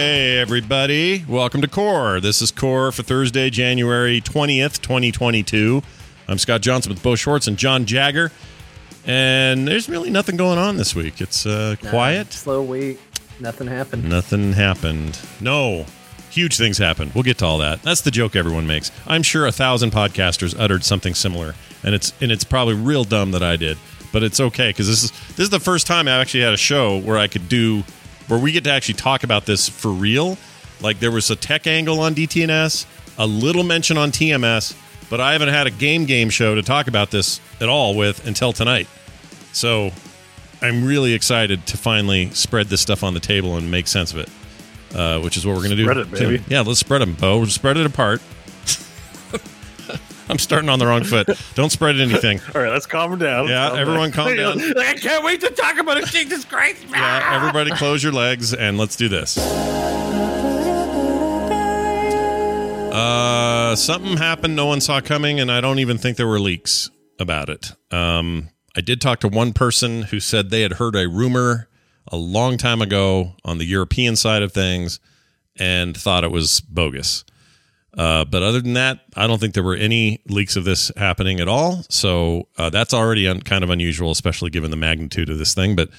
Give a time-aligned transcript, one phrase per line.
[0.00, 1.26] Hey, everybody.
[1.28, 2.20] Welcome to Core.
[2.20, 5.82] This is Core for Thursday, January 20th, 2022.
[6.26, 8.32] I'm Scott Johnson with Bo Schwartz and John Jagger.
[9.04, 11.20] And there's really nothing going on this week.
[11.20, 12.32] It's uh, quiet.
[12.32, 12.98] Slow week.
[13.40, 14.08] Nothing happened.
[14.08, 15.20] Nothing happened.
[15.38, 15.84] No.
[16.30, 17.12] Huge things happened.
[17.14, 17.82] We'll get to all that.
[17.82, 18.90] That's the joke everyone makes.
[19.06, 21.54] I'm sure a thousand podcasters uttered something similar,
[21.84, 23.76] and it's and it's probably real dumb that I did,
[24.14, 26.56] but it's okay because this is this is the first time I actually had a
[26.56, 27.84] show where I could do
[28.30, 30.38] where we get to actually talk about this for real.
[30.80, 32.86] Like there was a tech angle on DTNS,
[33.18, 34.74] a little mention on TMS,
[35.10, 38.26] but I haven't had a game game show to talk about this at all with
[38.26, 38.86] until tonight.
[39.52, 39.90] So
[40.62, 44.18] I'm really excited to finally spread this stuff on the table and make sense of
[44.18, 44.28] it,
[44.94, 45.84] uh, which is what we're going to do.
[45.84, 46.44] Spread it, baby.
[46.48, 47.44] Yeah, let's spread them, Bo.
[47.46, 48.22] Spread it apart.
[50.30, 51.28] I'm starting on the wrong foot.
[51.54, 52.40] Don't spread anything.
[52.54, 53.48] All right, let's calm down.
[53.48, 54.60] Yeah, Calm everyone calm down.
[54.78, 56.06] I can't wait to talk about it.
[56.06, 56.84] Jesus Christ.
[56.88, 59.36] Yeah, everybody close your legs and let's do this.
[62.92, 66.90] Uh, something happened no one saw coming, and I don't even think there were leaks
[67.18, 67.72] about it.
[67.90, 71.68] Um, I did talk to one person who said they had heard a rumor
[72.08, 74.98] a long time ago on the European side of things
[75.58, 77.24] and thought it was bogus.
[77.96, 81.40] Uh, but other than that, I don't think there were any leaks of this happening
[81.40, 81.82] at all.
[81.88, 85.74] So uh, that's already un- kind of unusual, especially given the magnitude of this thing.
[85.74, 85.90] But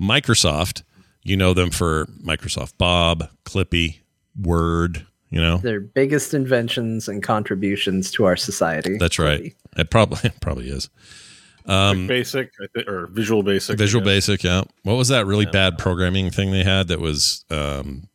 [0.00, 0.82] Microsoft,
[1.22, 4.00] you know them for Microsoft Bob, Clippy,
[4.40, 5.06] Word.
[5.30, 8.96] You know Their biggest inventions and contributions to our society.
[8.96, 9.54] that's right.
[9.76, 10.88] It probably it probably is.
[11.66, 12.50] Um, basic
[12.86, 13.76] or Visual Basic.
[13.76, 14.02] Visual.
[14.02, 14.62] Basic, yeah.
[14.84, 18.08] What was that really bad programming thing they had that was um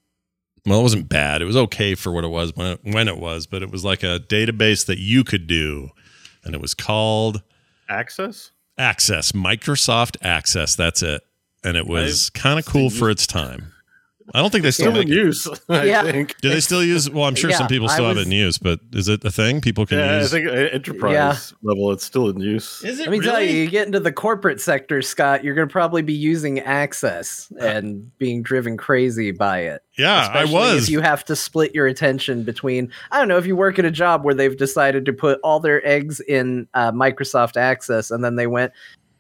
[0.66, 1.42] well, it wasn't bad.
[1.42, 3.84] It was okay for what it was when it, when it was, but it was
[3.84, 5.90] like a database that you could do
[6.44, 7.42] and it was called
[7.90, 8.52] Access.
[8.78, 11.22] Access, Microsoft Access, that's it.
[11.64, 13.73] And it was kind of cool for its time.
[14.34, 15.14] I don't think they still Still in it.
[15.14, 15.48] use.
[15.70, 16.04] I Yeah.
[16.04, 16.40] think.
[16.42, 18.58] Do they still use well, I'm sure some people I still have it in use,
[18.58, 20.32] but is it a thing people can use?
[20.34, 21.58] Yeah, I think uh, enterprise Yeah.
[21.62, 21.92] level.
[21.92, 22.84] It's still in use.
[22.84, 25.68] is it Let me tell you, you get into the corporate sector, Scott, you're going
[25.68, 29.82] to probably be using Access and being driven crazy by it.
[29.98, 30.84] Yeah, I was.
[30.84, 33.86] If you have to split your attention between, I don't know, if you work at
[33.86, 38.24] a job where they've decided to put all their eggs in uh, Microsoft Access and
[38.24, 38.72] then they went,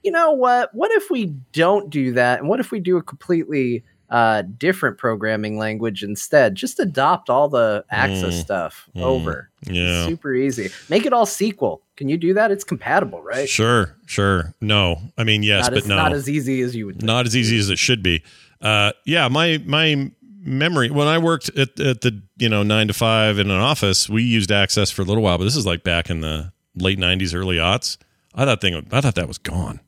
[0.04, 0.70] you know what?
[0.74, 2.40] What if we don't do that?
[2.40, 6.56] And what if we do a completely uh, different programming language instead?
[6.56, 9.50] Just adopt all the Access Mm, stuff mm, over.
[9.66, 10.06] yeah.
[10.08, 10.70] Super easy.
[10.88, 11.80] Make it all SQL.
[11.98, 12.52] Can you do that?
[12.52, 13.50] It's compatible, right?
[13.50, 14.54] Sure, sure.
[14.62, 15.02] No.
[15.18, 15.96] I mean, yes, not, but as, no.
[15.96, 17.04] not as easy as you would think.
[17.06, 18.24] not as easy as it should be.
[18.62, 20.10] Uh, yeah, my my
[20.46, 24.08] memory when I worked at, at the you know nine to five in an office,
[24.10, 26.98] we used Access for a little while, but this is like back in the late
[27.00, 27.98] '90s, early aughts.
[28.36, 29.80] I thought thing, I thought that was gone,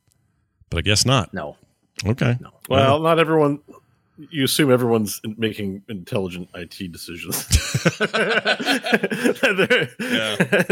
[0.70, 1.34] but I guess not.
[1.34, 1.58] No.
[2.06, 2.52] Okay, No.
[2.70, 3.60] Well, not everyone.
[4.18, 7.46] You assume everyone's making intelligent IT decisions.
[8.00, 10.64] there, Yeah.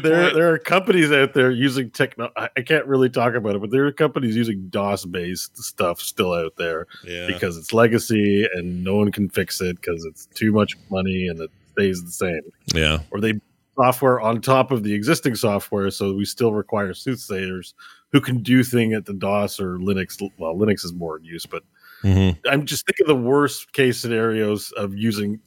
[0.00, 2.30] there, there are companies out there using techno.
[2.36, 6.56] I, can't really talk about it, but there are companies using DOS-based stuff still out
[6.56, 10.76] there yeah, because it's legacy and no one can fix it because it's too much
[10.90, 12.40] money and it stays the same.
[12.74, 13.34] yeah, Or they
[13.76, 17.74] software on top of the existing software, so we still require soothsayers
[18.10, 20.20] who can do thing at the DOS or Linux.
[20.36, 21.62] Well, Linux is more in use, but
[22.02, 25.40] hmm I'm just thinking the worst case scenarios of using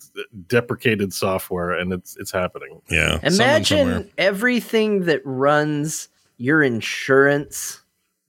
[0.48, 2.82] deprecated software, and it's it's happening.
[2.90, 3.20] yeah.
[3.24, 7.82] Imagine everything that runs your insurance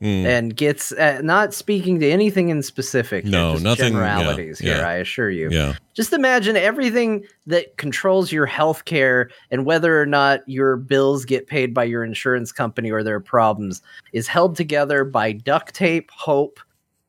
[0.03, 0.27] Mm.
[0.27, 3.25] and gets uh, not speaking to anything in specific.
[3.25, 4.87] No, just nothing- yeah, Generalities here, yeah.
[4.87, 5.49] I assure you.
[5.51, 11.25] Yeah, Just imagine everything that controls your health care and whether or not your bills
[11.25, 13.81] get paid by your insurance company or their problems
[14.13, 16.61] is held together by duct tape, hope,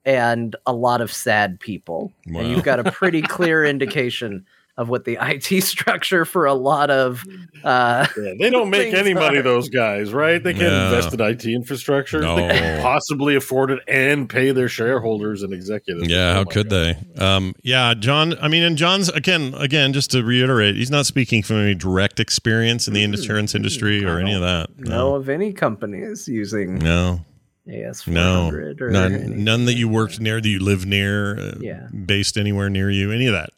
[0.07, 2.13] and a lot of sad people.
[2.27, 2.39] Wow.
[2.39, 4.45] And you've got a pretty clear indication
[4.77, 7.23] of what the IT structure for a lot of
[7.63, 10.41] uh, Yeah, they don't make Things any money, are- those guys, right?
[10.41, 10.85] They can't No.
[10.85, 12.21] invest in IT infrastructure.
[12.21, 12.35] No.
[12.35, 16.07] They can possibly afford it and pay their shareholders and executives.
[16.09, 16.95] Yeah, Oh how could God.
[17.15, 17.21] they?
[17.21, 18.35] Um, yeah, John.
[18.39, 22.19] I mean, and John's again, again, just to reiterate, he's not speaking from any direct
[22.19, 24.69] experience in the insurance industry or any of that.
[24.77, 27.21] No, of any companies using no,
[27.69, 31.87] AS no, or none, none that you worked near, that you live near, uh, Yeah.
[32.05, 33.49] based anywhere near you, any of that.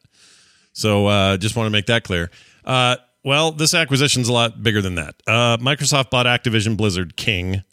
[0.74, 2.30] So, uh, just want to make that clear.
[2.66, 5.16] Uh, well, this acquisition's a lot bigger than that.
[5.28, 7.64] Uh, Microsoft bought Activision Blizzard King.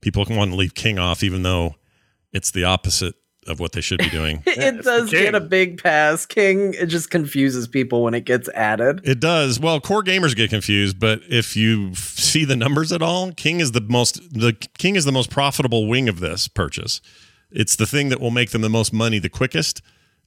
[0.00, 1.76] People can want to leave King off, even though
[2.32, 3.14] it's the opposite
[3.46, 4.42] of what they should be doing.
[4.46, 6.26] it it's does get a big pass.
[6.26, 9.00] King, it just confuses people when it gets added.
[9.04, 9.58] It does.
[9.58, 13.60] Well, core gamers get confused, but if you f- see the numbers at all, King
[13.60, 17.00] is the most the King is the most profitable wing of this purchase.
[17.50, 19.82] It's the thing that will make them the most money the quickest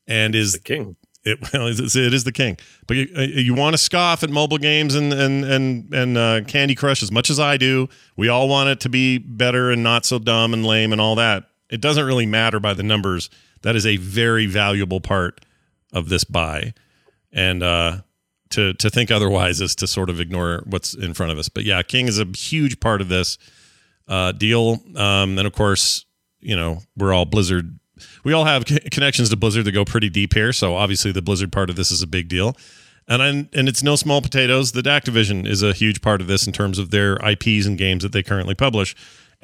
[0.07, 0.95] and is The king.
[1.23, 2.55] It, well, it's- it is the king.
[2.85, 6.41] But you, uh, you want to scoff at mobile games and and and and uh,
[6.45, 7.89] Candy Crush as much as I do.
[8.15, 11.15] We all want it to be better and not so dumb and lame and all
[11.15, 11.45] that.
[11.69, 13.29] It doesn't really matter by the numbers.
[13.61, 15.43] That is a very valuable part
[15.91, 16.73] of this buy,
[17.31, 18.01] and uh,
[18.51, 21.49] to to think otherwise is to sort of ignore what's in front of us.
[21.49, 23.37] But yeah, King is a huge part of this
[24.07, 24.79] uh, deal.
[24.95, 26.05] Um, and of course,
[26.39, 27.79] you know, we're all Blizzard.
[28.23, 30.53] We all have connections to Blizzard that go pretty deep here.
[30.53, 32.55] So obviously, the Blizzard part of this is a big deal.
[33.07, 36.47] And I'm, and it's no small potatoes that Activision is a huge part of this
[36.47, 38.95] in terms of their IPs and games that they currently publish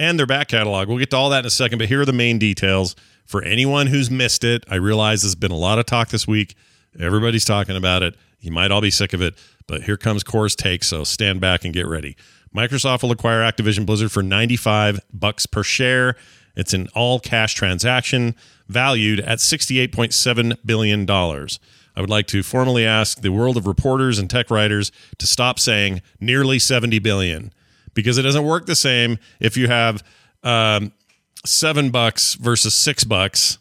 [0.01, 0.87] and their back catalog.
[0.87, 3.43] We'll get to all that in a second, but here are the main details for
[3.43, 4.65] anyone who's missed it.
[4.67, 6.55] I realize there's been a lot of talk this week.
[6.99, 8.15] Everybody's talking about it.
[8.39, 9.35] You might all be sick of it,
[9.67, 12.17] but here comes Core's take, so stand back and get ready.
[12.53, 16.15] Microsoft will acquire Activision Blizzard for 95 bucks per share.
[16.55, 18.35] It's an all cash transaction
[18.67, 21.59] valued at 68.7 billion dollars.
[21.95, 25.59] I would like to formally ask the world of reporters and tech writers to stop
[25.59, 27.53] saying nearly 70 billion
[27.93, 30.03] because it doesn't work the same if you have
[30.43, 30.91] um,
[31.45, 33.57] seven bucks versus six bucks.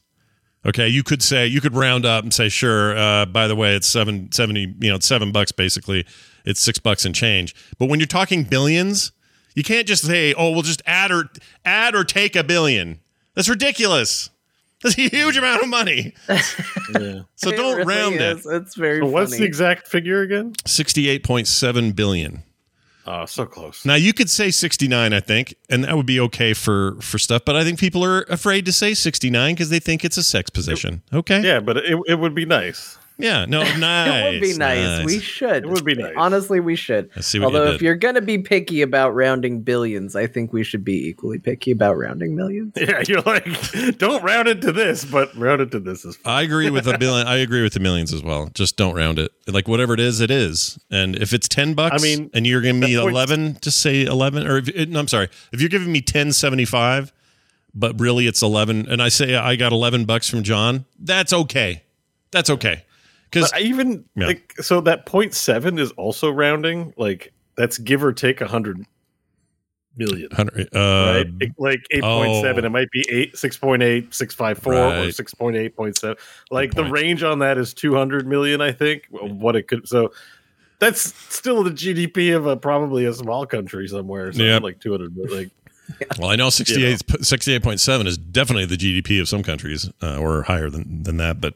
[0.67, 2.97] Okay, you could say you could round up and say, sure.
[2.97, 4.75] Uh, by the way, it's seven seventy.
[4.81, 6.05] You know, it's seven bucks basically.
[6.45, 7.55] It's six bucks and change.
[7.79, 9.13] But when you're talking billions,
[9.55, 11.31] you can't just say, oh, we'll just add or
[11.65, 13.01] add or take a billion.
[13.35, 14.29] That's ridiculous.
[14.83, 16.15] That's a huge amount of money.
[16.29, 17.23] Yeah.
[17.37, 18.45] So don't really round is.
[18.45, 18.55] it.
[18.63, 19.41] It's very So what's funny.
[19.41, 20.53] the exact figure again?
[20.67, 22.43] Sixty-eight point seven billion.
[23.13, 23.85] Oh, so close.
[23.85, 27.43] Now you could say 69, I think, and that would be okay for for stuff.
[27.45, 30.49] But I think people are afraid to say 69 because they think it's a sex
[30.49, 31.03] position.
[31.13, 31.43] Okay.
[31.43, 32.99] Yeah, but it, it would be nice.
[33.23, 33.47] Yeah.
[33.47, 33.63] No.
[33.63, 34.25] Nice.
[34.25, 35.05] it would be nice.
[35.05, 35.65] We should.
[35.65, 36.15] It would be nice.
[36.17, 37.11] Honestly, we should.
[37.17, 40.27] I see what Although, you if you're going to be picky about rounding billions, I
[40.27, 42.75] think we should be equally picky about rounding millions.
[42.81, 43.45] Yeah, you're like,
[43.99, 46.35] don't round it to this, but round it to this is fine.
[46.35, 47.27] I agree with a billion.
[47.27, 48.51] I agree with the millions as well.
[48.55, 49.31] Just don't round it.
[49.47, 50.79] Like whatever it is, it is.
[50.91, 54.05] And if it's ten bucks, I mean, and you're giving me that eleven, just say
[54.05, 54.47] eleven.
[54.47, 57.13] Or if, it, no, I'm sorry, if you're giving me ten seventy five,
[57.75, 61.83] but really it's eleven, and I say I got eleven bucks from John, that's okay.
[62.31, 62.85] That's okay.
[63.31, 64.27] Because I even Yeah.
[64.29, 66.93] like so that point seven is also rounding.
[66.97, 68.85] Like that's give or take a hundred
[69.97, 70.29] million.
[70.33, 70.45] uh,
[70.75, 71.27] right?
[71.41, 72.65] It- like eight point seven.
[72.65, 72.67] oh.
[72.67, 75.15] It might be eight, six point eight, six five four, or Right.
[75.15, 76.17] six point eight point seven.
[76.51, 79.05] Like the range on that is two hundred million, I think.
[79.11, 80.13] What it could so
[80.79, 84.33] that's still the GDP of a probably a small country somewhere.
[84.33, 84.63] So Yep.
[84.63, 85.39] like two hundred million.
[85.39, 85.51] Like
[86.21, 90.71] Well, I know 68, 68.7 is definitely the GDP of some countries uh, or higher
[90.71, 91.41] than, than that.
[91.41, 91.55] But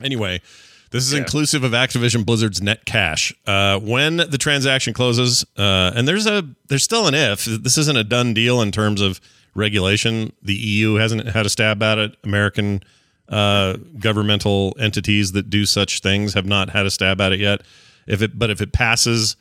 [0.00, 0.40] anyway,
[0.90, 1.18] this is Yeah.
[1.20, 3.32] inclusive of Activision Blizzard's net cash.
[3.46, 7.44] Uh, when the transaction closes, uh, and there's a there's still an if.
[7.44, 9.20] This isn't a done deal in terms of
[9.54, 10.32] regulation.
[10.42, 12.16] The EU hasn't had a stab at it.
[12.24, 12.82] American
[13.28, 17.60] uh, governmental entities that do such things have not had a stab at it yet.
[18.06, 19.36] If it, but if it passes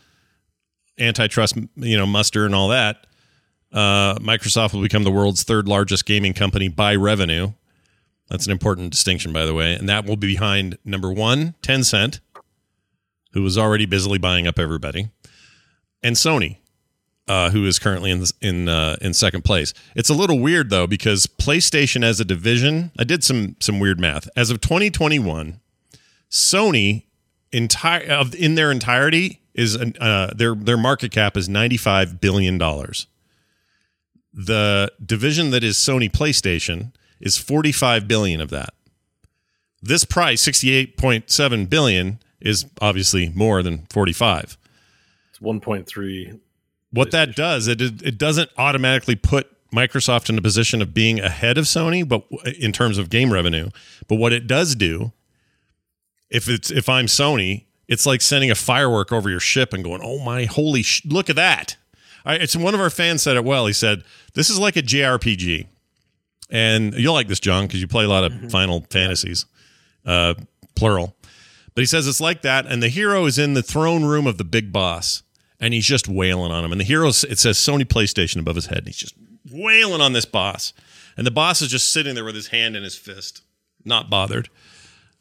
[0.99, 3.07] antitrust, you know, muster and all that,
[3.71, 7.53] uh, Microsoft will become the world's third largest gaming company by revenue.
[8.29, 9.74] That's an important distinction, by the way.
[9.74, 12.19] And that will be behind number one, Tencent,
[13.33, 15.09] who was already busily buying up everybody,
[16.03, 16.57] and Sony,
[17.27, 19.73] uh, who is currently in in uh, in second place.
[19.95, 22.92] It's a little weird though because PlayStation as a division.
[22.99, 24.28] I did some some weird math.
[24.35, 25.59] As of 2021,
[26.30, 27.04] Sony
[27.52, 33.07] entire of in their entirety is uh, their their market cap is 95 billion dollars
[34.37, 38.74] the division that is Sony PlayStation is 45 billion of that.
[39.81, 44.57] This price 68.7 billion is obviously more than 45.
[45.30, 46.40] it's one point three.
[46.92, 51.57] What that does it it doesn't automatically put Microsoft in a position of being ahead
[51.57, 52.24] of Sony but
[52.57, 53.69] in terms of game revenue,
[54.07, 55.12] but what it does do
[56.30, 60.02] if it's if I'm Sony, it's like sending a firework over your ship and going,
[60.04, 61.78] "Oh my holy sh- look at that."
[62.26, 63.66] I, it's one of our fans said it well.
[63.68, 65.68] He said, "This is like a JRPG."
[66.49, 69.45] And you'll like this, John, because you play a lot of Final Fantasies,
[70.06, 70.33] uh,
[70.75, 71.16] plural.
[71.75, 74.37] But he says it's like that, and the hero is in the throne room of
[74.37, 75.23] the big boss,
[75.59, 76.71] and he's just wailing on him.
[76.71, 79.16] And the hero, it says Sony PlayStation above his head, and he's just
[79.51, 80.73] wailing on this boss.
[81.16, 83.44] And the boss is just sitting there with his hand in his fist,
[83.83, 84.49] not bothered.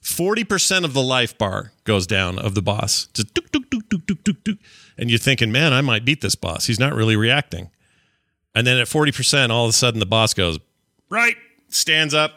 [0.03, 3.07] 40% of the life bar goes down of the boss.
[3.13, 4.59] Just dook, dook, dook, dook, dook, dook, dook.
[4.97, 6.67] And you're thinking, man, I might beat this boss.
[6.67, 7.71] He's not really reacting.
[8.55, 10.59] And then at 40%, all of a sudden the boss goes,
[11.11, 11.37] right,
[11.69, 12.33] stands up,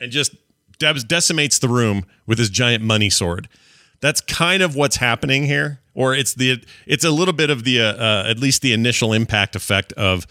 [0.00, 0.34] and just
[0.78, 3.48] decimates the room with his giant money sword.
[4.00, 7.80] That's kind of what's happening here, or it's the it's a little bit of the
[7.80, 10.26] uh, uh, at least the initial impact effect of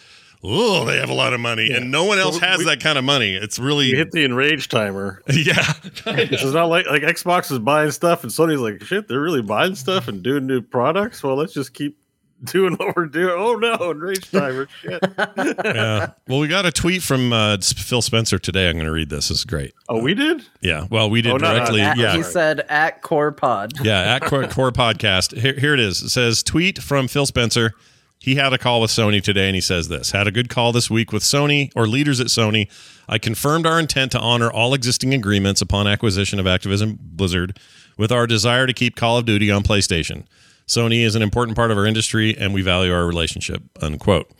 [0.46, 1.78] oh, they have a lot of money, Yeah.
[1.78, 3.34] and no one else So has we- that kind of money.
[3.34, 5.22] It's really You hit the enrage timer.
[5.30, 5.74] yeah.
[6.06, 9.74] It's not like like Xbox is buying stuff and Sony's like, shit, they're really buying
[9.76, 11.24] stuff and doing new products.
[11.24, 11.98] Well, let's just keep
[12.44, 13.34] doing what we're doing.
[13.38, 14.68] Oh no, enrage timer.
[14.82, 15.04] shit.
[15.18, 16.12] yeah.
[16.28, 18.68] Well, we got a tweet from uh, Phil Spencer today.
[18.70, 19.30] I'm going to read this.
[19.30, 19.74] This is great.
[19.90, 20.44] Oh, we did.
[20.62, 20.88] Yeah.
[20.90, 21.82] Well, we did Oh, no, no, directly.
[21.82, 22.16] At- yeah.
[22.16, 23.74] he said at Core Pod.
[23.84, 25.38] Yeah, at Core, Core Podcast.
[25.38, 26.02] Here, here it is.
[26.02, 27.74] It says tweet from Phil Spencer.
[28.20, 30.72] He had a call with Sony today, and he says this: had a good call
[30.72, 32.70] this week with Sony or leaders at Sony.
[33.10, 37.60] I confirmed our intent to honor all existing agreements upon acquisition of Activision Blizzard,
[37.98, 40.24] with our desire to keep Call of Duty on PlayStation.
[40.68, 43.62] Sony is an important part of our industry, and we value our relationship.
[43.82, 44.32] Unquote.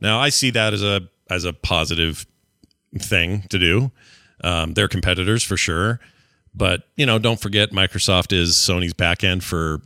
[0.00, 2.26] Now, I see that as a as a positive
[2.98, 3.90] thing to do.
[4.42, 6.00] Um, they're competitors for sure,
[6.54, 9.80] but you know, don't forget Microsoft is Sony's back end for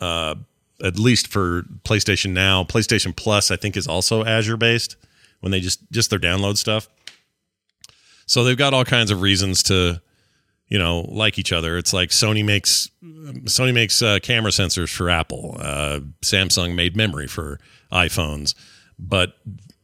[0.00, 0.34] uh,
[0.82, 2.64] at least for PlayStation Now.
[2.64, 4.96] PlayStation Plus, I think, is also Azure based
[5.40, 6.88] when they just just their download stuff.
[8.26, 10.00] So they've got all kinds of reasons to,
[10.72, 11.76] you know, like each other.
[11.76, 15.58] It's like Sony makes Sony makes uh, camera sensors for Apple.
[15.60, 17.60] Uh, Samsung made memory for
[17.92, 18.54] iPhones,
[18.98, 19.34] but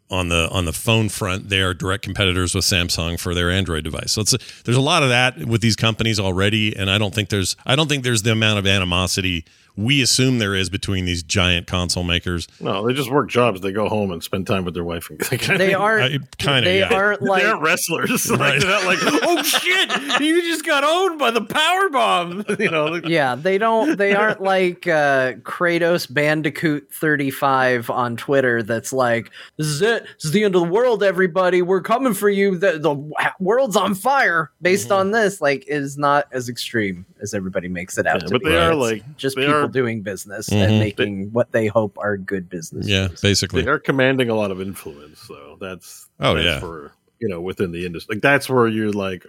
[0.09, 3.85] on the on the phone front, they are direct competitors with Samsung for their Android
[3.85, 4.13] device.
[4.13, 7.29] So it's there's a lot of that with these companies already, and I don't think
[7.29, 9.45] there's I don't think there's the amount of animosity
[9.79, 12.49] we assume there is between these giant console makers.
[12.61, 13.61] No, they just work jobs.
[13.61, 15.09] They go home and spend time with their wife.
[15.11, 16.37] And They aren't.
[16.39, 16.93] Kinda, they yeah.
[16.93, 17.45] aren't they like.
[17.45, 18.29] aren't wrestlers.
[18.39, 18.61] Right.
[18.61, 22.45] Like, they're not like, oh shit, you just got owned by the power bomb.
[22.59, 23.97] You know, yeah, they don't.
[23.97, 28.63] They aren't like uh, Kratos Bandicoot thirty five on Twitter.
[28.63, 30.05] That's like, this is it.
[30.17, 31.03] This is the end of the world.
[31.03, 32.59] Everybody, we're coming for you.
[32.59, 32.95] The the
[33.41, 34.51] world's on fire.
[34.61, 38.33] Based on this, like, is not as extreme as everybody makes it out Yeah, to
[38.35, 38.49] but be.
[38.51, 40.57] they are It's like just they people are doing business Mhm.
[40.57, 42.87] and making what they hope are good business.
[42.89, 43.21] Yeah, moves.
[43.21, 43.63] basically.
[43.63, 45.21] they are commanding a lot of influence.
[45.21, 46.61] So that's Oh, that's yeah.
[46.61, 48.17] for you know within the industry.
[48.17, 49.27] Like that's where you're like.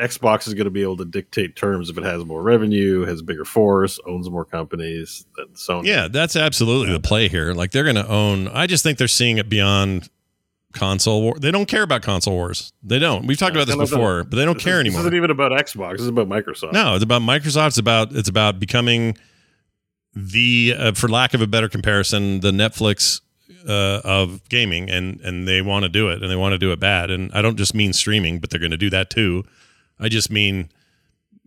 [0.00, 3.20] Xbox is going to be able to dictate terms if it has more revenue, has
[3.20, 5.84] a bigger force, owns more companies than Sony.
[5.86, 7.52] Yeah, that's absolutely the play here.
[7.52, 8.48] Like they're going to own.
[8.48, 10.08] I just think they're seeing it beyond
[10.72, 11.34] console war.
[11.38, 12.72] They don't care about console wars.
[12.82, 13.26] They don't.
[13.26, 14.98] We've talked Yeah, about this before, but they don't care is- anymore.
[15.00, 15.92] This isn't even about Xbox.
[15.92, 16.72] This is about Microsoft.
[16.72, 17.68] No, it's about Microsoft.
[17.68, 19.16] It's about it's about becoming
[20.14, 23.20] the, uh, for lack of a better comparison, the Netflix
[23.68, 26.72] uh, of gaming, and and they want to do it, and they want to do
[26.72, 27.10] it bad.
[27.10, 29.44] And I don't just mean streaming, but they're going to do that too.
[29.98, 30.70] I just mean,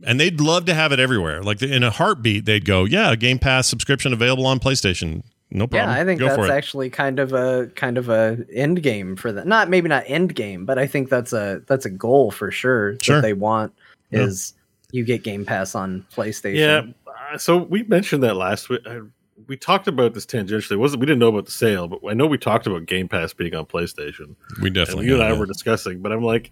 [0.06, 1.42] and they'd love to have it everywhere.
[1.42, 5.90] Like in a heartbeat, they'd go, "Yeah, Game Pass subscription available on PlayStation." No problem.
[5.96, 9.32] Yeah, I think Go that's actually kind of a kind of a end game for
[9.32, 9.46] that.
[9.48, 12.98] Not maybe not end game, but I think that's a that's a goal for sure,
[13.02, 13.18] Sure.
[13.18, 13.72] that they want
[14.12, 14.22] Yeah.
[14.22, 14.54] is
[14.92, 16.56] you get Game Pass on PlayStation.
[16.58, 17.12] Yeah.
[17.34, 18.82] uh, So we mentioned that last week.
[18.86, 19.02] Uh,
[19.48, 20.72] we talked about this tangentially.
[20.72, 23.08] It wasn't we didn't know about the sale, but I know we talked about Game
[23.08, 24.36] Pass being on PlayStation.
[24.62, 25.06] we And definitely.
[25.06, 26.52] you and I have were discussing, but I'm like,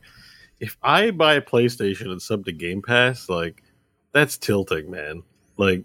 [0.60, 3.64] if I buy a PlayStation and sub to Game Pass, like
[4.12, 5.24] that's tilting, man.
[5.58, 5.84] Like,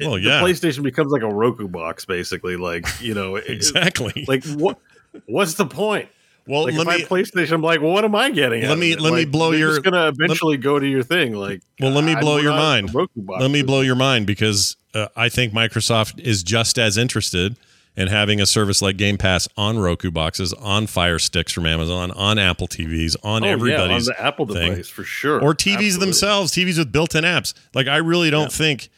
[0.00, 0.40] Well, the yeah.
[0.40, 2.56] PlayStation becomes like a Roku box, basically.
[2.56, 4.24] Like, you know, exactly.
[4.28, 4.78] like what?
[5.26, 6.08] What's the point?
[6.46, 8.62] well, Like, let if me PlayStation, I'm like, well, what am I getting?
[8.68, 11.34] Let me- let me Like, blow they're your- Just gonna eventually go to your thing.
[11.34, 12.92] Like, Well, let me blow we're your mind.
[12.94, 16.96] Roku box Let me blow your mind because uh, I think Microsoft is just as
[16.98, 17.56] interested
[17.96, 22.10] in having a service like Game Pass on Roku boxes, on Fire Sticks from Amazon,
[22.10, 24.70] on Apple TVs, on Oh, yeah, everybody's on the Apple thing.
[24.72, 25.98] device for sure, or TVs Absolutely.
[26.06, 27.54] themselves, TVs with built-in apps.
[27.72, 28.90] Like I really don't think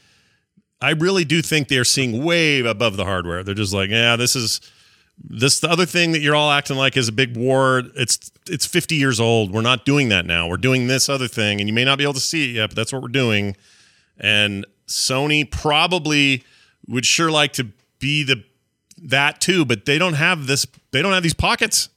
[0.80, 3.42] I really do think they're seeing way above the hardware.
[3.42, 4.60] They're just like, yeah, this is
[5.18, 7.82] this the other thing that you're all acting like is a big war.
[7.94, 9.52] It's it's 50 years old.
[9.52, 10.48] We're not doing that now.
[10.48, 12.70] We're doing this other thing, and you may not be able to see it yet,
[12.70, 13.56] but that's what we're doing.
[14.18, 16.44] And Sony probably
[16.86, 17.68] would sure like to
[17.98, 18.44] be the
[18.98, 20.66] that too, but they don't have this.
[20.90, 21.88] They don't have these pockets.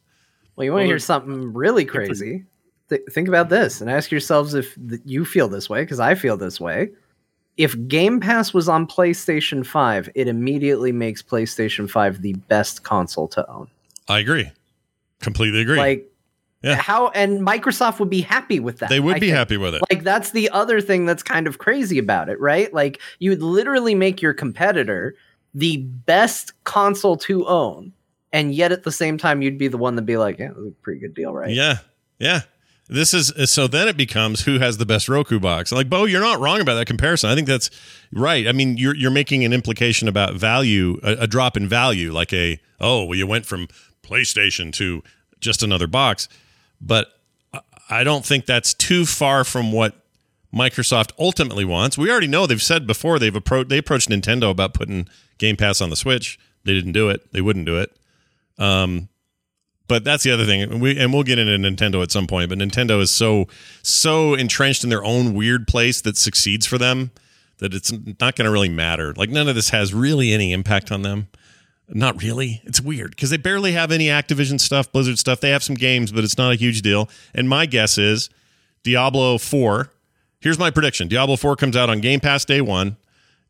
[0.55, 2.45] Well, you want to Well, hear something really crazy?
[2.89, 6.15] Th- think about this and ask yourselves if th- you feel this way, because I
[6.15, 6.89] feel this way.
[7.59, 13.27] If Game Pass was on PlayStation 5, it immediately makes PlayStation 5 the best console
[13.27, 13.67] to own.
[14.07, 14.49] I agree.
[15.19, 15.77] Completely agree.
[15.77, 16.09] Like,
[16.63, 16.75] Yeah.
[16.75, 18.87] how, and Microsoft would be happy with that.
[18.89, 19.35] they would I be think.
[19.37, 19.81] happy with it.
[19.91, 22.73] Like, that's the other thing that's kind of crazy about it, right?
[22.73, 25.13] Like, you would literally make your competitor
[25.53, 27.91] the best console to own.
[28.31, 30.51] And yet at the same time, you'd be the one to be like, yeah,
[30.81, 31.49] pretty good deal, right?
[31.51, 31.79] Yeah.
[32.19, 32.41] Yeah.
[32.91, 35.71] This is so then it becomes who has the best Roku box.
[35.71, 37.29] Like, Bo, you're not wrong about that comparison.
[37.29, 37.69] I think that's
[38.11, 38.47] right.
[38.47, 42.33] I mean, you're you're making an implication about value, a, a drop in value, like
[42.33, 43.67] a oh, well, you went from
[44.01, 45.03] PlayStation to
[45.39, 46.27] just another box.
[46.81, 47.09] But
[47.89, 49.93] I- don't think that's too far from what
[50.53, 51.95] Microsoft ultimately wants.
[51.97, 55.79] We already know they've said before they've approached they approached Nintendo about putting Game Pass
[55.79, 56.39] on the Switch.
[56.63, 57.31] They didn't do it.
[57.33, 57.95] They wouldn't do it.
[58.57, 59.09] Um,
[59.89, 60.61] but that's the other thing.
[60.61, 62.47] And We and we'll get into Nintendo at some point.
[62.47, 63.47] But Nintendo is so
[63.81, 67.11] so entrenched in their own weird place that succeeds for them
[67.57, 69.13] that it's not going to really matter.
[69.15, 71.27] Like none of this has really any impact on them.
[71.89, 72.61] Not really.
[72.65, 75.41] It's weird because they barely have any Activision stuff, Blizzard stuff.
[75.41, 77.09] They have some games, but it's not a huge deal.
[77.33, 78.29] And my guess is
[78.83, 79.89] Diablo 4.
[80.39, 82.97] Here's my prediction Diablo 4 comes out on Game Pass day one.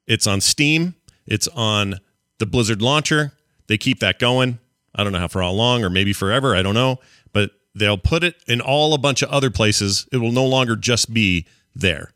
[0.08, 0.96] It's on Steam,
[1.28, 2.00] it's on
[2.40, 3.34] the Blizzard launcher.
[3.68, 4.58] They keep that going.
[5.00, 6.56] I don't know how for how long or maybe forever.
[6.56, 7.00] I don't know.
[7.32, 10.08] But they'll put it in all a bunch of other places.
[10.12, 12.14] It will no longer just be there.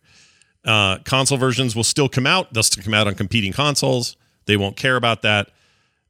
[0.66, 2.54] Uh, console versions will still come out.
[2.54, 4.16] They'll still come out on competing consoles.
[4.46, 5.50] They won't care about that.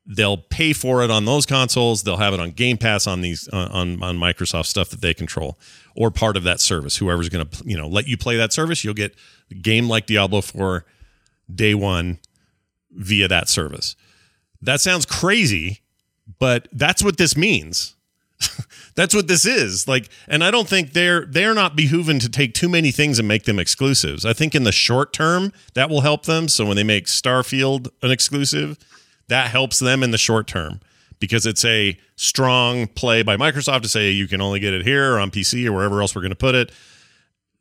[0.05, 2.03] They'll pay for it on those consoles.
[2.03, 5.57] They'll have it on Game Pass on these on on Microsoft stuff that they control
[5.95, 6.97] or part of that service.
[6.97, 9.15] Whoever's going to you know let you play that service, you'll get
[9.49, 10.85] a game like Diablo 4
[11.53, 12.19] day one
[12.91, 13.95] via that service.
[14.61, 15.81] That sounds crazy,
[16.39, 17.95] but that's what this means.
[18.95, 19.87] that's what this is.
[19.87, 23.27] Like and i don't think they're they're not behooving to take too many things and
[23.27, 24.25] make them exclusives.
[24.25, 26.47] I think in the short term that will help them.
[26.47, 28.77] So when they make starfield an exclusive
[29.27, 30.81] that helps them in the short term
[31.19, 35.13] because it's a strong play by microsoft to say you can only get it here
[35.13, 36.71] or on pc or wherever else we're going to put it.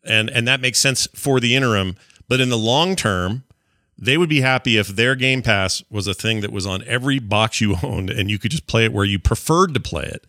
[0.05, 1.97] And and that makes sense for the interim.
[2.29, 3.45] But in the long term
[4.03, 7.19] they would be happy if their game pass was a thing that was on every
[7.19, 10.27] box you owned and you could just play it where you preferred to play it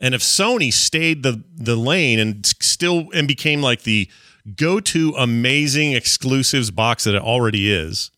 [0.00, 4.08] and if Sony stayed the the lane and still and became like the
[4.56, 8.10] go-to amazing exclusives box that it already is,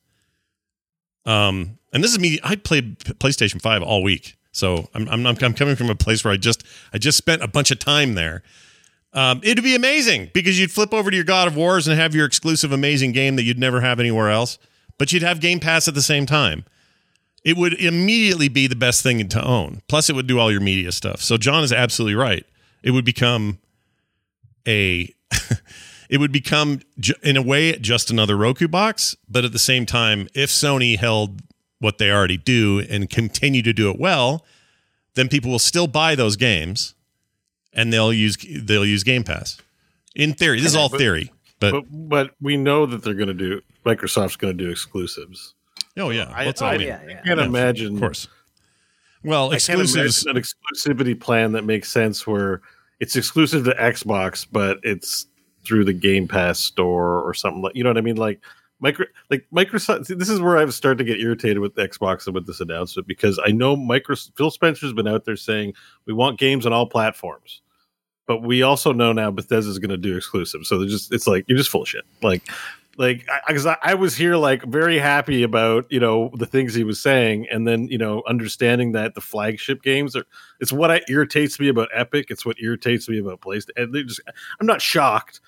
[1.25, 2.41] um, and this is me.
[2.43, 6.33] I played PlayStation Five all week, so I'm I'm, I'm coming from a place where
[6.33, 8.43] I just I just spent a bunch of time there.
[9.13, 12.15] Um, it'd be amazing because you'd flip over to your God of Wars and have
[12.15, 14.59] your exclusive amazing game that you'd never have anywhere else,
[14.99, 16.65] but you'd have Game Pass at the same time
[17.47, 19.81] it would immediately be the best thing to own.
[19.87, 21.23] Plus, it would do all your media stuff.
[21.23, 22.45] So John is absolutely right.
[22.83, 23.61] It would become
[24.67, 25.15] a,
[26.11, 26.81] it would become
[27.23, 29.15] in a way just another Roku box.
[29.29, 31.41] But at the same time, if Sony held
[31.79, 34.45] what they already do and continue to do it well,
[35.15, 36.95] then people will still buy those games,
[37.73, 39.57] and they'll use they'll use Game Pass.
[40.17, 41.31] In theory, this is all theory,
[41.61, 45.55] but but, but we know that they're going to do Microsoft's going to do exclusives.
[45.97, 47.21] Oh yeah, I, What's I, all we- yeah, yeah.
[47.23, 47.95] I can't Yeah, imagine.
[47.95, 48.29] of course.
[49.25, 50.27] Well, exclusives.
[50.27, 52.61] an exclusivity plan that makes sense where
[53.01, 55.27] it's exclusive to Xbox, but it's
[55.65, 58.17] through the Game Pass store or something like you know what I mean?
[58.17, 58.41] Like
[58.79, 62.47] micro like Microsoft this is where I've started to get irritated with Xbox and with
[62.47, 65.73] this announcement because I know micro Phil Spencer's been out there saying
[66.05, 67.63] we want games on all platforms.
[68.29, 70.67] But we also know now Bethesda's going to do exclusive.
[70.67, 72.05] So they're just it's like you're just full of shit.
[72.23, 72.43] Like
[72.99, 76.85] like because I, I, was here like very happy about you know the things he
[76.85, 80.25] was saying and then you know understanding that the flagship games are
[80.61, 82.27] it's what I, irritates me about epic.
[82.31, 84.21] It's what irritates me about playstation just
[84.61, 85.41] i'm not shocked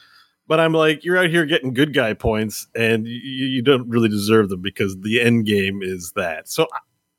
[0.47, 4.09] but i'm like you're out here getting good guy points and you, you don't really
[4.09, 6.49] deserve them because the end game is that.
[6.49, 6.67] So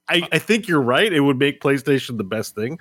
[0.09, 1.11] I, I think you're right.
[1.11, 2.79] It would make playstation the best thing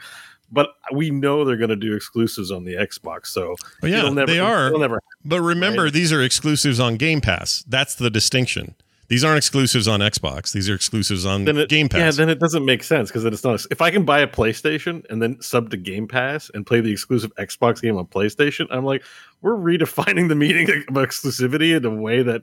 [0.50, 3.26] but we know they're going to do exclusives on the Xbox.
[3.26, 4.70] So But yeah, never, they are.
[4.78, 5.92] never But remember, Right.
[5.92, 7.64] these are exclusives on Game Pass.
[7.68, 8.74] That's the distinction.
[9.08, 10.52] These aren't exclusives on Xbox.
[10.52, 11.98] These are exclusives on then it, Game Pass.
[11.98, 13.64] Yeah, then it doesn't make sense because then it's not.
[13.70, 16.92] If I can buy a PlayStation and then sub to Game Pass and play the
[16.92, 19.02] exclusive Xbox game on PlayStation, I'm like,
[19.40, 22.42] we're redefining the meaning of exclusivity in a way that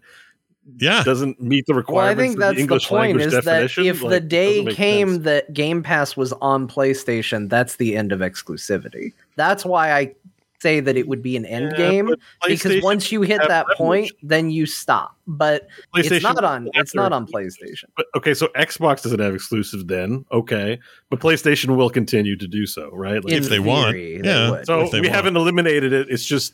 [0.79, 1.03] yeah.
[1.03, 3.43] doesn't meet the Well, I think of that's the English the point language is that
[3.45, 3.85] definition.
[3.85, 5.23] if the day came sense.
[5.23, 9.13] that Game Pass was on PlayStation, that's the end of exclusivity.
[9.35, 10.15] That's why I
[10.59, 12.15] say that it would be an end Yeah, game
[12.47, 15.15] because once you hit that revenue point, then you stop.
[15.27, 16.69] But it's not on.
[16.73, 17.85] It's not on PlayStation.
[17.95, 22.65] But okay, so Xbox doesn't have exclusive then, okay, but PlayStation will continue to do
[22.65, 23.23] so, right?
[23.23, 23.93] Like, In If they want.
[23.93, 24.49] they Yeah.
[24.51, 24.65] would.
[24.65, 25.15] So if they we want.
[25.15, 26.07] haven't eliminated it.
[26.09, 26.53] It's just,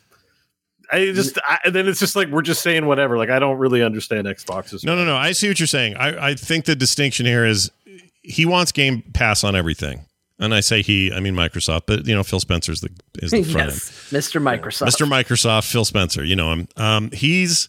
[0.92, 3.16] I just, I, and then it's just like we're just saying whatever.
[3.16, 4.84] Like I don't really understand Xbox's.
[4.84, 5.16] No, no, no.
[5.16, 5.96] I see what you're saying.
[5.96, 7.70] I, I think the distinction here is
[8.22, 10.06] he wants Game Pass on everything.
[10.38, 13.42] And I say he, I mean Microsoft, but you know Phil Spencer's the is the
[13.52, 13.78] front end.
[13.80, 14.42] Mr.
[14.42, 14.88] Microsoft.
[14.88, 15.06] Mr.
[15.06, 16.68] Microsoft, Phil Spencer, you know him.
[16.76, 17.68] Um, he's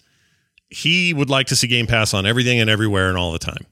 [0.69, 3.65] he would like to see Game Pass on everything and everywhere and all the time,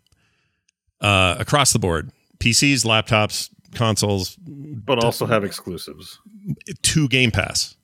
[1.01, 6.19] uh, across the board, PCs, laptops, consoles, but also have exclusives.
[6.83, 7.75] to Game Pass,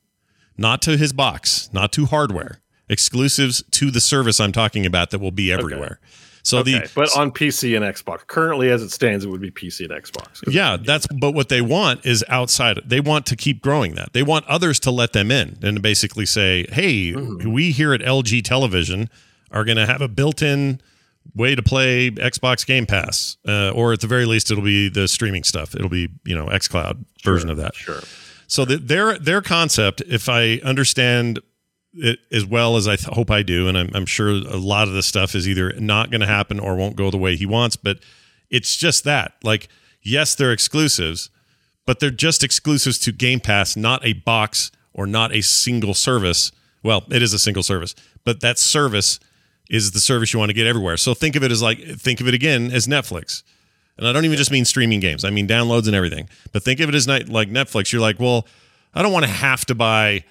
[0.58, 5.20] not to his box, not to hardware, exclusives to the service I'm talking about that
[5.20, 6.00] will be everywhere.
[6.42, 9.50] So Okay, the but on PC and Xbox, currently as it stands, it would be
[9.50, 10.40] PC and Xbox.
[10.46, 12.80] Yeah, that's but what they want is outside.
[12.86, 14.14] They want to keep growing that.
[14.14, 17.52] They want others to let them in and basically say, "Hey, Mm-hmm.
[17.52, 19.10] we here at LG Television
[19.50, 20.80] are going to have a built-in
[21.34, 25.06] way to play Xbox Game Pass, uh, or at the very least, it'll be the
[25.08, 25.74] streaming stuff.
[25.74, 27.74] It'll be you know XCloud version of that.
[27.74, 28.00] Sure.
[28.48, 31.40] So the, their their concept, if I understand
[31.92, 34.88] it as well as I th- hope I do, and I'm, I'm sure a lot
[34.88, 37.46] of this stuff is either not going to happen or won't go the way he
[37.46, 37.98] wants, but
[38.50, 39.34] it's just that.
[39.42, 39.68] Like,
[40.02, 41.30] yes, they're exclusives,
[41.86, 46.50] but they're just exclusives to Game Pass, not a box or not a single service.
[46.82, 49.20] Well, it is a single service, but that service
[49.68, 50.96] is the service you want to get everywhere.
[50.96, 53.42] So think of it as like think of it again as Netflix.
[53.98, 55.24] And I don't even just mean streaming games.
[55.24, 56.28] I mean downloads and everything.
[56.52, 57.92] But think of it as not, like Netflix.
[57.92, 58.46] You're like, well,
[58.94, 60.24] I don't want to have to buy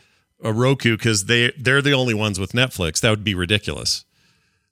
[0.43, 3.01] a Roku because they they're the only ones with Netflix.
[3.01, 4.05] That would be ridiculous.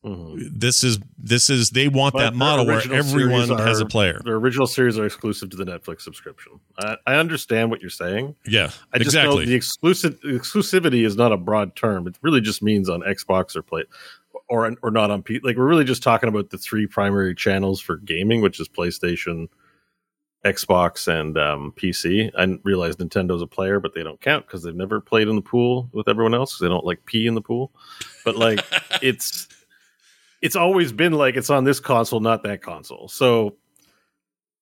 [0.05, 0.60] Mm-hmm.
[0.60, 4.21] This is this is they want But that model where everyone series has a player.
[4.23, 6.60] Their original series are exclusive to the Netflix subscription.
[6.77, 8.36] I, I understand what you're saying.
[8.45, 9.38] Yeah, I just exactly.
[9.38, 12.05] know the exclusive exclusivity is not a broad term.
[12.05, 13.86] It really just means on Xbox or play
[14.47, 15.39] or or not on P.
[15.43, 19.47] Like we're really just talking about the three primary channels for gaming, which is PlayStation,
[20.45, 22.31] Xbox, and um, PC.
[22.38, 25.41] I realize Nintendo's a player, but they don't count because they've never played in the
[25.41, 26.60] pool with everyone else.
[26.60, 27.71] they don't like pee in the pool.
[28.23, 28.63] But like
[29.01, 29.47] it's
[30.41, 33.08] it's always been like it's on this console, not that console.
[33.08, 33.58] So.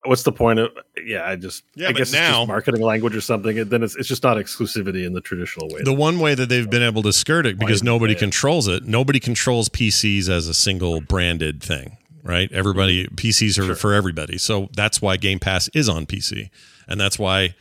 [0.06, 0.72] What's the point of?
[1.04, 3.58] Yeah, I just Yeah, I but guess it's now- just marketing language or something.
[3.60, 5.82] And then it's it's just not exclusivity in the traditional way.
[5.84, 9.20] the one way that they've been able to skirt it because nobody controls it nobody
[9.20, 12.50] controls pcs as a single branded thing right?
[12.54, 13.16] Everybody mm-hmm.
[13.16, 14.38] pcs are for everybody.
[14.38, 16.50] So that's why game pass is on pc
[16.88, 17.56] and that's why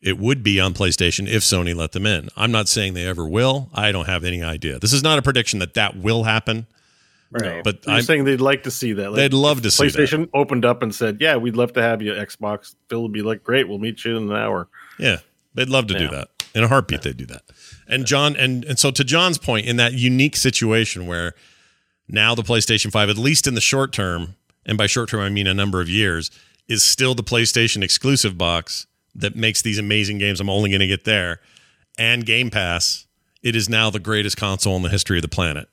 [0.00, 2.28] it would be on playstation if sony let them in.
[2.36, 3.70] I'm not saying they ever will.
[3.74, 4.78] I don't have any idea.
[4.78, 6.66] This is not a prediction that that will happen
[7.30, 7.62] Right.
[7.62, 9.10] but I'm I'm, saying they'd like to see that.
[9.10, 11.82] Like, they'd love to see that PlayStation opened up and said, "Yeah, we'd love to
[11.82, 15.18] have you." Xbox Phil would be like, "Great, we'll meet you in an hour." Yeah,
[15.54, 17.02] they'd love to do that in a heartbeat.
[17.02, 17.42] They'd do that.
[17.86, 21.34] And John, and and so to John's point, in that unique situation where
[22.08, 25.28] now the PlayStation Five, at least in the short term, and by short term I
[25.28, 26.30] mean a number of years,
[26.66, 30.40] is still the PlayStation exclusive box that makes these amazing games.
[30.40, 31.40] I'm only going to get there,
[31.98, 33.04] and Game Pass.
[33.40, 35.68] It is now the greatest console in the history of the planet.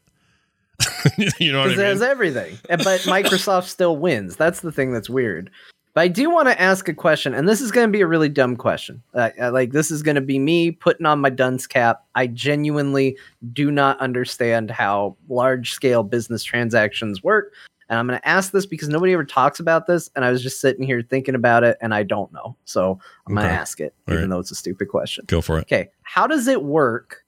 [1.39, 2.57] you know what I Because it has everything.
[2.67, 4.35] But Microsoft still wins.
[4.35, 5.49] That's the thing that's weird.
[5.95, 8.07] But I do want to ask a question, and this is going to be a
[8.07, 9.01] really dumb question.
[9.13, 12.03] Uh, uh, like, this is going to be me putting on my dunce cap.
[12.15, 13.17] I genuinely
[13.53, 17.53] do not understand how large scale business transactions work.
[17.87, 20.09] And I'm going to ask this because nobody ever talks about this.
[20.17, 22.57] And I was just sitting here thinking about it, and I don't know.
[22.65, 24.35] So I'm going to ask it, All even right.
[24.35, 25.23] though it's a stupid question.
[25.27, 25.61] Go for it.
[25.61, 27.23] Okay, how does it work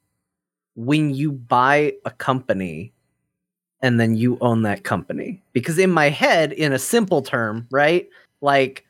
[0.75, 2.93] when you buy a company
[3.81, 5.41] and then you own that company?
[5.53, 8.09] Because in my head, in a simple term, right?
[8.41, 8.85] Like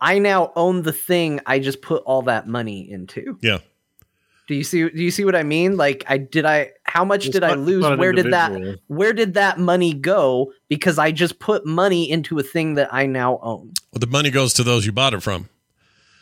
[0.00, 3.38] I now own the thing I just put all that money into.
[3.42, 3.58] Yeah.
[4.48, 5.76] Do you see do you see what I mean?
[5.76, 7.84] Like I did I how much It's did I lose?
[7.96, 12.42] Where did that where did that money go because I just put money into a
[12.42, 13.74] thing that I now own?
[13.92, 15.48] Well, the money goes to those you bought it from.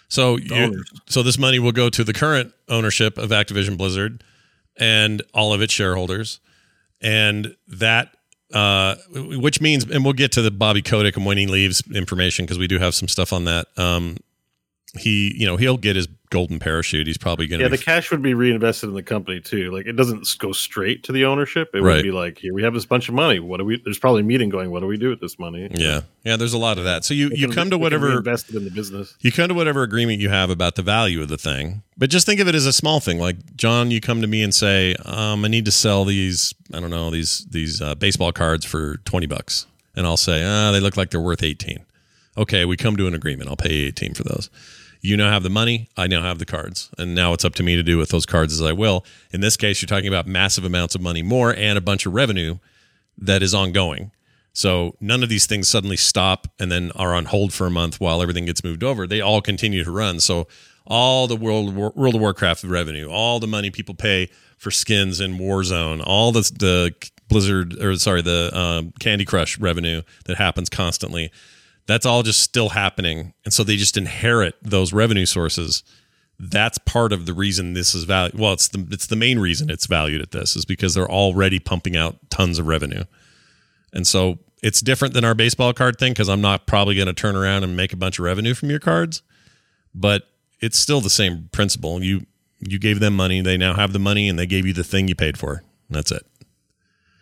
[0.09, 0.91] So you, owners.
[1.07, 4.23] so this money will go to the current ownership of Activision Blizzard
[4.77, 6.41] and all of its shareholders,
[7.01, 8.11] and that
[8.53, 12.47] uh, which means, and we'll get to the Bobby Kotick and when he leaves information
[12.47, 13.67] because we do have some stuff on that.
[13.77, 14.17] Um,
[14.97, 17.07] he, you know, he'll get his golden parachute.
[17.07, 19.71] He's probably going to Yeah, the cash would be reinvested in the company too.
[19.71, 21.71] Like it doesn't go straight to the ownership.
[21.75, 21.97] It Right.
[21.97, 23.39] would be like, here we have this bunch of money.
[23.39, 23.81] What do we?
[23.83, 24.71] There's probably a meeting going.
[24.71, 25.69] What do we do with this money?
[25.75, 26.37] yeah, yeah.
[26.37, 27.05] There's a lot of that.
[27.05, 29.15] So you you can- come to whatever invested in the business.
[29.21, 32.27] you come to whatever agreement you have about the value of the thing but just
[32.27, 34.95] think of it as a small thing like john you come to me and say
[35.05, 38.99] um, i need to sell these i don't know these these uh, baseball cards for
[38.99, 41.79] 20 bucks and i'll say ah, they look like they're worth 18
[42.39, 44.49] okay we come to an agreement i'll pay you 18 for those
[45.01, 47.63] you now have the money i now have the cards and now it's up to
[47.63, 50.27] me to do with those cards as i will in this case you're talking about
[50.27, 52.59] massive amounts of money more and a bunch of revenue
[53.17, 54.11] that is ongoing
[54.59, 58.01] so none of these things suddenly stop and then are on hold for a month
[58.01, 59.07] while everything gets moved over.
[59.07, 60.19] They all continue to run.
[60.19, 60.49] So
[60.85, 65.39] all the World World of Warcraft revenue, all the money people pay for skins in
[65.39, 66.93] Warzone, all the the
[67.29, 71.31] Blizzard or sorry the um, Candy Crush revenue that happens constantly.
[71.89, 75.83] That's all just still happening, and so they just inherit those revenue sources.
[76.39, 78.39] That's part of the reason this is valued.
[78.39, 81.59] Well, it's the it's the main reason it's valued at this is because they're already
[81.59, 83.05] pumping out tons of revenue.
[83.95, 87.15] And so it's different than our baseball card thing because I'm not probably going to
[87.15, 89.23] turn around and make a bunch of revenue from your cards,
[89.95, 90.29] but
[90.61, 92.05] it's still the same principle.
[92.05, 92.27] You
[92.61, 95.09] you gave them money, they now have the money, and they gave you the thing
[95.09, 95.65] you paid for.
[95.89, 96.27] That's it.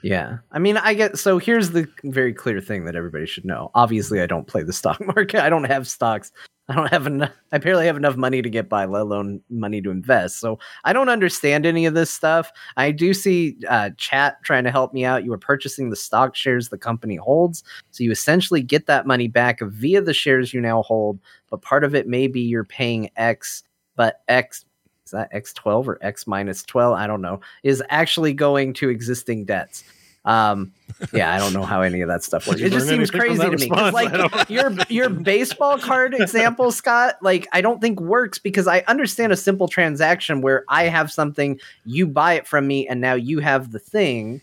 [0.03, 0.39] Yeah.
[0.53, 3.71] I mean, I get so here's the very clear thing that everybody should know.
[3.75, 5.43] Obviously, I don't play the stock market.
[5.43, 6.33] I don't have stocks.
[6.69, 7.31] I don't have enough.
[7.53, 10.41] I barely have enough money to get by, let alone money to invest.
[10.41, 12.51] So I don't understand any of this stuff.
[12.77, 15.25] I do see uh, chat trying to help me out.
[15.25, 19.29] You are purchasing the stock shares the company holds, so you essentially get that money
[19.29, 21.21] back via the shares you now hold.
[21.51, 23.63] But part of it may be you're paying X,
[23.95, 24.66] but X
[25.07, 26.99] is that X twelve or X minus twelve?
[26.99, 27.41] I don't know.
[27.63, 29.85] Is actually going to existing debts.
[30.25, 30.73] Um,
[31.13, 32.61] yeah, I don't know how any of that stuff works.
[32.61, 33.53] It just seems crazy to me.
[33.53, 33.97] response?
[33.97, 38.81] I Like your your baseball card example, Scott, like I don't think works because I
[38.89, 43.15] understand a simple transaction where I have something, you buy it from me, and now
[43.15, 44.41] you have the thing.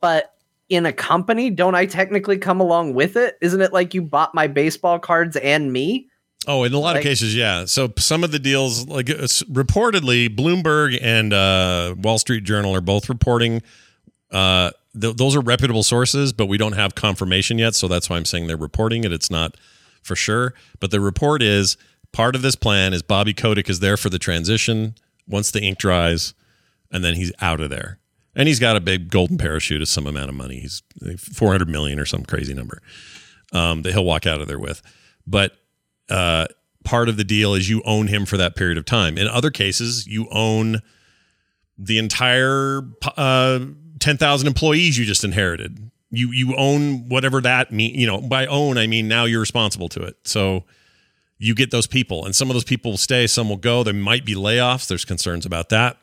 [0.00, 0.34] But
[0.68, 3.38] in a company, don't I technically come along with it?
[3.40, 6.08] Isn't it like you bought my baseball cards and me?
[6.46, 7.64] Oh, in a lot Like- of cases, yeah.
[7.64, 13.08] So some of the deals, like reportedly, Bloomberg and uh, Wall Street Journal are both
[13.08, 13.62] reporting.
[14.30, 17.74] Uh, th- those are reputable sources, but we don't have confirmation yet.
[17.74, 19.12] So that's why I'm saying they're reporting it.
[19.12, 19.56] It's not
[20.02, 21.76] for sure, but the report is
[22.12, 24.94] part of this plan is Bobby Kotick is there for the transition
[25.26, 26.34] once the ink dries,
[26.92, 27.98] and then he's out of there.
[28.36, 30.58] And he's got a big golden parachute of some amount of money.
[30.60, 30.82] He's
[31.18, 32.82] 400 million or some crazy number
[33.52, 34.82] um, that he'll walk out of there with.
[35.26, 35.56] But
[36.10, 36.46] uh,
[36.84, 39.18] part of the deal is you own him for that period of time.
[39.18, 40.80] In other cases, you own
[41.78, 42.82] the entire
[43.16, 43.60] uh,
[43.98, 45.90] 10,000 employees you just inherited.
[46.10, 47.98] You you own whatever that mean.
[47.98, 50.16] You know, by own I mean now you're responsible to it.
[50.22, 50.64] So
[51.38, 53.82] you get those people, and some of those people will stay, some will go.
[53.82, 54.86] There might be layoffs.
[54.86, 55.96] There's concerns about that.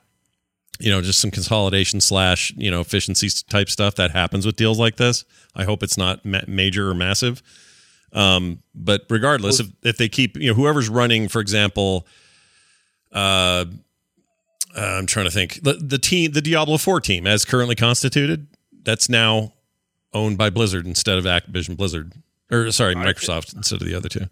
[0.80, 4.80] You know, just some consolidation slash you know efficiency type stuff that happens with deals
[4.80, 5.24] like this.
[5.56, 7.42] I hope it's not ma- major or massive.
[8.14, 12.06] Um, but regardless, if, if they keep, you know, whoever's running, for example,
[13.14, 13.66] uh,
[14.76, 18.48] uh, I'm trying to think the, the team, the Diablo 4 team as currently constituted,
[18.84, 19.54] that's now
[20.14, 22.14] owned by Blizzard instead of Activision Blizzard
[22.52, 24.26] or sorry, Microsoft instead of the other two.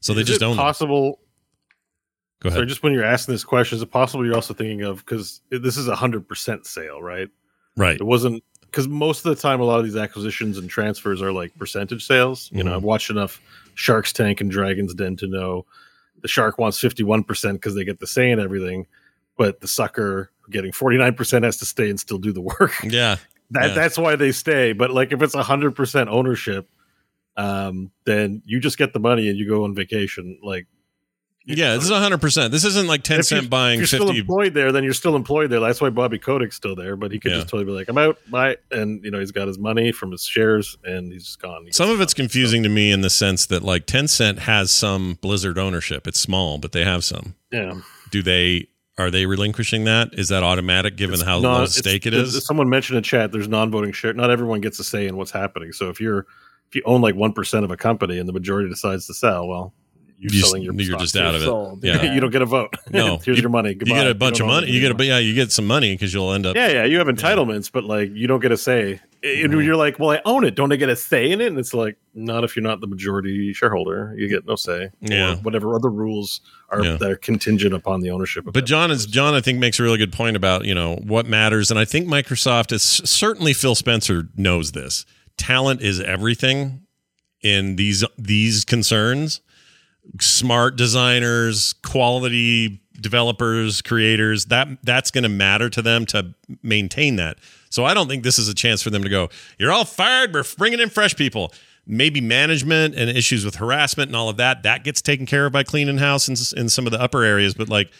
[0.00, 0.58] So they just own them.
[0.64, 1.20] possible.
[2.40, 2.68] Go So ahead.
[2.68, 5.76] just when you're asking this question, is it possible you're also thinking of because this
[5.76, 7.28] is a hundred percent sale, right?
[7.76, 7.96] right.
[8.00, 11.32] It wasn't because most of the time, a lot of these acquisitions and transfers are
[11.32, 12.48] like percentage sales.
[12.52, 12.76] You know, Mhm.
[12.76, 13.40] I've watched enough
[13.74, 15.66] Sharks Tank and Dragons Den to know
[16.22, 18.86] the shark wants fifty one percent because they get the say and everything,
[19.36, 22.72] but the sucker getting forty nine percent has to stay and still do the work.
[22.84, 23.16] Yeah.
[23.52, 23.74] that Yeah.
[23.74, 24.72] that's why they stay.
[24.72, 26.68] But like if it's a hundred percent ownership,
[27.36, 30.38] um, then you just get the money and you go on vacation.
[30.42, 30.66] Like
[31.46, 31.74] Yeah.
[31.74, 32.50] This is 100%.
[32.50, 34.20] This isn't like 10 if you're- buying if you're still 50.
[34.20, 35.60] employed there, then you're still employed there.
[35.60, 37.38] That's why Bobby Kotick's still there, but he could Yeah.
[37.38, 40.12] just totally be like, "I'm out, bye," and you know he's got his money from
[40.12, 41.64] his shares and he's just gone.
[41.66, 45.18] He Some of it's confusing to me in the sense that like Tencent has some
[45.22, 46.06] Blizzard ownership.
[46.06, 47.34] It's small, but they have some.
[47.50, 50.10] Yeah, do they are they relinquishing that?
[50.12, 52.44] Is that automatic given It's how non- low stake it is?
[52.44, 54.12] Someone mentioned in chat there's non-voting share.
[54.12, 55.72] Not everyone gets a say in what's happening.
[55.72, 56.26] So if you're
[56.68, 59.48] if you own like one percent of a company and the majority decides to sell,
[59.48, 59.72] well,
[60.20, 61.46] you're You selling your you're just out of it.
[61.46, 61.82] Sold.
[61.84, 62.12] Yeah.
[62.12, 62.74] you don't get a vote.
[62.90, 63.16] No.
[63.24, 63.70] here's You- your money.
[63.70, 64.70] You get a bunch of money.
[64.70, 66.54] You get a but yeah, you get some money because you'll end up.
[66.56, 69.00] Yeah, yeah, you have entitlements, but like you don't get a say.
[69.22, 70.54] And you're like, well, I own it.
[70.54, 71.48] Don't I get a say in it?
[71.48, 74.14] And it's like, not if you're not the majority shareholder.
[74.16, 74.90] You get no say.
[75.00, 75.34] Yeah.
[75.34, 76.96] Or whatever other rules are Yeah.
[76.96, 78.46] that are contingent upon the ownership.
[78.46, 79.04] Of But John is.
[79.06, 79.34] John.
[79.34, 82.06] I think makes a really good point about you know what matters, and I think
[82.08, 85.04] Microsoft is certainly Phil Spencer knows this.
[85.36, 86.86] Talent is everything
[87.42, 89.40] in these these concerns.
[90.18, 97.38] Smart designers, quality developers, creators that that's going to matter to them to maintain that.
[97.70, 99.28] So I don't think this is a chance for them to go.
[99.58, 100.34] You're all fired.
[100.34, 101.52] We're bringing in fresh people.
[101.86, 105.52] Maybe management and issues with harassment and all of that that gets taken care of
[105.52, 107.54] by cleaning house in, in some of the upper areas.
[107.54, 107.90] But like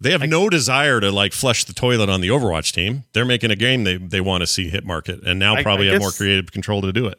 [0.00, 3.04] they have no desire to like flush the toilet on the Overwatch team.
[3.12, 5.88] They're making a game they they want to see hit market, and now I- probably
[5.88, 7.18] I have more creative control to do it.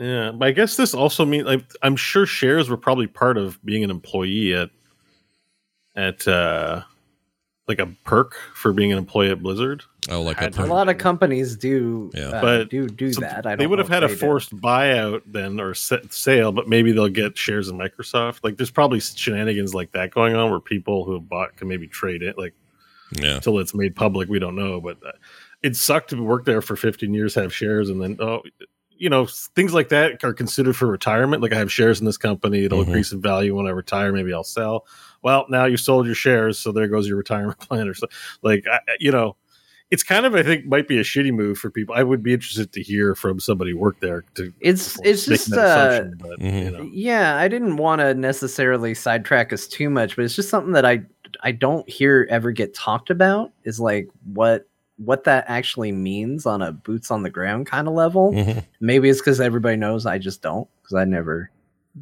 [0.00, 3.62] Yeah, but I guess this also means like I'm sure shares were probably part of
[3.64, 4.70] being an employee at
[5.94, 6.82] at uh
[7.68, 9.82] like a perk for being an employee at Blizzard.
[10.08, 12.28] Oh, like I- a A lot of companies do, Yeah.
[12.30, 13.46] uh, But do do So that.
[13.46, 14.20] I don't they would have had a they did.
[14.20, 18.40] forced buyout then or sa- sale, but maybe they'll get shares in Microsoft.
[18.42, 21.86] Like there's probably shenanigans like that going on where people who have bought can maybe
[21.86, 22.38] trade it.
[22.38, 22.54] Like
[23.12, 23.34] yeah.
[23.36, 24.80] until it's made public, we don't know.
[24.80, 25.12] But uh,
[25.62, 28.42] it sucked to work there for 15 years, have shares, and then oh,
[29.00, 31.42] you know, things like that are considered for retirement.
[31.42, 32.86] Like I have shares in this company; it'll Mhm.
[32.88, 34.12] increase in value when I retire.
[34.12, 34.86] Maybe I'll sell.
[35.22, 38.06] Well, now you sold your shares, so there goes your retirement plan, or so.
[38.42, 39.36] Like I, I- you know,
[39.90, 41.94] it's kind of I think might be a shitty move for people.
[41.96, 44.52] I would be interested to hear from somebody who worked there to.
[44.60, 46.72] It's it's just that uh, but, you Mhm.
[46.72, 46.88] know.
[46.92, 47.36] yeah.
[47.36, 51.02] I didn't want to necessarily sidetrack us too much, but it's just something that I
[51.42, 53.50] I don't hear ever get talked about.
[53.64, 54.66] Is like what
[55.04, 58.32] what that actually means on a boots on the ground kind of level.
[58.32, 58.64] Mhm.
[58.80, 61.50] Maybe it's because everybody knows I just don't because I never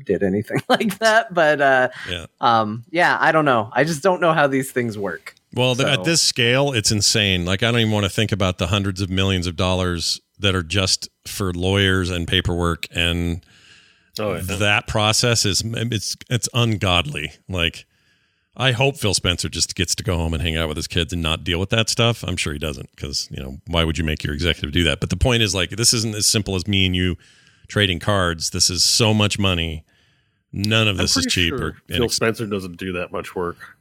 [0.04, 1.32] did anything like that.
[1.32, 2.26] But uh, Yeah.
[2.40, 3.70] um, yeah, I don't know.
[3.72, 5.34] I just don't know how these things work.
[5.54, 7.44] Well, So- at this scale, it's insane.
[7.44, 10.54] Like I don't even want to think about the hundreds of millions of dollars that
[10.54, 13.44] are just for lawyers and paperwork and
[14.20, 14.40] Oh, yeah.
[14.56, 17.30] that process is it's it's ungodly.
[17.48, 17.87] Like
[18.58, 21.12] I hope Phil Spencer just gets to go home and hang out with his kids
[21.12, 22.24] and not deal with that stuff.
[22.24, 24.98] I'm sure he doesn't because you know why would you make your executive do that?
[24.98, 27.16] But the point is like this isn't as simple as me and you
[27.68, 28.50] trading cards.
[28.50, 29.84] This is so much money.
[30.52, 33.77] None of this is cheap sure or Phil Spencer doesn't do that much work.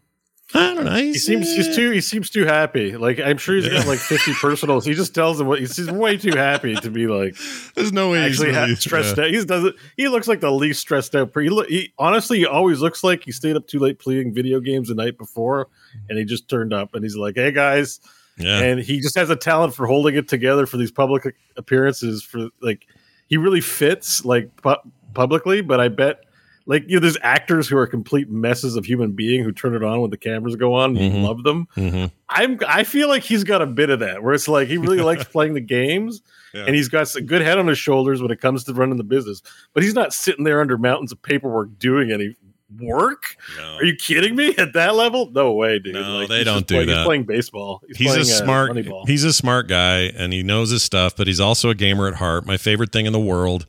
[0.54, 0.96] I don't know.
[0.96, 2.96] He seems he's uh, too he seems too happy.
[2.96, 4.86] Like I'm sure he's got like 50 personals.
[4.86, 7.36] He just tells them what he's, he's way too happy to be like
[7.76, 9.26] There's no way actually he's ha- stressed yeah.
[9.26, 9.30] out.
[9.32, 9.76] He doesn't.
[9.98, 11.32] He looks like the least stressed out.
[11.36, 14.62] He, look, he honestly, he always looks like he stayed up too late playing video
[14.62, 15.68] games the night before,
[16.10, 18.00] and he just turned up and he's like, "Hey guys,"
[18.38, 18.60] Yeah.
[18.62, 22.24] and he just has a talent for holding it together for these public appearances.
[22.24, 22.88] For like,
[23.28, 24.76] he really fits like pu-
[25.14, 26.24] publicly, but I bet.
[26.70, 29.84] Like you know, there's actors who are complete messes of human being who turn it
[29.84, 30.98] on when the cameras go on.
[30.98, 31.16] And.
[31.16, 31.68] You love them.
[31.78, 32.12] Mhm.
[32.30, 32.60] I'm.
[32.68, 35.24] I feel like he's got a bit of that, where it's like he really likes
[35.32, 36.22] playing the games,
[36.54, 36.66] Yeah.
[36.66, 39.04] and he's got a good head on his shoulders when it comes to running the
[39.06, 39.42] business.
[39.74, 42.36] But he's not sitting there under mountains of paperwork doing any
[42.82, 43.38] work.
[43.58, 43.76] No.
[43.78, 44.54] Are you kidding me?
[44.58, 45.94] At that level, no way, dude.
[45.94, 46.98] No, they don't do playing, that.
[46.98, 47.82] He's playing baseball.
[47.88, 49.08] he's playing, a uh, smart Moneyball.
[49.08, 52.16] he's a smart guy and he knows his stuff but he's also a gamer at
[52.16, 53.66] heart my favorite thing in the world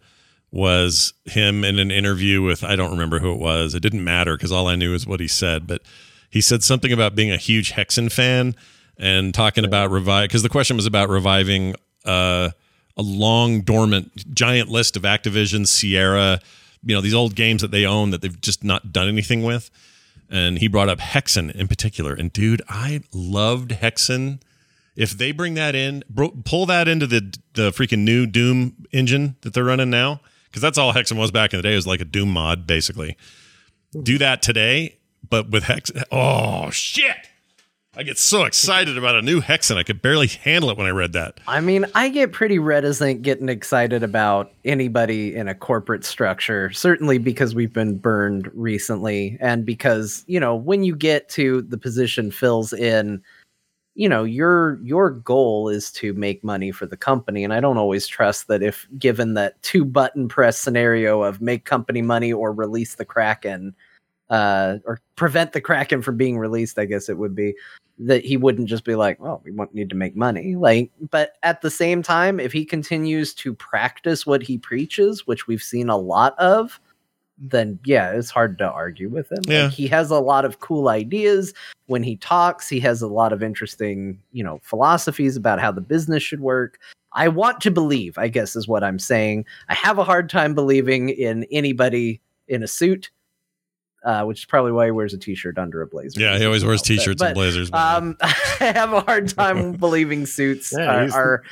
[0.51, 4.37] was him in an interview with i don't remember who it was it didn't matter
[4.37, 5.83] because all i knew is what he said but
[6.31, 8.55] he said something about being a huge hexen fan
[8.97, 12.51] and talking about revive because the question was about reviving uh,
[12.97, 16.41] a long dormant giant list of activision sierra
[16.83, 19.71] you know these old games that they own that they've just not done anything with
[20.31, 22.13] and he brought up Hexen in particular.
[22.13, 24.41] And dude, I loved Hexen.
[24.97, 29.37] If they bring that in, bro, pull that into the the freaking new Doom engine
[29.43, 31.73] that they're running now, because that's all Hexen was back in the day.
[31.73, 33.17] It was like a Doom mod, basically.
[34.03, 35.91] Do that today, but with Hex.
[36.13, 37.17] Oh shit!
[37.97, 39.77] I get so excited about a new Hexen.
[39.77, 41.41] I could barely handle it when I read that.
[41.49, 47.19] I mean, I get pretty reticent getting excited about anybody in a corporate structure, certainly
[47.19, 49.37] because we've been burned recently.
[49.41, 53.21] And because, you know, when you get to the position Phil's in,
[53.99, 57.43] you know, your your goal is to make money for the company.
[57.43, 61.65] And I don't always trust that if given that two button press scenario of make
[61.65, 63.75] company money or release the Kraken,
[64.31, 67.57] uh, or prevent the Kraken from being released, I guess it would be
[67.99, 70.55] that he wouldn't just be like, well, we need to make money.
[70.55, 75.49] Like, but at the same time, if he continues to practice what he preaches, which
[75.49, 76.81] we've seen a lot of,
[77.41, 79.39] then yeah, it's hard to argue with him.
[79.47, 79.65] Yeah.
[79.65, 81.55] Like, he has a lot of cool ideas
[81.87, 82.69] when he talks.
[82.69, 86.79] He has a lot of interesting, you know, philosophies about how the business should work.
[87.13, 89.45] I want to believe, I guess is what I'm saying.
[89.69, 93.11] I have a hard time believing in anybody in a suit.
[94.05, 96.21] Uh, which is probably why he wears a t-shirt under a blazer.
[96.21, 97.69] Yeah, he always wears t-shirts But, and blazers.
[97.69, 101.45] but- um, I have a hard time believing suits Yeah, are, are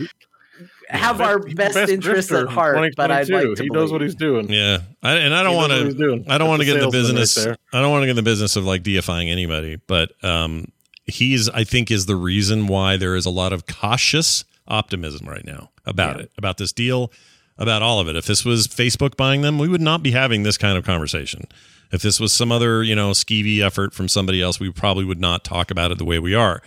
[0.88, 4.00] have our He's the best, interests at heart, but I'd like to he knows what
[4.00, 4.48] he's doing.
[4.50, 6.32] Yeah, I, and I don't want knows what he's to.
[6.32, 7.58] I don't want to get in the the salesman right business.
[7.72, 10.66] I don't want to get in the business of like deifying anybody, but um,
[11.06, 15.44] he's I think is the reason why there is a lot of cautious optimism right
[15.44, 16.22] now about Yeah.
[16.24, 17.12] it, about this deal,
[17.58, 18.16] about all of it.
[18.16, 21.44] If this was Facebook buying them, we would not be having this kind of conversation.
[21.92, 25.20] If this was some other you know skeevy effort from somebody else, we probably would
[25.20, 26.62] not talk about it the way we are.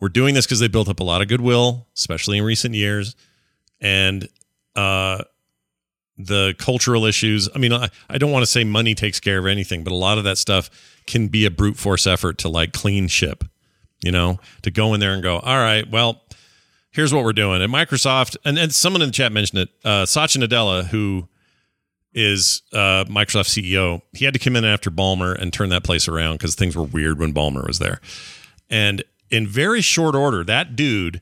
[0.00, 3.16] We're doing this because they built up a lot of goodwill, especially in recent years,
[3.80, 4.28] and
[4.74, 5.22] uh,
[6.18, 7.48] the cultural issues.
[7.54, 9.96] I mean, I, I don't want to say money takes care of anything, but a
[9.96, 10.70] lot of that stuff
[11.06, 13.44] can be a brute force effort to like clean ship,
[14.02, 16.22] you know, to go in there and go, all right, well,
[16.90, 17.62] here's what we're doing.
[17.62, 21.28] And Microsoft, and, and someone in the chat mentioned it, uh, Satya Nadella, who
[22.14, 26.08] is uh, Microsoft CEO, he had to come in after Ballmer and turn that place
[26.08, 28.00] around because things were weird when Ballmer was there.
[28.70, 31.20] And in very short order, that dude,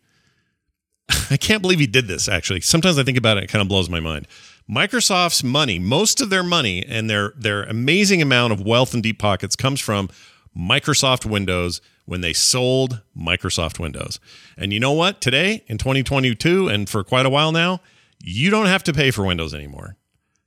[1.30, 2.60] I can't believe he did this actually.
[2.60, 4.26] Sometimes I think about it, it kind of blows my mind.
[4.68, 9.18] Microsoft's money, most of their money and their their amazing amount of wealth and deep
[9.18, 10.08] pockets comes from
[10.56, 14.20] Microsoft Windows when they sold Microsoft Windows.
[14.56, 15.20] And you know what?
[15.20, 17.80] Today in 2022 and for quite a while now,
[18.22, 19.96] you don't have to pay for Windows anymore.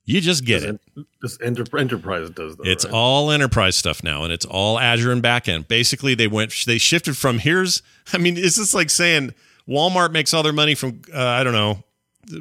[0.06, 0.80] You just get it.
[1.22, 2.66] This enter- enterprise does that.
[2.66, 2.94] It's right?
[2.94, 5.68] all enterprise stuff now, and it's all Azure and backend.
[5.68, 7.82] Basically, they went, they shifted from here's.
[8.14, 9.34] I mean, it's just like saying
[9.68, 11.84] Walmart makes all their money from uh, I don't know,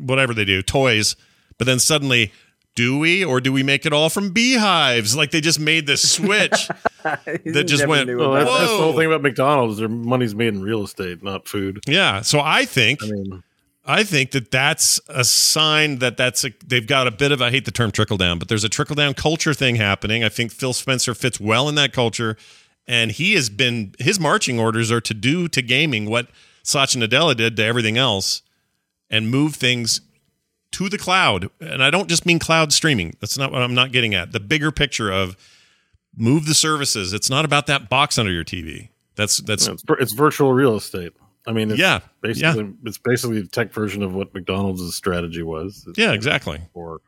[0.00, 1.16] whatever they do, toys,
[1.58, 2.32] but then suddenly.
[2.74, 5.16] Do we or do we make it all from beehives?
[5.16, 6.68] Like they just made this switch.
[7.04, 8.58] that just went, knew Well, that's, that.
[8.58, 9.78] that's the whole thing about McDonald's.
[9.78, 11.80] Their money's made in real estate, not food.
[11.86, 12.20] yeah.
[12.20, 13.42] So I think I mean,
[13.86, 17.50] I think that that's a sign that that's a, they've got a bit of I
[17.50, 20.22] hate the term trickle down, but there's a trickle down culture thing happening.
[20.22, 22.36] I think Phil Spencer fits well in that culture,
[22.86, 26.28] and he has been his marching orders are to do to gaming what
[26.66, 28.42] Satya Nadella did to everything else,
[29.08, 30.00] and move things
[30.72, 31.48] to the cloud.
[31.60, 33.14] And I don't just mean cloud streaming.
[33.20, 34.32] That's not what I'm not getting at.
[34.32, 35.36] The bigger picture of
[36.16, 37.12] move the services.
[37.12, 38.88] It's not about that box under your TV.
[39.14, 41.12] That's that's It's, it's virtual real estate.
[41.46, 45.84] I mean, it's Yeah, basically it's basically the tech version of what McDonald's strategy was.
[45.86, 46.60] It's yeah, exactly.
[46.74, 47.00] for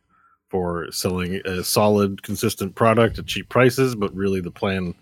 [0.49, 4.95] for selling a solid, consistent product at cheap prices, but really the plan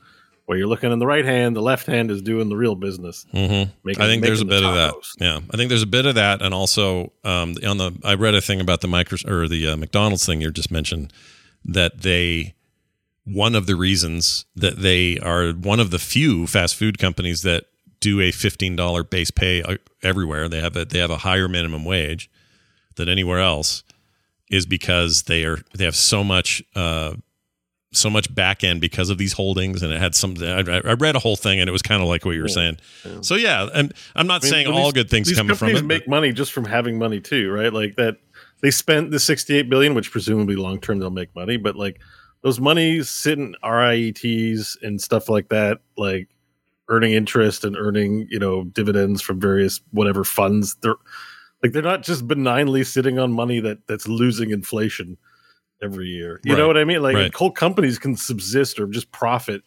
[0.47, 3.27] where you're looking in the right hand, the left hand is doing the real business.
[3.35, 3.71] Mm-hmm.
[3.85, 4.95] Making, I think there's a the bit of that.
[5.19, 8.35] Yeah, I think there's a bit of that, and also um, on the I read
[8.35, 11.13] a thing about the micro or the uh, McDonald's thing you just mentioned
[11.65, 12.55] that they
[13.25, 17.65] one of the reasons that they are one of the few fast food companies that
[17.99, 20.49] do a fifteen dollar base pay uh, everywhere.
[20.49, 22.31] They have a they have a higher minimum wage
[22.95, 23.83] than anywhere else
[24.49, 27.15] is because they are they have so much uh,
[27.97, 31.17] so much back end because of these holdings and it had some I, I read
[31.17, 32.77] a whole thing and it was kind of like what you were saying
[33.23, 35.71] so yeah and i'm not I mean, saying all these- good things these come from
[35.71, 37.73] it make but- money just from having money too, right?
[37.73, 38.19] Like that
[38.61, 42.01] they spent the 68 billion, which presumably long term they'll make money, but like
[42.43, 46.29] those monies sit in REITs and stuff like that, like
[46.89, 50.77] earning interest and earning, you know, dividends from various whatever funds.
[50.77, 50.95] They're
[51.63, 55.17] like they're not just benignly sitting on money that that's losing inflation
[55.83, 56.41] every year.
[56.45, 57.03] You know what I mean?
[57.03, 57.35] Like Right.
[57.35, 59.63] whole companies can subsist or just profit.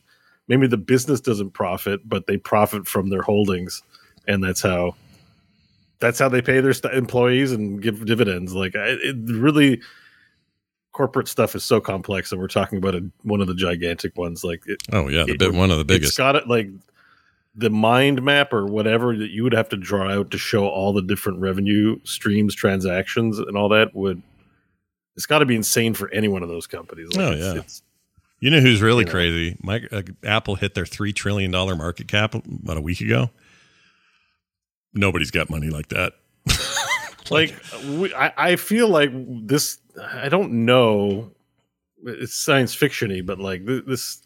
[0.48, 3.84] Maybe the business doesn't profit, but they profit from their holdings,
[4.28, 4.96] and that's how
[6.00, 8.54] that's how they pay their st- employees and give dividends.
[8.56, 9.82] Like it really,
[10.92, 14.44] corporate stuff is so complex, and we're talking about a, one of the gigantic ones.
[14.44, 16.70] Like it, oh yeah the it- big, one of the it's biggest got it like
[17.56, 20.94] the mind map or whatever that you would have to draw out to show all
[20.94, 24.22] the different revenue streams, transactions, and all that would.
[25.20, 27.10] It's got to be insane for any one of those companies.
[27.14, 27.54] Like Oh, it's, yeah.
[27.56, 27.82] it's
[28.40, 29.12] you know who's really you know.
[29.12, 33.30] crazy Mike, uh, apple hit their three trillion dollar market cap about a week ago
[34.94, 36.14] nobody's got money like that
[37.30, 37.54] like
[37.86, 39.12] we, I, I feel like
[39.46, 39.80] this
[40.24, 41.32] i don't know
[42.06, 44.22] it's science fictiony but like th- this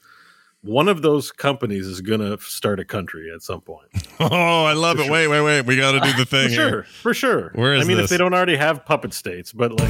[0.61, 3.89] one of those companies is gonna start a country at some point
[4.19, 6.49] oh i love it wait wait wait we got to do the thing.
[6.49, 8.05] for sure here for sure Where is i mean this?
[8.05, 9.89] if they don't already have puppet states but like,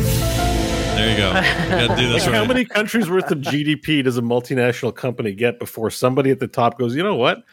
[0.95, 1.33] there you go.
[1.33, 4.95] We got to do this like how many countries worth of gdp does a multinational
[4.95, 7.43] company get before somebody at the top goes you know what?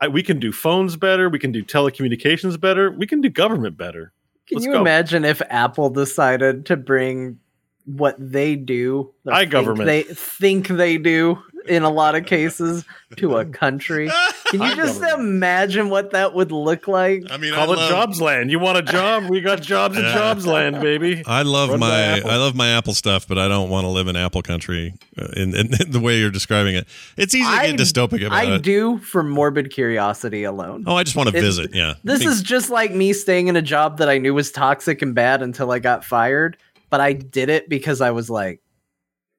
[0.00, 3.76] I, we can do phones better we can do telecommunications better we can do government
[3.76, 4.12] better.
[4.48, 4.80] Can Let's you go.
[4.80, 7.38] imagine if Apple decided to bring
[7.84, 9.84] what they do, or think iGovernment.
[9.86, 12.84] they think they do in a lot of cases,
[13.16, 14.10] to a country?
[14.46, 15.14] Can you just iGovernment.
[15.14, 17.22] imagine what that would look like?
[17.30, 19.96] i mean call I it love, jobs land you want a job we got jobs
[19.96, 22.30] in jobs land baby I love Run my Apple.
[22.30, 25.28] I love my Apple stuff, but I don't want to live in Apple country uh,
[25.36, 26.86] in, in, the way you're describing it.
[27.16, 28.62] It's easy to I- get dystopic about I it.
[28.62, 30.84] do for morbid curiosity alone.
[30.86, 31.74] Oh, I just want to It- visit.
[31.74, 34.34] Yeah, This I mean, is just like me staying in a job that I knew
[34.34, 36.56] was toxic and bad until I got fired,
[36.92, 38.60] but I did it because I was like,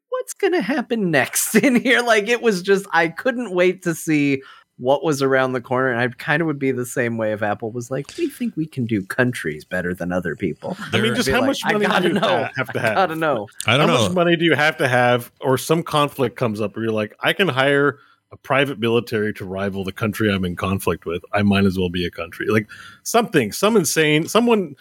[0.10, 2.02] what's going to happen next in here?
[2.02, 4.42] Like, it was just, I couldn't wait to see
[4.78, 5.92] what was around the corner.
[5.92, 8.58] And I kind of would be the same way if Apple was like, we think
[8.58, 10.76] we can do countries better than other people.
[10.92, 12.50] I mean, just how like, much money do you know.
[12.56, 12.86] have to have?
[12.86, 12.96] I have?
[12.96, 13.48] gotta know.
[13.68, 14.02] I don't how know.
[14.02, 16.92] How much money do you have to have, or some conflict comes up where you're
[16.92, 18.00] like, I can hire
[18.32, 21.24] a private military to rival the country I'm in conflict with.
[21.34, 22.48] I might as well be a country.
[22.48, 22.68] Like
[23.04, 24.76] something, some insane, someone.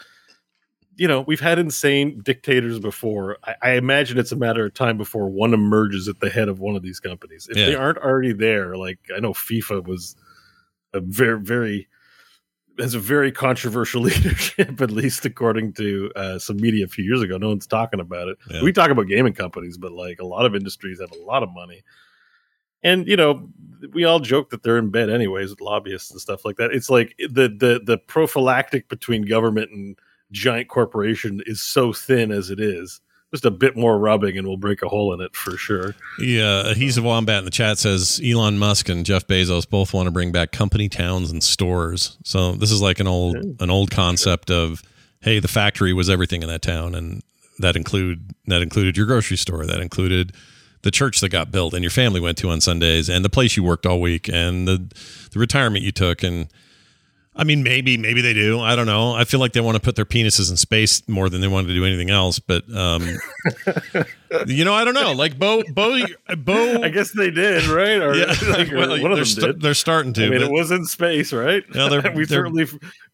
[0.96, 3.38] You know, we've had insane dictators before.
[3.44, 6.60] I, I imagine it's a matter of time before one emerges at the head of
[6.60, 7.48] one of these companies.
[7.50, 10.16] If they aren't already there, like I know FIFA was
[10.92, 11.88] a very, very
[12.78, 17.22] has a very controversial leadership, at least according to uh, some media a few years
[17.22, 17.38] ago.
[17.38, 18.38] No one's talking about it.
[18.50, 18.62] Yeah.
[18.62, 21.50] We talk about gaming companies, but like a lot of industries have a lot of
[21.52, 21.82] money.
[22.82, 23.48] And you know,
[23.92, 26.72] we all joke that they're in bed anyways with lobbyists and stuff like that.
[26.72, 29.96] It's like the the the prophylactic between government and
[30.32, 33.00] giant corporation is so thin as it is.
[33.32, 35.94] Just a bit more rubbing, and we'll break a hole in it for sure.
[36.18, 39.94] Yeah, uh, he's a wombat in the chat says Elon Musk and Jeff Bezos both
[39.94, 42.18] want to bring back company towns and stores.
[42.24, 44.82] So this is like an old an old concept of
[45.22, 47.22] hey, the factory was everything in that town, and
[47.58, 50.34] that include that included your grocery store, that included
[50.82, 53.56] the church that got built and your family went to on Sundays, and the place
[53.56, 54.92] you worked all week, and the
[55.30, 56.48] the retirement you took, and
[57.34, 58.60] I mean, maybe, maybe they do.
[58.60, 59.14] I don't know.
[59.14, 61.66] I feel like they want to put their penises in space more than they want
[61.66, 62.38] to do anything else.
[62.38, 63.02] But, um,
[64.46, 65.12] you know, I don't know.
[65.12, 66.04] Like Bo, Bo,
[66.36, 66.82] Bo.
[66.82, 68.02] I guess they did, right?
[68.02, 69.60] Or, yeah, like, well, one of they're, them sta- did.
[69.62, 70.26] they're starting to.
[70.26, 71.62] I mean, but- it was in space, right?
[71.74, 72.66] Yeah, they're- we they're- certainly,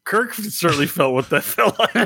[0.09, 1.93] Kirk certainly felt what that felt like.
[1.93, 2.01] do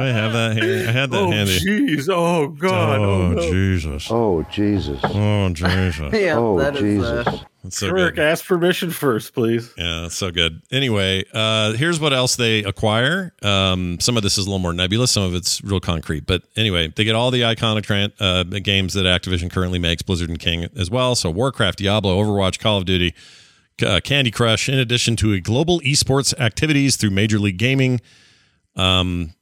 [0.00, 0.88] I have that here?
[0.88, 1.58] I had that oh, handy.
[1.58, 2.08] jeez!
[2.10, 2.98] Oh, God!
[2.98, 3.52] Oh, oh, no.
[3.52, 4.10] Jesus!
[4.10, 4.98] Oh, Jesus.
[5.04, 5.98] Oh, Jesus!
[6.14, 6.80] yeah, Oh, that is.
[6.80, 7.26] Jesus.
[7.26, 8.24] Uh, That's so Kirk, good.
[8.24, 9.70] ask permission first, please.
[9.76, 10.62] Yeah, that's so good.
[10.72, 13.34] Anyway, uh, here's what else they acquire.
[13.42, 16.24] Um, some of this is a little more nebulous, some of it's real concrete.
[16.24, 20.38] But anyway, they get all the iconic uh, games that Activision currently makes, Blizzard and
[20.38, 21.14] King as well.
[21.14, 23.14] So Warcraft, Diablo, Overwatch, Call of Duty,
[23.82, 28.00] uh, Candy Crush, in addition to a global esports activities through Major League Gaming.
[28.76, 29.32] Um,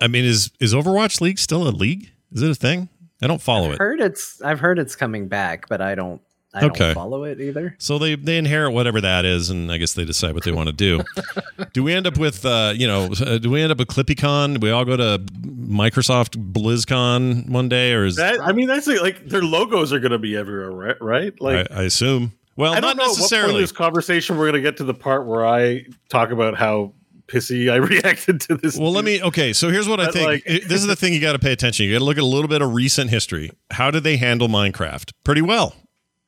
[0.00, 2.10] I mean, is is Overwatch League still a league?
[2.32, 2.88] Is it a thing?
[3.22, 3.78] I don't follow I've it.
[3.78, 4.40] heard it's.
[4.42, 6.20] I've heard it's coming back, but I don't.
[6.54, 6.86] I Okay.
[6.86, 7.74] don't follow it either.
[7.78, 10.68] So they they inherit whatever that is, and I guess they decide what they want
[10.68, 11.02] to do.
[11.74, 13.08] do we end up with uh, you know?
[13.20, 14.54] Uh, do we end up with ClippyCon?
[14.58, 18.86] Do we all go to Microsoft BlizzCon one day, or is That, I mean, that's
[18.86, 20.96] like, like their logos are going to be everywhere, right?
[21.00, 21.40] Right?
[21.40, 22.32] Like, I, I assume?
[22.56, 24.78] Well, I not don't know at what point in this conversation we're going to get
[24.78, 26.94] to the part where I talk about how
[27.28, 28.76] pissy I reacted to this.
[28.78, 29.22] Well, let me.
[29.22, 30.26] Okay, so here's what I think.
[30.26, 31.86] like- this is the thing you got to pay attention.
[31.86, 33.50] You got to look at a little bit of recent history.
[33.70, 35.12] How did they handle Minecraft?
[35.24, 35.74] Pretty well.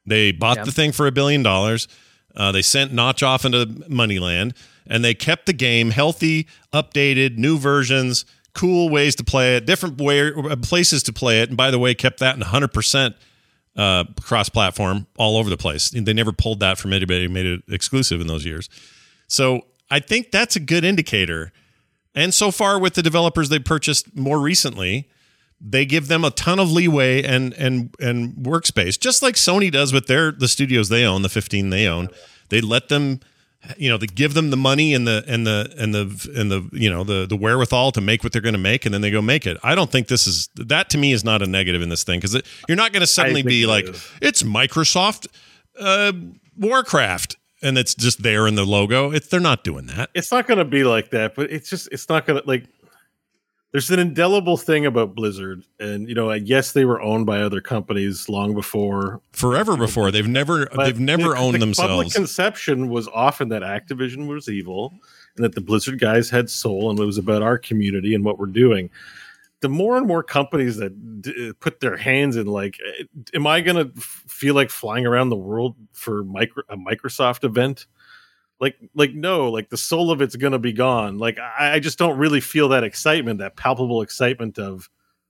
[0.06, 0.64] They bought Yeah.
[0.64, 1.88] the thing for a billion dollars.
[2.36, 4.54] Uh, they sent Notch off into Moneyland,
[4.86, 8.24] and they kept the game healthy, updated, new versions,
[8.54, 10.30] cool ways to play it, different way,
[10.62, 11.48] places to play it.
[11.48, 13.16] And by the way, kept that in 100 percent
[13.78, 15.90] uh, cross-platform all over the place.
[15.90, 17.28] They never pulled that from anybody.
[17.28, 18.68] Made it exclusive in those years.
[19.28, 21.52] So I think that's a good indicator.
[22.14, 25.08] And so far, with the developers they purchased more recently,
[25.60, 29.92] they give them a ton of leeway and and and workspace, just like Sony does
[29.92, 32.08] with their the studios they own, the 15 they own.
[32.48, 33.20] They let them,
[33.76, 36.68] you know, they give them the money and the and the and the and the
[36.72, 39.10] you know the the wherewithal to make what they're going to make, and then they
[39.10, 39.56] go make it.
[39.62, 42.20] I don't think this is that to me is not a negative in this thing
[42.20, 44.10] because you're not going to suddenly be like is.
[44.22, 45.26] it's Microsoft
[45.78, 46.12] uh,
[46.56, 49.10] Warcraft and it's just there in the logo.
[49.10, 50.10] It's they're not doing that.
[50.14, 52.64] it's not going to be like that, but it's just it's not going to like.
[53.72, 57.60] There's an indelible thing about Blizzard, and you know, yes, they were owned by other
[57.60, 59.20] companies long before.
[59.32, 64.26] Forever before they've never they've never the- owned the Public conception was often that Activision
[64.26, 64.94] was evil,
[65.36, 68.38] and that the Blizzard guys had soul, and it was about our community and what
[68.38, 68.88] we're doing.
[69.60, 73.02] The more and more companies that d- put their hands in, like, eh,
[73.34, 77.86] am I going to feel like flying around the world for micro- a Microsoft event?
[78.60, 81.98] Like like no like the soul of it's gonna be gone like I, I just
[81.98, 84.88] don't really feel that excitement that palpable excitement of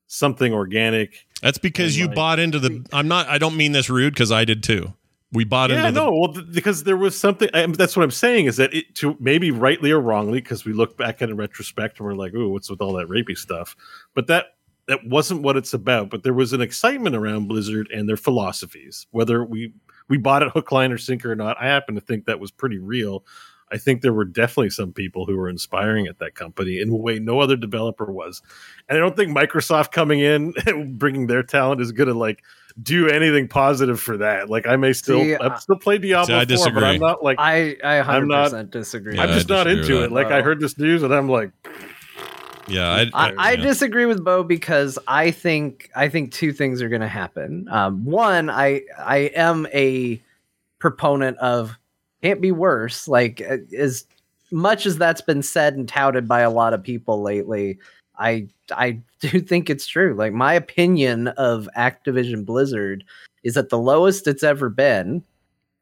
[0.08, 2.84] something organic That's because you like, bought into the.
[2.92, 3.28] I'm not.
[3.28, 4.94] I don't mean this rude because I did too.
[5.30, 6.00] We bought yeah into the.
[6.00, 8.94] no well th- because there was something I, that's what i'm saying is that it
[8.94, 12.32] to maybe rightly or wrongly because we look back at in retrospect and we're like
[12.32, 13.76] ooh what's with all that rapey stuff
[14.14, 14.54] but that
[14.86, 19.06] that wasn't what it's about but there was an excitement around blizzard and their philosophies
[19.10, 19.74] whether we
[20.08, 22.50] we bought it hook line or sinker or not i happen to think that was
[22.50, 23.24] pretty real.
[23.70, 26.96] I think there were definitely some people who were inspiring at that company in a
[26.96, 28.40] way no other developer was.
[28.88, 32.42] And i don't think microsoft coming in and bringing their talent is going to like
[32.82, 34.48] do anything positive for that.
[34.48, 37.22] Like i may still See, i still play diablo See, I 4 but i'm not
[37.22, 39.16] like I I hundred I'm not- disagree.
[39.16, 40.08] Yeah, i'm I just not into it.
[40.08, 40.12] That.
[40.12, 41.50] like i heard this news and i'm like
[42.68, 43.62] Yeah, I, I, I yeah.
[43.62, 47.68] disagree with Bo because I think I think two things are going to happen.
[47.70, 50.20] Um, one, I I am a
[50.78, 51.76] proponent of
[52.22, 53.08] can't be worse.
[53.08, 54.04] Like uh, as
[54.50, 57.78] much as that's been said and touted by a lot of people lately,
[58.18, 60.14] I I do think it's true.
[60.14, 63.04] Like my opinion of Activision Blizzard
[63.42, 65.22] is at the lowest it's ever been.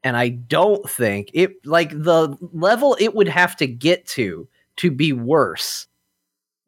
[0.03, 4.91] And I don't think it like the level it would have to get to to
[4.91, 5.87] be worse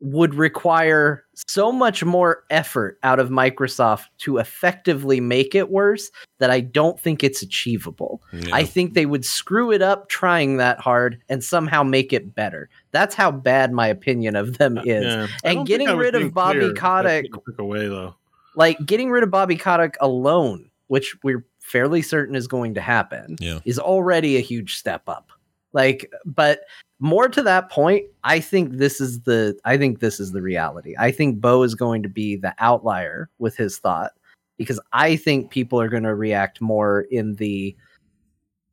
[0.01, 6.49] would require so much more effort out of Microsoft to effectively make it worse that
[6.49, 8.21] I don't think it's achievable.
[8.31, 8.55] Yeah.
[8.55, 12.69] I think they would screw it up trying that hard and somehow make it better.
[12.91, 15.03] That's how bad my opinion of them is.
[15.03, 15.27] yeah.
[15.43, 16.73] And getting think I was rid of Bobby clear.
[16.73, 18.15] Kotick- what you took away though
[18.55, 23.35] Like getting rid of Bobby Kotick alone, which we're fairly certain is going to happen,
[23.39, 23.59] Yeah.
[23.65, 25.29] is already a huge step up.
[25.73, 26.61] Like, but
[26.99, 30.95] more to that point, I think this is the I think this is the reality.
[30.99, 34.11] I think Bo is going to be the outlier with his thought
[34.57, 37.75] because I think people are going to react more in the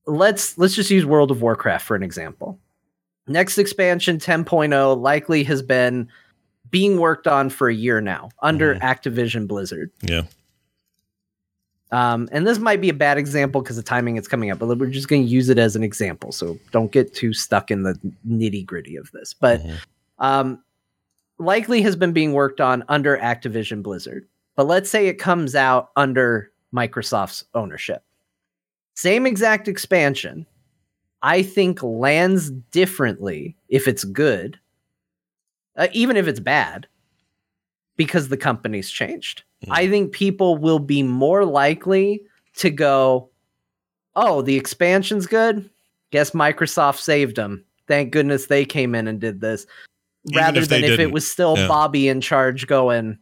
[0.07, 2.59] let's let's just use World of Warcraft for an example.
[3.29, 6.09] Next expansion 10.0 likely has been
[6.71, 8.81] being worked on for a year now under Mhm.
[8.83, 9.91] Activision Blizzard.
[10.03, 10.23] yeah.
[11.93, 14.67] Um, and this might be a bad example because the timing it's coming up, but
[14.77, 16.33] we're just going to use it as an example.
[16.33, 19.33] So don't get too stuck in the nitty gritty of this.
[19.35, 19.77] But Mhm.
[20.19, 20.65] um,
[21.39, 24.27] likely has been being worked on under Activision Blizzard.
[24.57, 28.03] But let's say it comes out under Microsoft's ownership.
[28.95, 30.47] Same exact expansion.
[31.23, 34.59] I think lands differently if it's good,
[35.77, 36.87] uh, even if it's bad,
[37.97, 39.43] because the company's changed.
[39.71, 42.23] I think people will be more likely
[42.57, 43.31] to go,
[44.15, 45.69] oh, the expansion's good.
[46.11, 47.65] Guess Microsoft saved them.
[47.89, 49.67] Thank goodness they came in and did this.
[50.29, 51.69] Even Rather if than if it was still Yeah.
[51.69, 53.19] Bobby in charge going,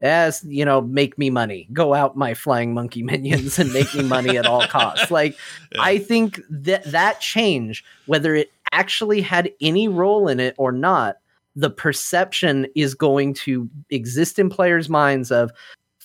[0.00, 1.68] as you know, make me money.
[1.72, 5.10] Go out my flying monkey minions and make me money at all costs.
[5.10, 5.36] Like,
[5.74, 5.82] Yeah.
[5.82, 11.16] I think that that change, whether it actually had any role in it or not,
[11.54, 15.50] the perception is going to exist in players' minds of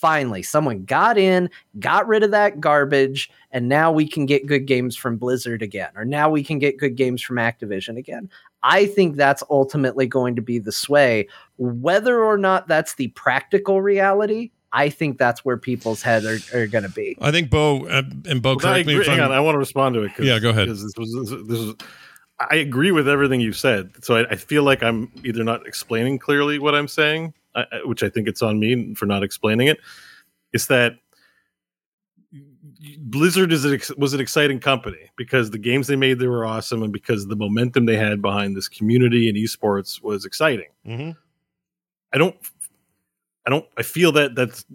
[0.02, 1.50] finally someone got in,
[1.80, 5.92] got rid of that garbage, and now we can get good games from Blizzard again,
[5.96, 8.30] or now we can get good games from Activision again.
[8.64, 11.28] I think that's ultimately going to be the sway.
[11.58, 16.68] Whether or not that's the practical reality, I think that's where people's heads are, are
[16.68, 17.18] going to be.
[17.22, 19.26] I think Bo uh, and Bo, Well, I correct me if hang I'm.
[19.26, 20.16] on, I want to respond to it.
[20.16, 20.66] 'cause- Yeah, go ahead.
[20.68, 21.76] Because this was this, this was.
[22.50, 23.92] I agree with everything you said.
[24.04, 28.04] So I, I feel like I'm either not explaining clearly what I'm saying, I, which
[28.04, 29.80] I think it's on me for not explaining it.
[30.54, 30.94] Is that
[33.00, 36.46] Blizzard is an, ex- was an exciting company because the games they made they were
[36.46, 40.70] awesome, and because the momentum they had behind this community and esports was exciting.
[40.88, 41.16] Mhm.
[42.14, 42.36] I don't
[43.46, 44.66] I don't I feel that that's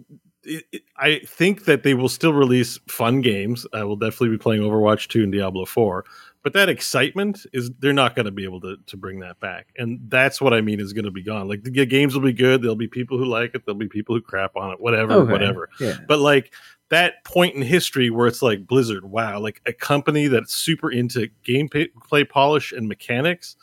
[0.43, 3.65] it, it- I think that they will still release fun games.
[3.73, 6.05] I will definitely be playing Overwatch 2 and Diablo 4.
[6.47, 9.67] But that excitement is they're not going to be able to to bring that back.
[9.77, 11.49] And that's what I mean is going to be gone.
[11.49, 14.15] Like the games will be good, there'll be people who like it, there'll be people
[14.15, 15.29] who crap on it, whatever, Okay.
[15.29, 15.67] whatever.
[15.77, 15.97] Yeah.
[16.07, 16.53] But like
[16.87, 21.27] that point in history where it's like Blizzard, wow, like a company that's super into
[21.45, 23.57] gameplay polish and mechanics,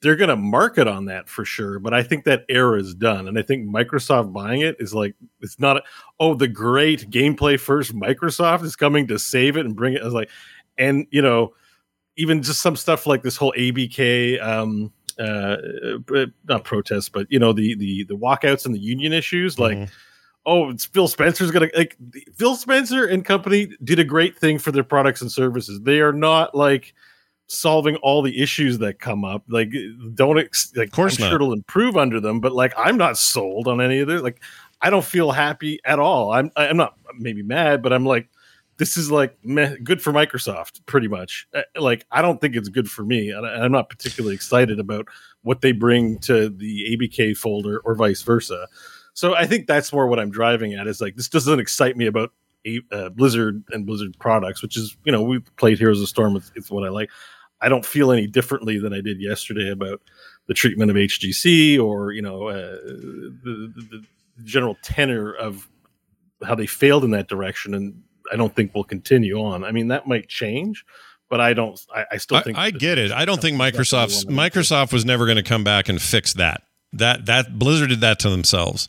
[0.00, 1.78] they're going to market on that for sure.
[1.78, 3.28] But I think that era is done.
[3.28, 5.82] And I think Microsoft buying it is like, it's not,
[6.18, 10.00] oh, the great gameplay first Microsoft is coming to save it and bring it.
[10.00, 10.30] I was like,
[10.78, 11.52] and, you know,
[12.16, 15.56] even just some stuff like this whole ABK, um, uh,
[16.14, 19.58] uh, not protest, but you know the the the walkouts and the union issues.
[19.58, 19.90] Like, Mhm.
[20.46, 21.96] oh, it's Phil Spencer's gonna like
[22.36, 25.80] Phil Spencer and company did a great thing for their products and services.
[25.82, 26.94] They are not like
[27.48, 29.44] solving all the issues that come up.
[29.48, 29.72] Like,
[30.14, 30.88] don't ex- like.
[30.88, 34.08] Of course sure it'll improve under them, but like, I'm not sold on any of
[34.08, 34.20] this.
[34.20, 34.42] Like,
[34.82, 36.32] I don't feel happy at all.
[36.32, 38.28] I'm I'm not maybe mad, but I'm like,
[38.78, 41.46] this is like meh, good for Microsoft, pretty much.
[41.54, 45.06] Uh, Like, I don't think it's good for me, and I'm not particularly excited about
[45.42, 48.66] what they bring to the ABK folder or vice versa.
[49.14, 50.86] So I think that's more what I'm driving at.
[50.86, 52.32] Is like this doesn't excite me about
[52.92, 56.36] uh, Blizzard and Blizzard products, which is you know we played Heroes of Storm.
[56.36, 57.10] It's, it's what I like.
[57.60, 60.02] I don't feel any differently than I did yesterday about
[60.46, 63.88] the treatment of HGC or you know uh, the, the,
[64.36, 65.68] the general tenor of
[66.44, 68.02] how they failed in that direction, and
[68.32, 69.64] I don't think will continue on.
[69.64, 70.84] I mean that might change,
[71.28, 71.78] but I don't.
[71.94, 73.12] I, I still I, think I get it.
[73.12, 76.00] I don't think Microsoft's one of the- Microsoft was never going to come back and
[76.00, 76.62] fix that.
[76.92, 78.88] That that Blizzard did that to themselves.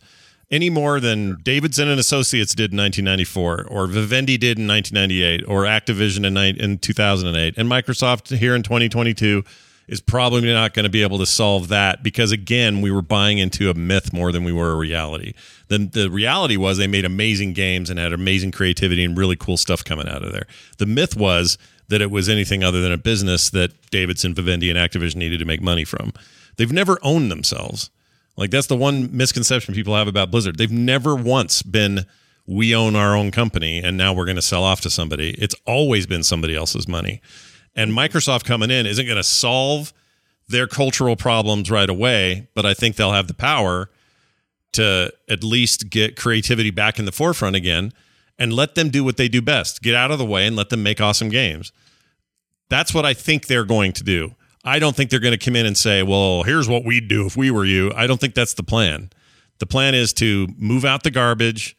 [0.50, 5.64] Any more than Davidson and Associates did in 1994, or Vivendi did in 1998, or
[5.64, 9.44] Activision in, in 2008, and Microsoft here in 2022
[9.88, 13.38] is probably not going to be able to solve that because again, we were buying
[13.38, 15.34] into a myth more than we were a reality.
[15.70, 19.58] Then the reality was they made amazing games and had amazing creativity and really cool
[19.58, 20.48] stuff coming out of there.
[20.78, 21.58] The myth was
[21.88, 25.46] that it was anything other than a business that Davidson, Vivendi, and Activision needed to
[25.46, 26.12] make money from.
[26.58, 27.90] They've never owned themselves.
[28.36, 30.58] Like that's the one misconception people have about Blizzard.
[30.58, 32.06] They've never once been
[32.46, 35.32] we own our own company and now we're going to sell off to somebody.
[35.32, 37.22] It's always been somebody else's money.
[37.78, 39.94] And Microsoft coming in isn't going to solve
[40.50, 43.90] their cultural problems right away, but I think they'll have the power
[44.74, 47.94] to at least get creativity back in the forefront again
[48.40, 49.82] and let them do what they do best.
[49.82, 51.72] Get out of the way and let them make awesome games.
[52.70, 54.36] That's what I think they're going to do.
[54.64, 57.26] I don't think they're going to come in and say, well, here's what we'd do
[57.26, 57.92] if we were you.
[57.96, 59.10] I don't think that's the plan.
[59.60, 61.78] The plan is to move out the garbage,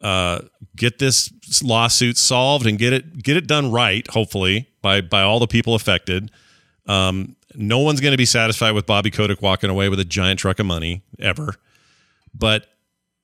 [0.00, 0.40] uh,
[0.76, 1.32] get this
[1.62, 5.74] lawsuit solved and get it get it done right, hopefully, by by all the people
[5.74, 6.30] affected.
[6.86, 10.38] Um, no one's going to be satisfied with Bobby Kotick walking away with a giant
[10.40, 11.54] truck of money ever.
[12.34, 12.66] But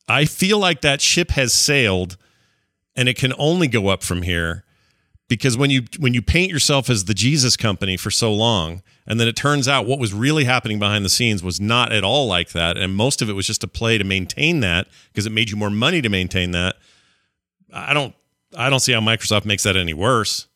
[0.08, 2.16] I feel like that ship has sailed
[2.96, 4.63] and it can only go up from here
[5.34, 9.18] because when you when you paint yourself as the Jesus company for so long and
[9.18, 12.26] then it turns out what was really happening behind the scenes was not at all
[12.28, 15.30] like that and most of it was just a play to maintain that because it
[15.30, 16.76] made you more money to maintain that
[17.72, 18.14] I don't
[18.56, 20.46] I don't see how Microsoft makes that any worse.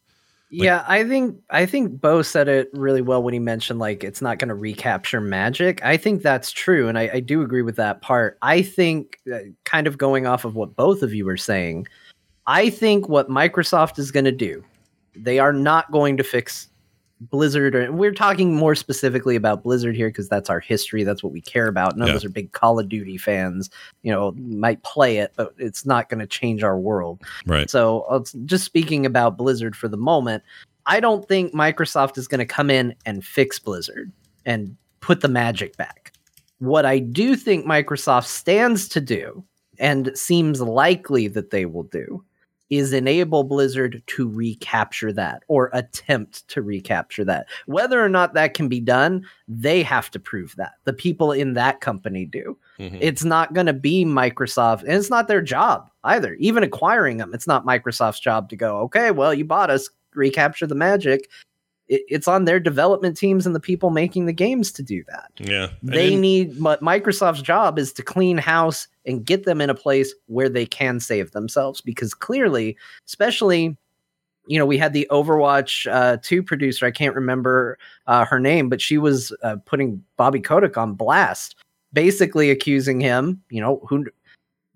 [0.50, 4.02] Like, yeah, I think I think Bo said it really well when he mentioned like
[4.02, 5.84] it's not going to recapture magic.
[5.84, 8.38] I think that's true, and I, I do agree with that part.
[8.40, 11.86] I think, uh, kind of going off of what both of you were saying,
[12.48, 14.64] I think what Microsoft is going to do,
[15.14, 16.68] they are not going to fix
[17.20, 21.04] Blizzard, or we're talking more specifically about Blizzard here because that's our history.
[21.04, 21.98] That's what we care about.
[21.98, 22.14] None yeah.
[22.14, 23.68] of us are big Call of Duty fans.
[24.02, 27.20] You know, might play it, but it's not going to change our world.
[27.44, 27.68] Right.
[27.68, 30.42] So, uh, just speaking about Blizzard for the moment,
[30.86, 34.10] I don't think Microsoft is going to come in and fix Blizzard
[34.46, 36.12] and put the magic back.
[36.60, 39.44] What I do think Microsoft stands to do,
[39.78, 42.24] and seems likely that they will do,
[42.70, 47.46] is enable Blizzard to recapture that or attempt to recapture that.
[47.66, 50.74] Whether or not that can be done, they have to prove that.
[50.84, 52.58] The people in that company do.
[52.78, 52.98] Mm-hmm.
[53.00, 56.34] It's not going to be Microsoft, and it's not their job either.
[56.34, 60.66] Even acquiring them, it's not Microsoft's job to go, okay, well, you bought us, recapture
[60.66, 61.28] the magic
[61.88, 65.30] it, it's on their development teams and the people making the games to do that.
[65.38, 65.68] Yeah.
[65.82, 70.48] They need Microsoft's job is to clean house and get them in a place where
[70.48, 72.76] they can save themselves because clearly,
[73.06, 73.76] especially
[74.48, 76.86] you know, we had the Overwatch uh, 2 producer.
[76.86, 81.54] I can't remember uh, her name, but she was uh, putting Bobby Kotick on blast,
[81.92, 84.06] basically accusing him, you know, who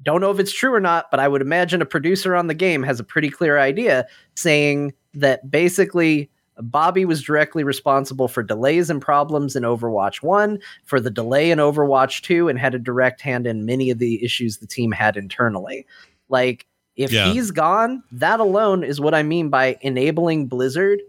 [0.03, 2.55] don't know if it's true or not, but I would imagine a producer on the
[2.55, 8.91] game has a pretty clear idea saying that basically Bobby was directly responsible for delays
[8.91, 13.21] and problems in Overwatch 1, for the delay in Overwatch 2, and had a direct
[13.21, 15.87] hand in many of the issues the team had internally.
[16.29, 17.33] Like, if yeah.
[17.33, 21.01] he's gone, that alone is what I mean by enabling Blizzard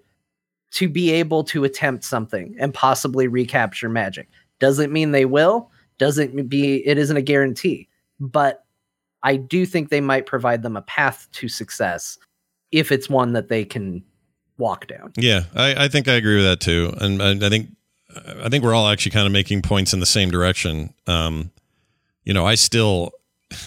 [0.71, 4.27] to be able to attempt something and possibly recapture Magic.
[4.59, 7.89] Doesn't mean they will, doesn't be it isn't a guarantee,
[8.19, 8.63] but
[9.23, 12.17] I do think they might provide them a path to success
[12.71, 14.03] if it's one that they can
[14.57, 15.11] walk down.
[15.17, 17.69] Yeah, I, I think I agree with that too, and I, I, think
[18.43, 20.93] I think we're all actually kind of making points in the same direction.
[21.07, 21.51] Um,
[22.23, 23.11] you know, I still,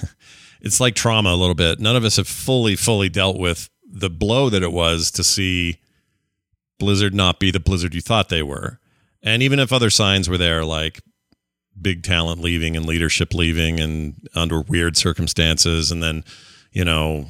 [0.61, 1.81] it's like trauma a little bit.
[1.81, 5.79] None of us have fully fully dealt with the blow that it was to see
[6.79, 8.79] Blizzard not be the Blizzard you thought they were,
[9.23, 11.01] and even if other signs were there, like
[11.81, 16.25] big talent leaving and leadership leaving and under weird circumstances, and then
[16.73, 17.27] you know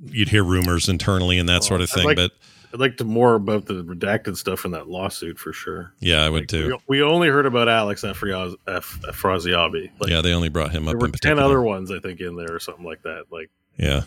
[0.00, 2.32] you'd hear rumors internally and that sort of thing, like- but
[2.74, 5.92] I'd like to more about the redacted stuff in that lawsuit for sure.
[6.00, 6.78] Yeah, I would like, too.
[6.88, 8.02] We, we, only heard about Alex.
[8.02, 9.90] Afrasiabi.
[10.00, 10.98] Like, yeah, they only brought him up.
[10.98, 13.26] There were ten other ones, I think, in there or something like that.
[13.30, 14.02] Like, yeah,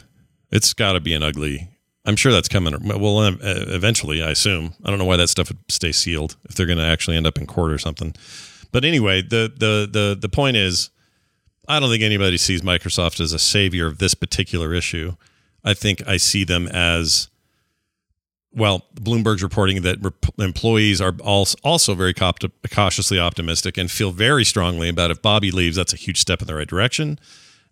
[0.51, 1.70] it's got to be an ugly.
[2.05, 2.76] I'm sure that's coming.
[2.84, 4.74] Well, eventually, I assume.
[4.84, 7.26] I don't know why that stuff would stay sealed if they're going to actually end
[7.26, 8.15] up in court or something.
[8.74, 10.89] But anyway, the the the the point is,
[11.70, 15.15] I don't think anybody sees Microsoft as a savior of this particular issue.
[15.63, 17.30] I think I see them as
[18.54, 24.89] well, Bloomberg's reporting that rep- employees are also very cautiously optimistic and feel very strongly
[24.89, 27.20] about if Bobby leaves, that's a huge step in the right direction,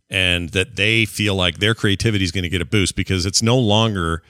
[0.09, 3.41] and that they feel like their creativity is going to get a boost because it's
[3.41, 4.21] no longer,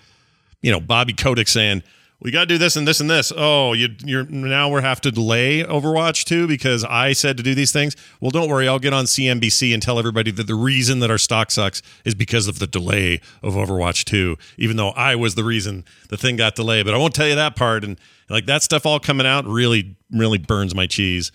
[0.61, 1.83] you know, Bobby Kotick saying,
[2.21, 3.31] we got to do this and this and this.
[3.35, 7.53] Oh, you, are now we have to delay Overwatch 2 because I said to do
[7.53, 7.95] these things.
[8.21, 11.17] Well, don't worry, I'll get on CNBC and tell everybody that the reason that our
[11.17, 15.43] stock sucks is because of the delay of Overwatch 2, even though I was the
[15.43, 16.85] reason the thing got delayed.
[16.85, 17.83] But I won't tell you that part.
[17.83, 17.99] And
[18.29, 21.31] like that stuff all coming out really, really burns my cheese.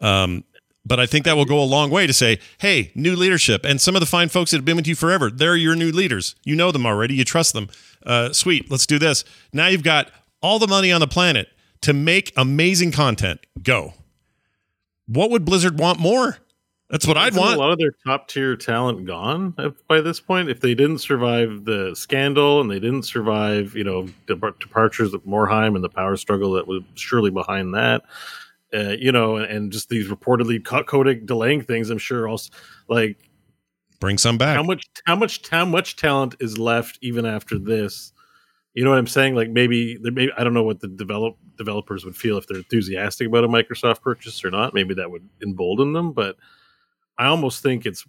[0.00, 0.44] Um,
[0.86, 3.64] but I think that will go a long way to say, hey, new leadership.
[3.64, 5.90] And some of the fine folks that have been with you forever, they're your new
[5.90, 6.36] leaders.
[6.44, 7.68] You know them already, you trust them.
[8.06, 9.24] Uh, sweet, let's do this.
[9.52, 11.48] Now you've got all the money on the planet
[11.82, 13.40] to make amazing content.
[13.62, 13.94] Go.
[15.06, 16.38] What would Blizzard want more?
[16.88, 17.56] That's what I'd want.
[17.56, 19.54] A lot of their top tier talent gone
[19.88, 20.48] by this point.
[20.48, 25.74] If they didn't survive the scandal and they didn't survive, you know, departures of Morhaime
[25.74, 28.02] and the power struggle that was surely behind that,
[28.72, 31.90] uh, you know, and just these reportedly Kotick delaying things.
[31.90, 32.52] I'm sure also
[32.88, 33.18] like
[34.00, 34.56] bring some back.
[34.56, 34.86] How much?
[35.06, 35.48] How much?
[35.48, 38.12] How much talent is left even after this?
[38.74, 39.34] You know what I'm saying?
[39.34, 42.58] Like maybe there maybe I don't know what the develop developers would feel if they're
[42.58, 44.74] enthusiastic about a Microsoft purchase or not.
[44.74, 46.36] Maybe that would embolden them, but
[47.18, 48.06] I almost think it's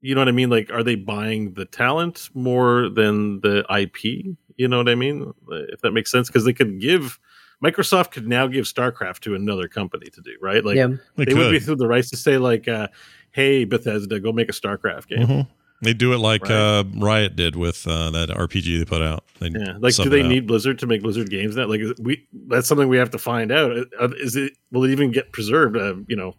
[0.00, 0.50] you know what I mean?
[0.50, 4.36] Like, are they buying the talent more than the IP?
[4.56, 5.32] You know what I mean?
[5.48, 7.18] If that makes sense, because they could give
[7.64, 10.64] Microsoft could now give StarCraft to another company to do, right?
[10.64, 12.88] Like yeah, they, they would be through the rights to say like, uh,
[13.36, 15.50] "Hey, Bethesda, go make a StarCraft game." Mm-hmm.
[15.82, 16.52] They do it like right.
[16.52, 19.24] uh, Riot did with uh, that RPG they put out.
[19.40, 21.54] They yeah, like do they need Blizzard to make Blizzard games?
[21.54, 23.72] That like we that's something we have to find out.
[24.00, 25.76] Uh, is it will it even get preserved?
[25.76, 26.34] Uh, you know,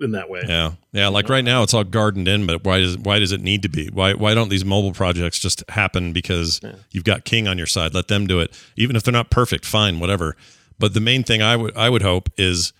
[0.00, 0.42] in that way.
[0.46, 1.08] Yeah, yeah.
[1.08, 3.68] Like right now, it's all gardened in, but why does why does it need to
[3.68, 3.88] be?
[3.92, 6.76] Why why don't these mobile projects just happen because Yeah.
[6.92, 7.92] you've got King on your side?
[7.92, 9.64] Let them do it, even if they're not perfect.
[9.64, 10.36] Fine, whatever.
[10.78, 12.72] But the main thing I would I would hope is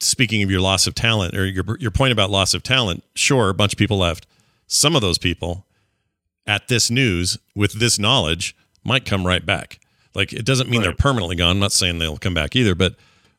[0.00, 3.04] speaking of your loss of talent or your your point about loss of talent.
[3.14, 4.26] Sure, a bunch of people left.
[4.66, 5.66] Some of those people
[6.46, 9.80] at this news with this knowledge might come right back.
[10.14, 11.50] Like it doesn't mean they're permanently gone.
[11.50, 12.94] I'm not saying they'll come back either, but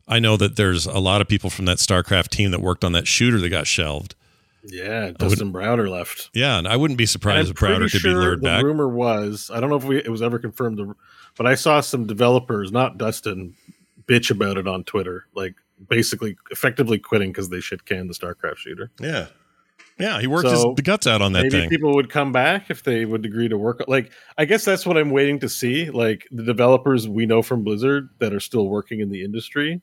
[0.07, 2.93] I know that there's a lot of people from that StarCraft team that worked on
[2.93, 4.16] that shooter that got shelved.
[4.64, 6.30] Yeah, Dustin Browder left.
[6.34, 8.64] Yeah, and I wouldn't be surprised if Browder could sure be lured the back.
[8.64, 10.95] rumor was I don't know if we, it was ever confirmed,
[11.38, 13.55] but I saw some developers, not Dustin,
[14.05, 15.55] bitch about it on Twitter, like
[15.88, 18.91] basically effectively quitting because they shit canned the StarCraft shooter.
[18.99, 19.27] yeah,
[19.99, 21.69] yeah, he worked So, his the guts out on that Maybe thing.
[21.69, 23.84] people would come back if they would agree to work.
[23.88, 25.89] Like, I guess that's what I'm waiting to see.
[25.89, 29.82] Like the developers we know from Blizzard that are still working in the industry,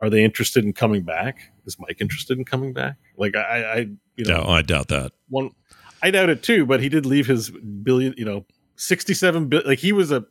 [0.00, 1.38] are they interested in coming back?
[1.66, 2.96] Is Mike interested in coming back?
[3.16, 3.76] Like, I, I
[4.16, 5.12] you know, no, I doubt that.
[5.28, 5.50] one
[6.00, 8.44] i doubt it too but he did leave his billion you know
[8.76, 10.24] 67 billion like he was a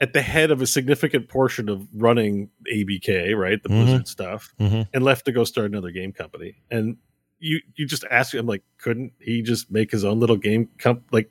[0.00, 3.84] at the head of a significant portion of running abk right the Mhm.
[3.84, 4.88] blizzard stuff Mhm.
[4.92, 6.96] and left to go start another game company and
[7.38, 11.02] you you just ask him like couldn't he just make his own little game comp
[11.12, 11.30] like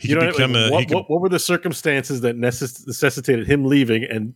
[0.00, 0.72] He you know become like, a.
[0.72, 4.34] what, could, what, what were the circumstances that necess- necessitated him leaving and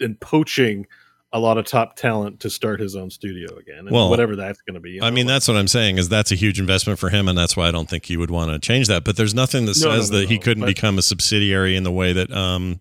[0.00, 0.86] and poaching
[1.32, 4.60] a lot of top talent to start his own studio again and Well, whatever that's
[4.62, 6.98] going to be you I mean, that's what I'm saying is that's a huge investment
[6.98, 9.04] for him, and that's why I don't think he would want to change that.
[9.04, 11.76] But there's nothing that No, no, says no, that he couldn't but- become a subsidiary
[11.76, 12.80] in the way that um,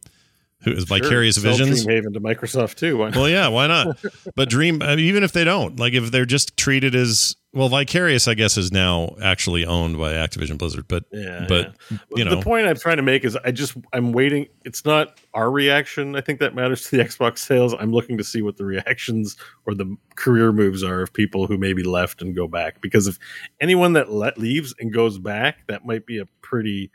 [0.63, 1.85] who is Sure, Vicarious sell Visions.
[1.85, 2.97] Dreamhaven to Microsoft too.
[2.97, 3.97] Well, yeah, why not?
[4.35, 7.67] But Dream, I mean, even if they don't, like if they're just treated as well,
[7.67, 10.87] Vicarious, I guess, is now actually owned by Activision Blizzard.
[10.87, 11.75] But Yeah, but
[12.15, 14.47] you know, the point I'm trying to make is I just I'm waiting.
[14.65, 16.15] It's not our reaction.
[16.15, 17.73] I think that matters to the Xbox sales.
[17.73, 19.35] I'm looking to see what the reactions
[19.65, 22.81] or the career moves are of people who maybe left and go back.
[22.81, 23.17] Because if
[23.59, 26.91] anyone that let leaves and goes back, that might be a pretty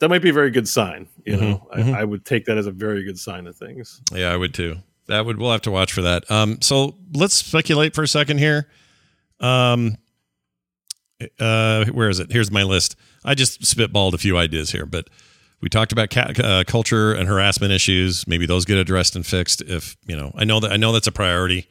[0.00, 1.08] that might be a very good sign.
[1.24, 1.94] You know, Mhm, mhm.
[1.94, 4.00] I, I would take that as a very good sign of things.
[4.12, 4.76] yeah, I would too.
[5.06, 6.30] That would we'll have to watch for that.
[6.30, 8.68] Um, so let's speculate for a second here.
[9.40, 9.96] Um,
[11.40, 12.32] uh, where is it?
[12.32, 12.96] Here's my list.
[13.24, 15.08] I just spitballed a few ideas here, but
[15.60, 18.26] we talked about cat, uh, culture and harassment issues.
[18.26, 19.62] Maybe those get addressed and fixed.
[19.62, 21.68] If you know, I know that I know that's a priority.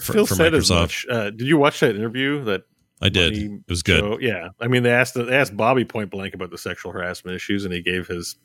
[0.00, 0.80] For- Phil for said as Microsoft.
[0.80, 1.06] much.
[1.10, 2.62] Uh, did you watch that interview that
[3.04, 3.34] I did.
[3.34, 4.22] money It was good.
[4.22, 7.64] yeah, I mean, they asked they asked Bobby point blank about the sexual harassment issues,
[7.64, 8.36] and he gave his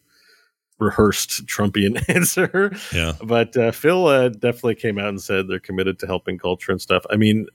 [0.80, 2.72] rehearsed Trumpian answer.
[2.94, 3.14] Yeah.
[3.24, 6.82] But uh, Phil uh, definitely came out and said they're committed to helping culture and
[6.82, 7.04] stuff.
[7.10, 7.48] I mean,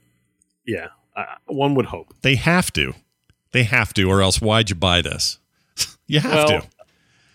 [0.66, 0.88] yeah,
[1.46, 2.14] one would hope.
[2.22, 2.94] They have to.
[3.52, 5.38] They have to, or else why'd you buy this?
[6.06, 6.68] you have Well, to.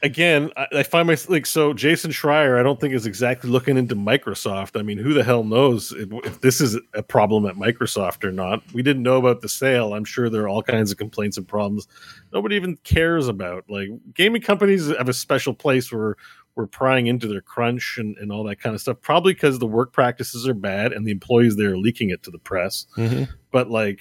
[0.02, 2.58] Again, I, I find myself like so Jason Schreier.
[2.60, 4.80] I don't think is exactly looking into Microsoft.
[4.80, 8.32] I mean, who the hell knows if, if this is a problem at Microsoft or
[8.32, 8.62] not?
[8.74, 9.94] We didn't know about the sale.
[9.94, 11.88] I'm sure there are all kinds of complaints and problems
[12.32, 13.66] nobody even cares about.
[13.70, 16.16] Like gaming companies have a special place where
[16.56, 18.98] we're prying into their crunch and, and all that kind of stuff.
[19.02, 22.32] Probably because the work practices are bad and the employees there are leaking it to
[22.32, 22.86] the press.
[22.98, 23.30] Mhm.
[23.52, 24.00] But like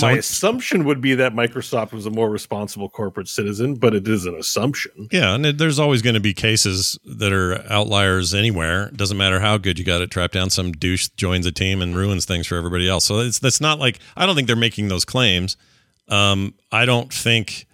[0.00, 4.26] my assumption would be that Microsoft was a more responsible corporate citizen, but it is
[4.26, 5.08] an assumption.
[5.12, 8.90] Yeah, and it- there's always going to be cases that are outliers anywhere.
[8.94, 10.50] Doesn't matter how good you got it trapped down.
[10.50, 13.04] Some douche joins a team and ruins things for everybody else.
[13.04, 15.56] So it's that's not like I don't think they're making those claims.
[16.08, 17.66] Um, I don't think.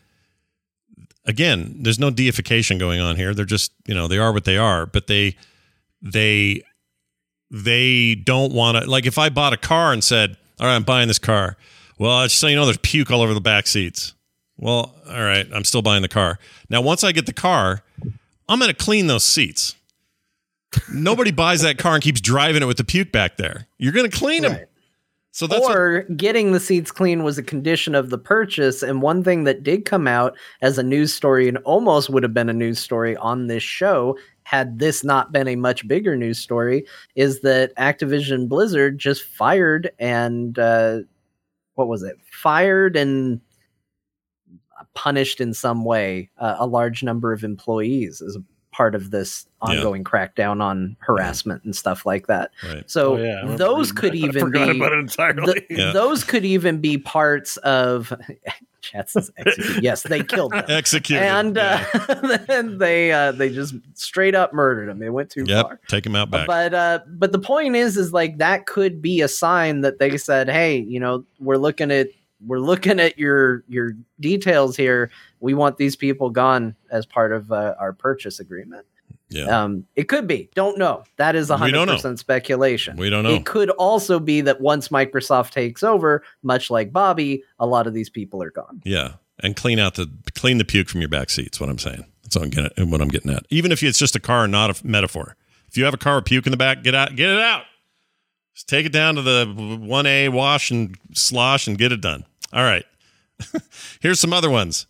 [1.26, 3.34] Again, there's no deification going on here.
[3.34, 5.36] They're just you know they are what they are, but they
[6.02, 6.62] they
[7.50, 10.82] they don't want to like if I bought a car and said, "All right, I'm
[10.82, 11.56] buying this car."
[12.00, 14.14] Well, just so you know, there's puke all over the back seats.
[14.56, 16.38] Well, all right, I'm still buying the car.
[16.70, 17.82] Now, once I get the car,
[18.48, 19.74] I'm going to clean those seats.
[20.90, 23.66] Nobody buys that car and keeps driving it with the puke back there.
[23.76, 24.52] You're going to clean them.
[24.52, 24.66] Right.
[25.32, 28.82] So that's what- or getting the seats clean was a condition of the purchase.
[28.82, 32.32] And one thing that did come out as a news story and almost would have
[32.32, 36.38] been a news story on this show, had this not been a much bigger news
[36.38, 41.00] story, is that Activision Blizzard just fired and uh,
[41.80, 42.18] what was it?
[42.30, 43.40] Fired and
[44.94, 49.46] punished in some way uh, a large number of employees as a part of this
[49.66, 49.76] Yeah.
[49.78, 52.50] ongoing crackdown on harassment and stuff like that.
[52.66, 52.88] right.
[52.90, 55.64] So Oh, yeah, those could even be about it entirely.
[55.68, 55.92] the- Yeah.
[55.92, 58.12] those could even be parts of
[58.82, 59.82] Says execute.
[59.82, 60.64] yes, they killed them.
[60.68, 61.22] Executed.
[61.22, 61.86] And Yeah.
[61.94, 64.98] uh, then they uh, they just straight up murdered him.
[64.98, 65.80] They went too yep, far.
[65.88, 66.46] take him out back.
[66.46, 70.16] But uh, but the point is, is like that could be a sign that they
[70.16, 72.08] said, hey, you know, we're looking at
[72.46, 75.10] we're looking at your your details here.
[75.40, 78.86] We want these people gone as part of uh, our purchase agreement.
[79.30, 79.44] Yeah.
[79.44, 80.50] Um, it could be.
[80.54, 81.04] Don't know.
[81.16, 82.96] That is We 100% speculation.
[82.96, 83.30] we don't know.
[83.30, 87.94] It could also be that once Microsoft takes over, much like Bobby, a lot of
[87.94, 88.82] these people are gone.
[88.84, 89.12] Yeah,
[89.42, 91.60] and clean out the clean the puke from your back seats.
[91.60, 92.04] What I'm saying.
[92.24, 92.90] That's what I'm getting.
[92.90, 93.46] What I'm getting at.
[93.50, 95.36] Even if it's just a car, and not a metaphor.
[95.68, 97.14] If you have a car with puke in the back, get out.
[97.14, 97.62] Get it out.
[98.54, 102.24] Just take it down to the one A wash and slosh and get it done.
[102.52, 102.84] All right.
[104.00, 104.86] Here's some other ones.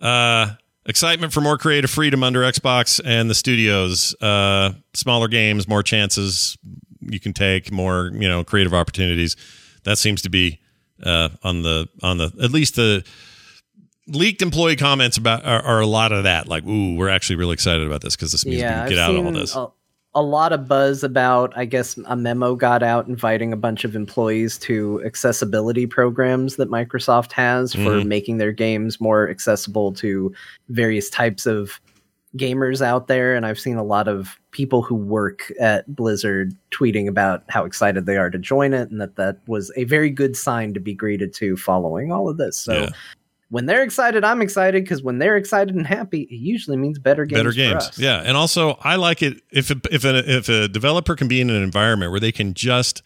[0.00, 0.54] Uh,
[0.86, 4.14] excitement for more creative freedom under Xbox and the studios.
[4.20, 6.56] Uh, smaller games, more chances
[7.00, 9.36] you can take, more you know creative opportunities.
[9.84, 10.60] That seems to be
[11.02, 13.04] uh, on the on the at least the
[14.06, 16.48] leaked employee comments about are, are a lot of that.
[16.48, 18.88] Like, ooh, we're actually really excited about this because this means we yeah, can I've
[18.90, 19.56] get out of all this.
[20.14, 21.52] A lot of buzz about.
[21.56, 26.70] I guess a memo got out inviting a bunch of employees to accessibility programs that
[26.70, 28.06] Microsoft has for Mhm.
[28.06, 30.32] making their games more accessible to
[30.68, 31.80] various types of
[32.36, 33.34] gamers out there.
[33.36, 38.06] And I've seen a lot of people who work at Blizzard tweeting about how excited
[38.06, 40.94] they are to join it, and that that was a very good sign to be
[40.94, 42.56] greeted to following all of this.
[42.56, 42.72] So.
[42.72, 42.88] Yeah.
[43.54, 47.24] When they're excited, I'm excited because when they're excited and happy, it usually means better
[47.24, 47.38] games.
[47.38, 47.96] better games.
[47.96, 51.40] Yeah, and also I like it if a, if a, if a developer can be
[51.40, 53.00] in an environment where they can just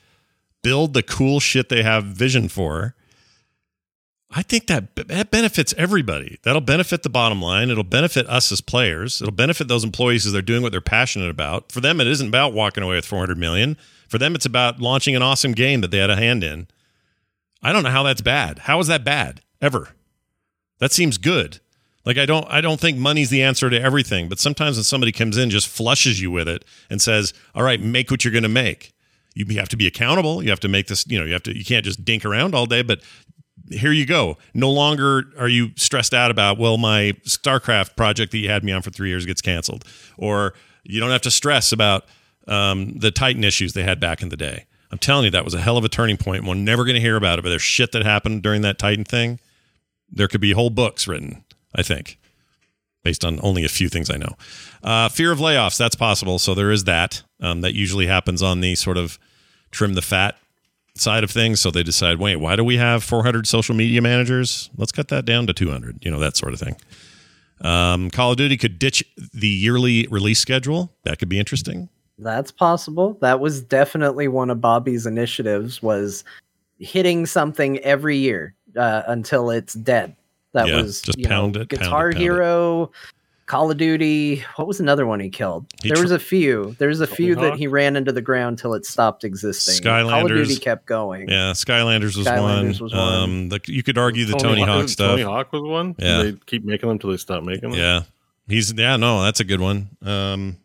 [0.62, 2.94] build the cool shit they have vision for.
[4.30, 6.38] I think that that benefits everybody.
[6.44, 7.68] That'll benefit the bottom line.
[7.68, 9.20] It'll benefit us as players.
[9.20, 11.70] It'll benefit those employees as they're doing what they're passionate about.
[11.70, 13.76] For them, it isn't about walking away with 400 million.
[14.09, 16.68] For them, it's about launching an awesome game that they had a hand in.
[17.62, 18.61] I don't know how that's bad.
[18.61, 19.90] How is that bad ever?
[20.79, 21.61] That seems good.
[22.05, 25.12] Like I don't I don't think money's the answer to everything, but sometimes when somebody
[25.12, 28.45] comes in just flushes you with it and says, "All right, make what you're going
[28.45, 28.95] to make."
[29.35, 30.43] You have to be accountable.
[30.43, 32.55] You have to make this, you know, you have to you can't just dink around
[32.55, 33.03] all day, but
[33.70, 34.39] here you go.
[34.55, 38.72] No longer are you stressed out about, well, my StarCraft project that you had me
[38.72, 39.85] on for 3 years gets canceled
[40.16, 40.55] or
[40.85, 42.07] you don't have to stress about
[42.47, 44.64] um, the Titan issues they had back in the day.
[44.91, 46.45] I'm telling you, that was a hell of a turning point.
[46.45, 49.05] We're never going to hear about it, but there's shit that happened during that Titan
[49.05, 49.39] thing
[50.11, 51.44] there could be whole books written,
[51.74, 52.18] I think,
[53.02, 54.34] based on only a few things I know.
[54.82, 56.38] Uh, fear of layoffs, that's possible.
[56.38, 57.22] So there is that.
[57.40, 59.18] Um, that usually happens on the sort of
[59.70, 60.36] trim the fat
[60.96, 61.61] side of things.
[61.61, 64.70] So they decide, wait, why do we have 400 social media managers?
[64.76, 66.76] Let's cut that down to 200, you know, that sort of thing.
[67.61, 70.92] Um, Call of Duty could ditch the yearly release schedule.
[71.04, 71.88] That could be interesting.
[72.18, 73.16] That's possible.
[73.20, 76.24] That was definitely one of Bobby's initiatives was
[76.78, 80.14] hitting something every year uh, until it's dead.
[80.53, 82.21] That Yeah, was just you know, pound it, pound it, Guitar pound it.
[82.21, 82.91] Hero,
[83.47, 84.45] Call of Duty.
[84.57, 85.66] What was another one he killed?
[85.83, 86.75] He there tr- was a few.
[86.79, 89.83] There was a Tony few that he ran into the ground till it stopped existing.
[89.83, 90.49] Call of Skylanders.
[90.49, 91.29] Duty kept going.
[91.29, 92.85] Yeah, Skylanders was Skylanders one.
[92.85, 93.14] was one.
[93.14, 95.11] Um, the, you could argue the Tony, Hawk isn't stuff.
[95.12, 95.95] Tony Hawk was one.
[95.99, 96.23] Yeah.
[96.23, 97.79] they keep making them till they stop making them.
[97.79, 98.03] Yeah,
[98.49, 98.97] he's yeah.
[98.97, 99.89] No, that's a good one.
[100.03, 100.57] Um,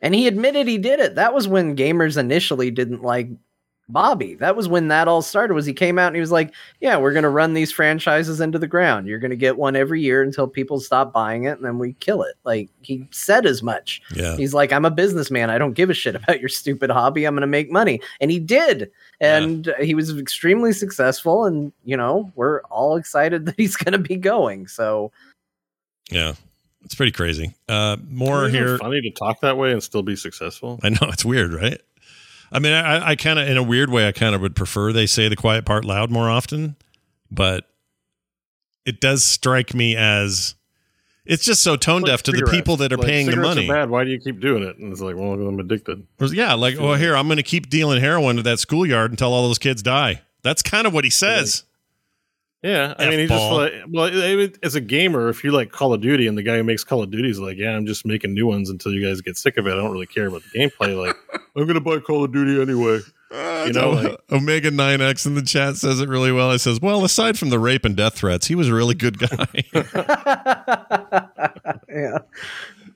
[0.00, 1.14] And he admitted he did it.
[1.16, 3.28] That was when gamers initially didn't like
[3.88, 4.34] Bobby.
[4.36, 5.54] That was when that all started.
[5.54, 8.40] Was he came out and he was like, "Yeah, we're going to run these franchises
[8.40, 9.06] into the ground.
[9.06, 11.94] You're going to get one every year until people stop buying it and then we
[11.94, 14.00] kill it." Like he said as much.
[14.14, 15.50] yeah, He's like, "I'm a businessman.
[15.50, 17.24] I don't give a shit about your stupid hobby.
[17.24, 18.90] I'm going to make money." And he did.
[19.20, 23.98] And he was extremely successful and, you know, we're all excited that he's going to
[23.98, 24.66] be going.
[24.66, 25.12] So,
[26.10, 26.34] yeah.
[26.84, 27.54] It's pretty crazy.
[27.68, 28.78] Uh, more Isn't here.
[28.78, 30.80] Funny to talk that way and still be successful.
[30.82, 31.80] I know it's weird, right?
[32.52, 34.92] I mean, I, I kind of, in a weird way, I kind of would prefer
[34.92, 36.76] they say the quiet part loud more often,
[37.30, 37.66] but
[38.84, 40.54] it does strike me as
[41.24, 43.54] it's just so tone deaf to the people that are Like, paying the cigarettes are
[43.54, 43.68] money.
[43.68, 43.90] bad.
[43.90, 44.76] Why do you keep doing it?
[44.78, 46.06] And it's like, well, I'm addicted.
[46.20, 49.46] Yeah, like, oh, here I'm going to keep dealing heroin to that schoolyard until all
[49.46, 50.22] those kids die.
[50.42, 51.62] That's kind of what he says.
[52.62, 55.92] Yeah, I mean, he just like well, I as a gamer, if you like Call
[55.92, 58.06] of Duty and the guy who makes Call of Duty is like, yeah, I'm just
[58.06, 59.72] making new ones until you guys get sick of it.
[59.72, 60.96] I don't really care about the gameplay.
[60.96, 61.16] Like,
[61.56, 63.00] I'm gonna buy Call of Duty anyway.
[63.32, 66.50] You know, like- Omega 9X in the chat says it really well.
[66.52, 69.18] It says, well, aside from the rape and death threats, he was a really good
[69.18, 69.46] guy.
[71.88, 72.18] yeah.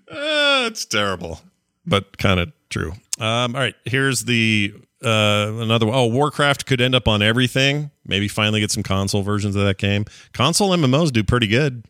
[0.09, 1.41] Uh, it's terrible,
[1.87, 2.93] but kind of true.
[3.19, 5.87] Um, all right, here's the uh, another.
[5.89, 7.91] Oh, Warcraft could end up on everything.
[8.05, 10.05] Maybe finally get some console versions of that game.
[10.33, 11.85] Console MMOs do pretty good.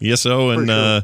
[0.00, 0.76] ESO and sure.
[0.76, 1.00] uh,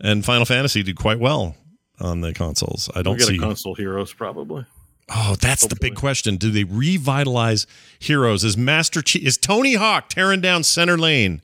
[0.00, 1.56] and Final Fantasy do quite well
[2.00, 2.88] on the consoles.
[2.94, 3.36] I We'll don't get see.
[3.36, 4.66] a console heroes probably.
[5.14, 6.36] oh, that's the big question.
[6.36, 7.66] Do they revitalize
[8.00, 8.42] Heroes?
[8.42, 11.40] Is Master Chief is Tony Hawk tearing down Center Lane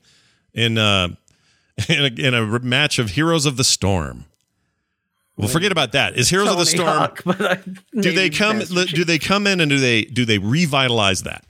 [0.53, 1.09] in uh
[1.87, 4.25] in a, in a match of Heroes of the Storm?
[5.39, 6.17] Well, forget about that.
[6.17, 6.87] Is Heroes of the Storm?
[6.89, 7.63] Hawk, but
[7.93, 8.57] do they come?
[8.57, 11.45] Master Do they come in and do they do they revitalize that?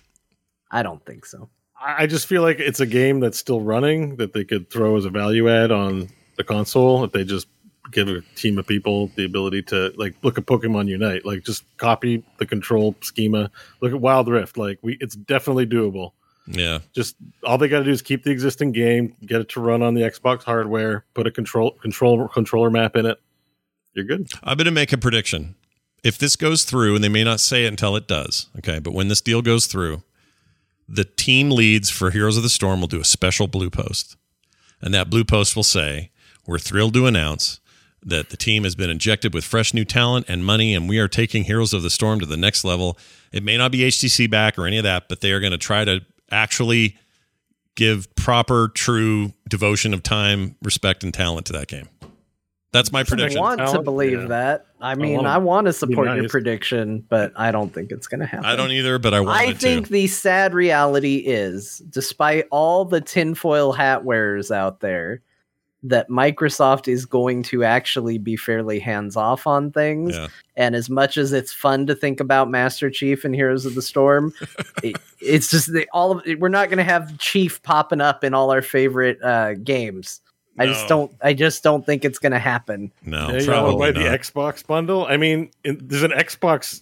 [0.72, 1.50] I don't think so.
[1.80, 4.96] I I just feel like it's a game that's still running that they could throw
[4.96, 7.48] as a value add on the console if they just
[7.92, 11.64] give a team of people the ability to like look at Pokemon Unite, like just
[11.78, 13.50] copy the control schema.
[13.82, 16.12] Look at Wild Rift, like we, it's definitely doable.
[16.46, 16.80] Yeah.
[16.94, 19.82] Just all they got to do is keep the existing game, get it to run
[19.82, 23.20] on the Xbox hardware, put a control control controller map in it.
[23.94, 24.28] You're good.
[24.44, 25.56] I'm going to make a prediction.
[26.04, 28.94] If this goes through, and they may not say it until it does, okay, but
[28.94, 30.04] when this deal goes through,
[30.88, 34.16] the team leads for Heroes of the Storm will do a special blue post.
[34.82, 36.12] And that blue post will say,
[36.48, 37.60] We're thrilled to announce
[38.02, 41.08] that the team has been injected with fresh new talent and money, and we are
[41.08, 42.98] taking Heroes of the Storm to the next level.
[43.32, 45.58] It may not be HGC back or any of that, but they are going to
[45.58, 46.98] try to actually
[47.76, 51.88] give proper, true devotion of time, respect, and talent to that game.
[52.72, 53.40] That's my prediction.
[53.40, 54.28] I want to believe yeah.
[54.28, 54.66] that.
[54.80, 58.20] I mean, wanna I want to support your prediction, but I don't think it's going
[58.20, 58.46] to happen.
[58.46, 59.48] I don't either, but I want to.
[59.48, 59.92] I think to.
[59.92, 65.22] the sad reality is, despite all the tinfoil hat wearers out there,
[65.82, 70.16] that Microsoft is going to actually be fairly hands off on things.
[70.16, 70.28] Yeah.
[70.56, 73.82] And as much as it's fun to think about Master Chief and Heroes of the
[73.82, 74.34] Storm,
[74.84, 78.34] it, it's just the, all of we're not going to have Chief popping up in
[78.34, 80.22] all our favorite uh, games.
[80.60, 81.12] I just don't.
[81.22, 82.92] I just don't think it's going to happen.
[83.04, 84.18] No, Yeah, you want to probably buy the.
[84.18, 85.06] Xbox bundle?
[85.06, 86.82] I mean, in, there's an Xbox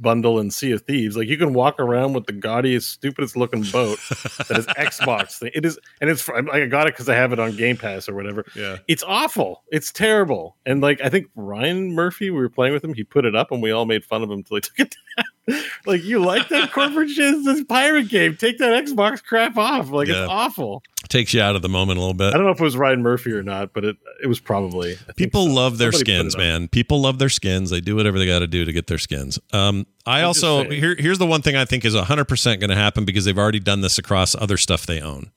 [0.00, 1.14] bundle in Sea of Thieves.
[1.14, 3.98] Like you can walk around with the gaudiest, stupidest looking boat
[4.48, 5.50] that is Xbox thing.
[5.54, 6.26] It is, and it's.
[6.30, 8.46] I'm- I got it because I have it on Game Pass or whatever.
[8.56, 8.78] yeah.
[8.88, 9.62] It's awful.
[9.70, 10.56] It's terrible.
[10.64, 12.94] And like I think Ryan Murphy, we were playing with him.
[12.94, 14.96] He put it up, and we all made fun of him until he took it
[15.13, 15.13] down.
[15.86, 17.34] like you like that corporate shit?
[17.34, 18.36] It's this pirate game.
[18.36, 19.90] Take that Xbox crap off.
[19.90, 20.22] Like Yeah.
[20.22, 20.82] it's awful.
[21.08, 22.28] Takes you out of the moment a little bit.
[22.32, 24.96] I don't know if it was Ryan Murphy or not, but it it was probably.
[25.08, 25.52] I People so.
[25.52, 26.68] love their Somebody skins, man.
[26.68, 27.70] People love their skins.
[27.70, 29.38] They do whatever they got to do to get their skins.
[29.52, 32.74] Um, I I'm also here, here's the one thing I think is 100% going to
[32.76, 35.30] happen because they've already done this across other stuff they own.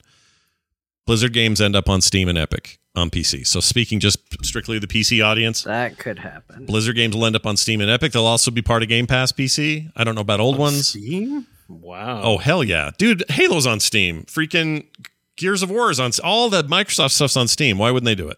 [1.08, 3.46] Blizzard games end up on Steam and Epic on PC.
[3.46, 6.66] So speaking just strictly the PC audience, That could happen.
[6.66, 8.12] Blizzard games will end up on Steam and Epic.
[8.12, 9.90] They'll also be part of Game Pass PC.
[9.96, 10.88] I don't know about old ones.
[10.88, 11.46] Steam?
[11.66, 12.20] Wow.
[12.22, 13.24] Oh hell yeah, dude!
[13.30, 14.24] Halo's on Steam.
[14.24, 14.84] Freaking
[15.38, 16.10] Gears of War is on.
[16.22, 17.78] All the Microsoft stuff's on Steam.
[17.78, 18.36] Why wouldn't they do it?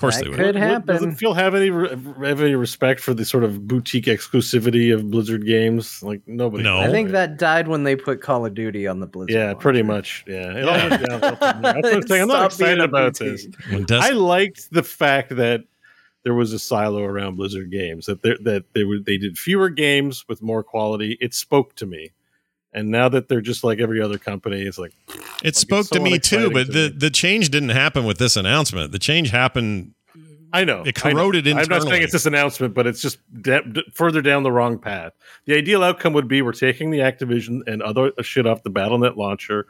[0.00, 0.38] Of course That they would.
[0.38, 0.86] could What- happen.
[0.94, 5.10] Doesn't Phil have any re- have any respect for the sort of boutique exclusivity of
[5.10, 6.02] Blizzard games?
[6.02, 6.64] Like nobody.
[6.64, 6.78] No.
[6.78, 7.12] I think right?
[7.12, 9.34] that died when they put Call of Duty on the Blizzard.
[9.34, 10.24] Yeah, pretty much.
[10.26, 11.36] Yeah, it all went downhill.
[11.40, 12.22] That's what I'm saying.
[12.22, 13.46] I'm not Stop excited about this.
[13.84, 15.64] Des- I liked the fact that
[16.24, 19.68] there was a silo around Blizzard games that they that they were they did fewer
[19.68, 21.18] games with more quality.
[21.20, 22.12] It spoke to me,
[22.72, 24.92] and now that they're just like every other company, it's like
[25.42, 26.96] It spoke so to me too, but to the, me.
[26.98, 28.92] the change didn't happen with this announcement.
[28.92, 29.94] The change happened.
[30.52, 31.16] I know It I know.
[31.20, 34.50] corroded I'm not saying it's this announcement, but it's just da- d- further down the
[34.50, 35.12] wrong path.
[35.46, 39.16] The ideal outcome would be we're taking the Activision and other shit off the BattleNet
[39.16, 39.66] launcher.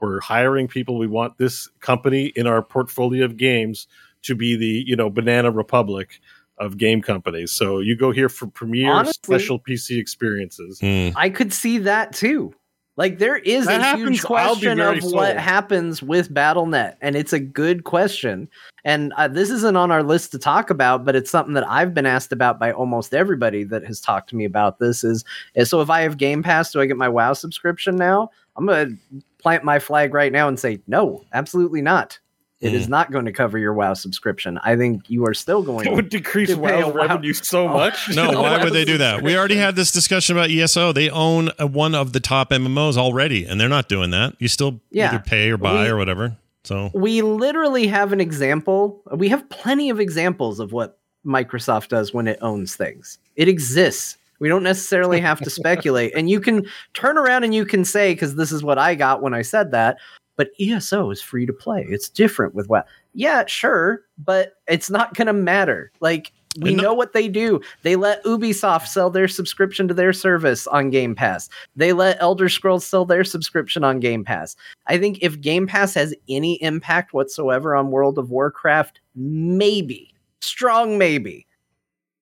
[0.00, 0.98] We're hiring people.
[0.98, 3.86] We want this company in our portfolio of games
[4.22, 6.18] to be the you know banana republic
[6.58, 7.50] of game companies.
[7.52, 10.78] So you go here for premier Honestly- special PC experiences.
[10.80, 11.10] Hmm.
[11.16, 12.54] I could see that too.
[12.96, 15.14] Like there is That a happens, huge question of sold.
[15.14, 18.48] what happens with BattleNet, and it's a good question.
[18.84, 21.92] And uh, this isn't on our list to talk about, but it's something that I've
[21.92, 25.02] been asked about by almost everybody that has talked to me about this.
[25.02, 25.24] Is,
[25.56, 28.30] is so if I have Game Pass, do I get my WoW subscription now?
[28.56, 28.90] I'm gonna
[29.38, 32.20] plant my flag right now and say no, absolutely not.
[32.64, 34.58] It is not going to cover your WoW subscription.
[34.64, 35.86] I think you are still going.
[35.86, 37.72] It to would decrease To pay a WoW- revenue so Oh.
[37.74, 38.08] much.
[38.14, 39.22] No, No, why would they do that?
[39.22, 40.92] We already had this discussion about ESO.
[40.92, 44.34] They own uh one of the top MMOs already, and they're not doing that.
[44.38, 45.08] You still Yeah.
[45.08, 46.36] either pay or buy We- or whatever.
[46.64, 49.02] So we literally have an example.
[49.14, 53.18] We have plenty of examples of what Microsoft does when it owns things.
[53.36, 54.16] It exists.
[54.40, 56.12] We don't necessarily have to speculate.
[56.14, 59.22] And you can turn around and you can say, because this is what I got
[59.22, 59.98] when I said that,
[60.36, 61.86] but ESO is free to play.
[61.88, 62.84] It's different with WoW.
[63.14, 65.92] Yeah, sure, but it's not going to matter.
[66.00, 67.60] Like, we no- know what they do.
[67.82, 71.48] They let Ubisoft sell their subscription to their service on Game Pass.
[71.76, 74.56] They let Elder Scrolls sell their subscription on Game Pass.
[74.86, 80.96] I think if Game Pass has any impact whatsoever on World of Warcraft, maybe, strong
[80.98, 81.46] maybe,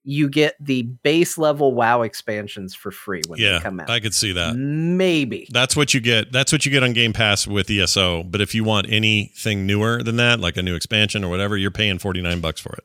[0.05, 3.89] you get the base level WoW expansions for free when yeah, they come out.
[3.89, 4.57] I could see that.
[4.57, 5.49] maybe.
[5.51, 6.33] That's what you get.
[6.33, 8.25] That's what you get on Game Pass with ESO.
[8.25, 11.71] But if you want anything newer than that, like a new expansion or whatever, you're
[11.71, 12.85] paying 49 bucks for it.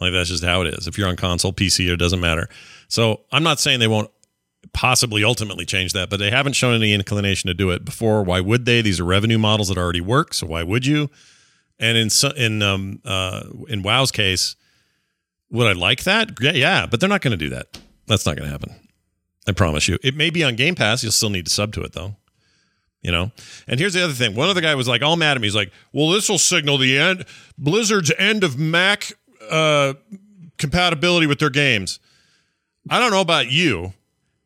[0.00, 0.86] Like that's just how it is.
[0.86, 2.48] If you're on console, PC, it doesn't matter.
[2.88, 4.10] So I'm not saying they won't
[4.72, 8.22] possibly ultimately change that, but they haven't shown any inclination to do it before.
[8.22, 8.82] Why would they?
[8.82, 10.34] These are revenue models that already work.
[10.34, 11.10] So why would you?
[11.78, 14.56] And in in um uh in WoW's case,
[15.54, 16.30] would I like that?
[16.40, 17.78] Yeah, yeah, but they're not going to do that.
[18.06, 18.74] That's not going to happen.
[19.46, 19.98] I promise you.
[20.02, 21.02] It may be on Game Pass.
[21.02, 22.16] You'll still need to sub to it though.
[23.02, 23.30] You know.
[23.68, 24.34] And here's the other thing.
[24.34, 25.46] One other guy was like all mad at me.
[25.46, 27.24] He's like, "Well, this will signal the end,
[27.56, 29.12] Blizzard's end of Mac
[29.50, 29.94] uh,
[30.58, 32.00] compatibility with their games.
[32.90, 33.92] I don't know about you,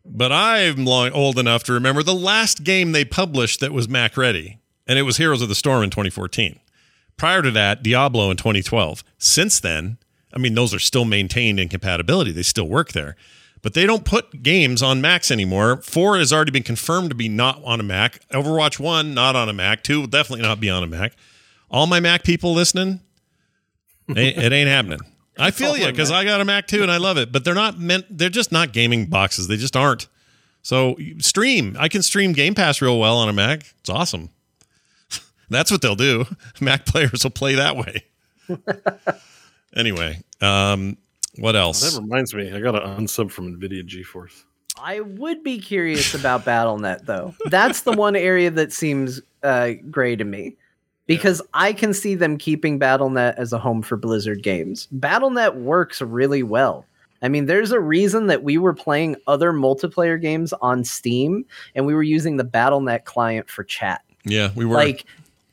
[0.05, 4.17] but I'm long, old enough to remember the last game they published that was Mac
[4.17, 6.61] ready, and it was Heroes of the Storm in 2014.
[7.17, 9.03] Prior to that, Diablo in 2012.
[9.19, 9.99] Since then,
[10.33, 12.33] I mean, those are still maintained in compatibility.
[12.33, 13.17] They still work there.
[13.63, 15.79] But they don't put games on Macs anymore.
[15.83, 18.21] Four has already been confirmed to be not on a Mac.
[18.29, 19.83] Overwatch 1, not on a Mac.
[19.83, 21.15] 2 will definitely not be on a Mac.
[21.71, 23.01] All my Mac people listening,
[24.09, 25.01] it ain't happening.
[25.39, 27.55] I feel you because I got a Mac too and I love it, but they're
[27.55, 29.47] not meant, they're just not gaming boxes.
[29.47, 30.09] They just aren't.
[30.63, 31.77] So stream.
[31.79, 33.63] I can stream Game Pass real well on a Mac.
[33.79, 34.31] It's awesome.
[35.51, 36.25] That's what they'll do.
[36.61, 38.05] Mac players will play that way.
[39.77, 40.97] Anyway, um,
[41.37, 41.95] what else?
[41.95, 44.45] That reminds me, I got an unsub from NVIDIA GeForce.
[44.81, 47.35] I would be curious about BattleNet though.
[47.47, 50.57] That's the one area that seems uh, gray to me
[51.07, 54.87] because I can see them keeping BattleNet as a home for Blizzard games.
[54.97, 56.85] BattleNet works really well.
[57.23, 61.87] I mean, there's a reason that we were playing other multiplayer games on Steam and
[61.87, 64.03] we were using the BattleNet client for chat.
[64.25, 64.75] Yeah, we were.
[64.75, 65.05] Like,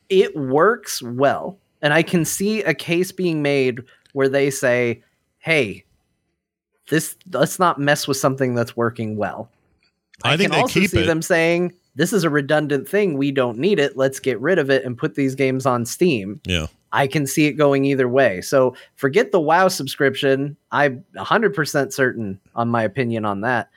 [0.10, 1.58] it works well.
[1.82, 3.82] And I can see a case being made
[4.16, 5.04] where they say,
[5.40, 5.84] hey,
[6.90, 9.50] this let's not mess with something that's working well.
[10.24, 11.06] I, think can also see it.
[11.06, 13.18] them saying, this is a redundant thing.
[13.18, 13.98] We don't need it.
[13.98, 16.40] Let's get rid of it and put these games on Steam.
[16.46, 16.68] yeah.
[16.94, 18.40] I can see it going either way.
[18.40, 20.56] So forget the WoW subscription.
[20.72, 23.70] I'm 100% certain on my opinion on that.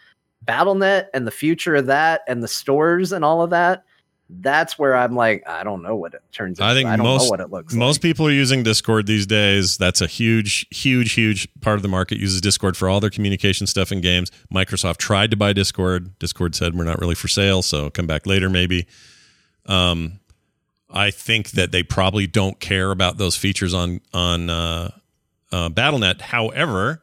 [0.44, 3.82] BattleNet and the future of that and the stores and all of that,
[4.30, 6.70] that's where I'm like, I don't know what it turns out.
[6.70, 8.02] I think I don't most- know what it looks Most like.
[8.02, 9.78] people are using Discord these days.
[9.78, 13.66] That's a huge, huge, huge part of the market uses Discord for all their communication
[13.66, 14.30] stuff and games.
[14.52, 16.18] Microsoft tried to buy Discord.
[16.18, 18.86] Discord said we're not really for sale, so come back later maybe.
[19.66, 20.20] Um,
[20.90, 24.90] I think that they probably don't care about those features on on uh,
[25.52, 26.20] uh, BattleNet.
[26.22, 27.02] However,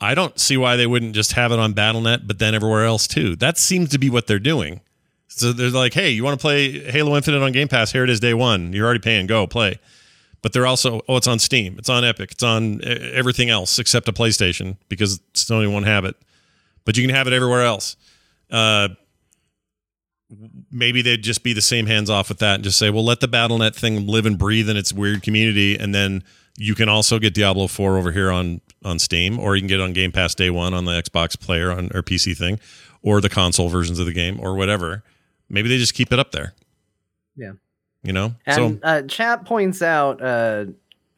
[0.00, 3.06] I don't see why they wouldn't just have it on BattleNet, but then everywhere else
[3.06, 3.36] too.
[3.36, 4.80] That seems to be what they're doing.
[5.34, 7.92] So they're like, hey, you want to play Halo Infinite on Game Pass?
[7.92, 8.72] Here it is, day one.
[8.72, 9.26] You're already paying.
[9.26, 9.78] Go play.
[10.42, 11.76] But they're also, oh, it's on Steam.
[11.78, 12.32] It's on Epic.
[12.32, 16.16] It's on everything else except a PlayStation because Sony won't have it.
[16.84, 17.96] But you can have it everywhere else.
[18.50, 18.88] Uh,
[20.70, 23.20] maybe they'd just be the same hands off with that and just say, well, let
[23.20, 26.24] the BattleNet thing live and breathe in its weird community, and then
[26.58, 29.78] you can also get Diablo 4 over here on on Steam, or you can get
[29.78, 32.58] it on Game Pass day one on the Xbox player on or PC thing,
[33.00, 35.04] or the console versions of the game, or whatever.
[35.52, 36.54] Maybe they just keep it up there.
[37.36, 37.52] Yeah.
[38.02, 38.34] You know?
[38.46, 40.64] And uh, chat points out, uh,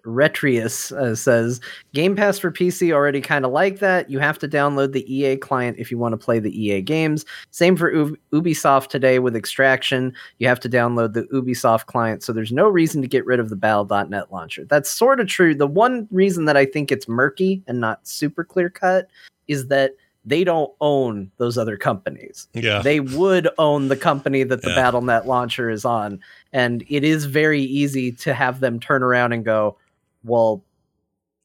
[0.04, 1.60] Retrius uh, says
[1.94, 4.10] Game Pass for PC already kind of like that.
[4.10, 7.24] You have to download the EA client if you want to play the EA games.
[7.52, 10.12] Same for U- Ubisoft today with Extraction.
[10.38, 13.48] You have to download the Ubisoft client, so there's no reason to get rid of
[13.48, 14.64] the Battle.net launcher.
[14.64, 15.54] That's sort of true.
[15.54, 19.08] The one reason that I think it's murky and not super clear cut
[19.48, 19.92] is that
[20.24, 22.80] they don't own those other companies yeah.
[22.82, 24.90] they would own the company that the Yeah.
[24.90, 26.20] BattleNet launcher is on.
[26.52, 29.76] And it is very easy to have them turn around and go,
[30.22, 30.62] well,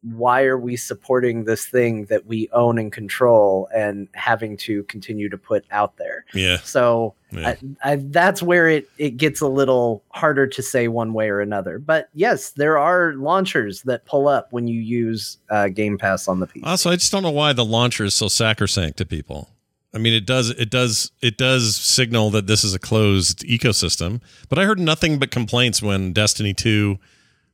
[0.01, 5.29] why are we supporting this thing that we own and control and having to continue
[5.29, 6.25] to put out there?
[6.33, 6.57] yeah.
[6.59, 7.55] So Yeah.
[7.83, 11.41] I, I, that's where it, it gets a little harder to say one way or
[11.41, 11.79] another.
[11.79, 16.39] But yes, there are launchers that pull up when you use uh, Game Pass on
[16.39, 16.61] the PC.
[16.63, 19.49] Also, I just don't know why the launcher is so sacrosanct to people.
[19.93, 24.21] I mean, it does, it does, it does signal that this is a closed ecosystem.
[24.47, 26.99] But I heard nothing but complaints when Destiny two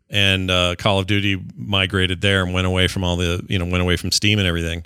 [0.10, 3.66] and uh, Call of Duty migrated there and went away from all the, you know,
[3.66, 4.84] went away from Steam and everything.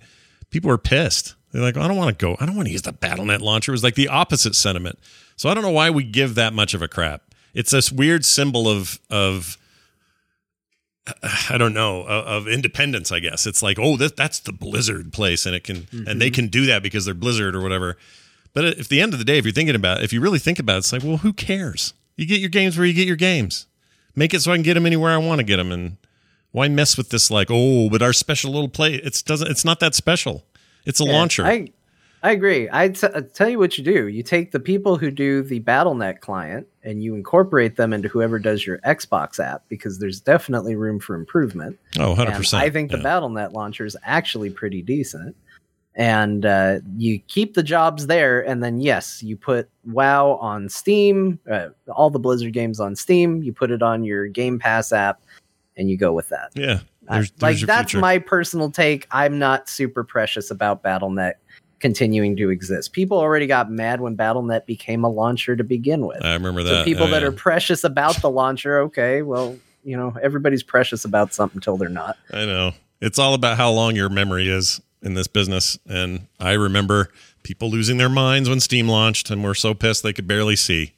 [0.49, 1.35] People were pissed.
[1.51, 2.37] They're like, I don't want to go.
[2.39, 3.71] I don't want to use the BattleNet launcher.
[3.71, 4.99] It was like the opposite sentiment.
[5.35, 7.23] So I don't know why we give that much of a crap.
[7.53, 9.57] It's this weird symbol of of
[11.49, 13.11] I don't know of, independence.
[13.11, 16.29] I guess it's like, oh, that that's the Blizzard place, and it can and they
[16.29, 17.97] can do that because they're Blizzard or whatever.
[18.53, 20.39] But at the end of the day, if you're thinking about, it, if you really
[20.39, 21.93] think about, it, it's like, well, who cares?
[22.15, 23.67] You get your games where you get your games.
[24.19, 25.95] Make it so I can get them anywhere I want to get them, and
[26.51, 27.31] why mess with this?
[27.31, 30.43] Like, oh, but our special little play, it's doesn't, it's not that special.
[30.85, 31.45] It's a Yeah, launcher.
[31.45, 31.69] I
[32.21, 32.67] I agree.
[32.69, 34.09] I t- tell you what you do.
[34.09, 38.39] You take the people who do the BattleNet client and you incorporate them into whoever
[38.39, 41.79] does your Xbox app because there's definitely room for improvement.
[41.97, 42.61] oh, 100 And percent.
[42.61, 45.33] I think the BattleNet launcher is actually pretty decent.
[45.95, 51.39] And uh, you keep the jobs there, and then yes, you put WoW on Steam,
[51.51, 53.43] uh, all the Blizzard games on Steam.
[53.43, 55.21] You put it on your Game Pass app,
[55.75, 56.51] and you go with that.
[56.55, 56.79] yeah.
[57.09, 58.01] I- There's, like your that's future.
[58.01, 59.07] my personal take.
[59.11, 61.33] I'm not super precious about BattleNet
[61.79, 62.93] continuing to exist.
[62.93, 66.23] People already got mad when BattleNet became a launcher to begin with.
[66.23, 66.85] I remember so that.
[66.85, 67.27] people Oh, that yeah.
[67.29, 71.89] are precious about the launcher, okay, well, you know, everybody's precious about something until they're
[71.89, 72.15] not.
[72.31, 72.73] I know.
[73.01, 75.77] It's all about how long your memory is in this business.
[75.87, 77.11] And I remember
[77.43, 80.93] people losing their minds when Steam launched and were so pissed they could barely see.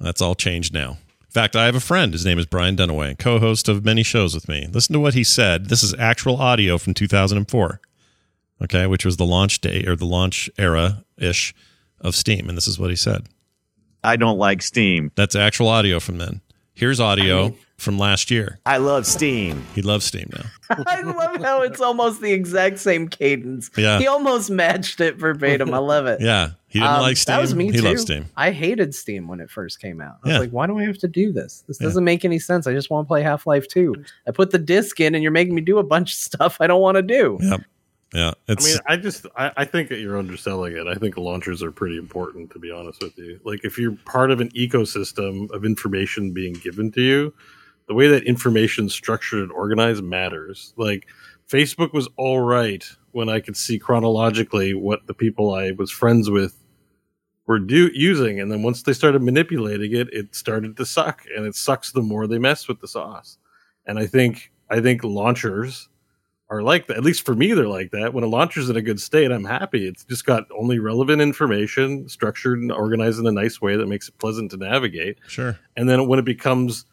[0.00, 0.98] That's all changed now.
[1.22, 2.12] In fact, I have a friend.
[2.12, 4.68] His name is Brian Dunaway, co host of many shows with me.
[4.70, 5.68] Listen to what he said.
[5.68, 7.80] This is actual audio from 2004,
[8.64, 11.54] okay, which was the launch day or the launch era ish
[12.00, 12.48] of Steam.
[12.48, 13.28] And this is what he said.
[14.04, 15.10] I don't like Steam.
[15.14, 16.40] That's actual audio from then.
[16.74, 18.58] Here's audio I mean- from last year.
[18.64, 19.64] I love Steam.
[19.74, 20.44] He loves Steam now.
[20.86, 23.70] I love how it's almost the exact same cadence.
[23.76, 23.98] Yeah.
[23.98, 25.74] He almost matched it verbatim.
[25.74, 26.20] I love it.
[26.22, 26.50] Yeah.
[26.68, 27.34] He didn't Um, like Steam.
[27.34, 27.82] That was me he too.
[27.82, 28.24] loves Steam.
[28.36, 30.16] I hated Steam when it first came out.
[30.24, 30.34] I Yeah.
[30.38, 31.64] was like, why do I have to do this?
[31.68, 31.88] This Yeah.
[31.88, 32.66] doesn't make any sense.
[32.66, 33.94] I just want to play Half Life 2.
[34.26, 36.66] I put the disc in and you're making me do a bunch of stuff I
[36.66, 37.36] don't want to do.
[37.42, 37.60] Yep.
[38.14, 38.32] Yeah.
[38.48, 40.86] I mean, I just I, I think that you're underselling it.
[40.86, 43.40] I think launchers are pretty important, to be honest with you.
[43.44, 47.34] Like if you're part of an ecosystem of information being given to you,
[47.92, 50.72] the way that information structured and organized matters.
[50.78, 51.06] Like
[51.46, 56.30] Facebook was all right when I could see chronologically what the people I was friends
[56.30, 56.56] with
[57.46, 61.44] were do using, and then once they started manipulating it, it started to suck, and
[61.44, 63.36] it sucks the more they mess with the sauce.
[63.84, 65.90] And I think I think launchers
[66.48, 66.96] are like that.
[66.96, 68.14] At least for me, they're like that.
[68.14, 69.86] When a launcher's in a good state, I'm happy.
[69.86, 74.08] It's just got only relevant information, structured and organized in a nice way that makes
[74.08, 75.18] it pleasant to navigate.
[75.26, 75.58] sure.
[75.76, 76.86] And then when it becomes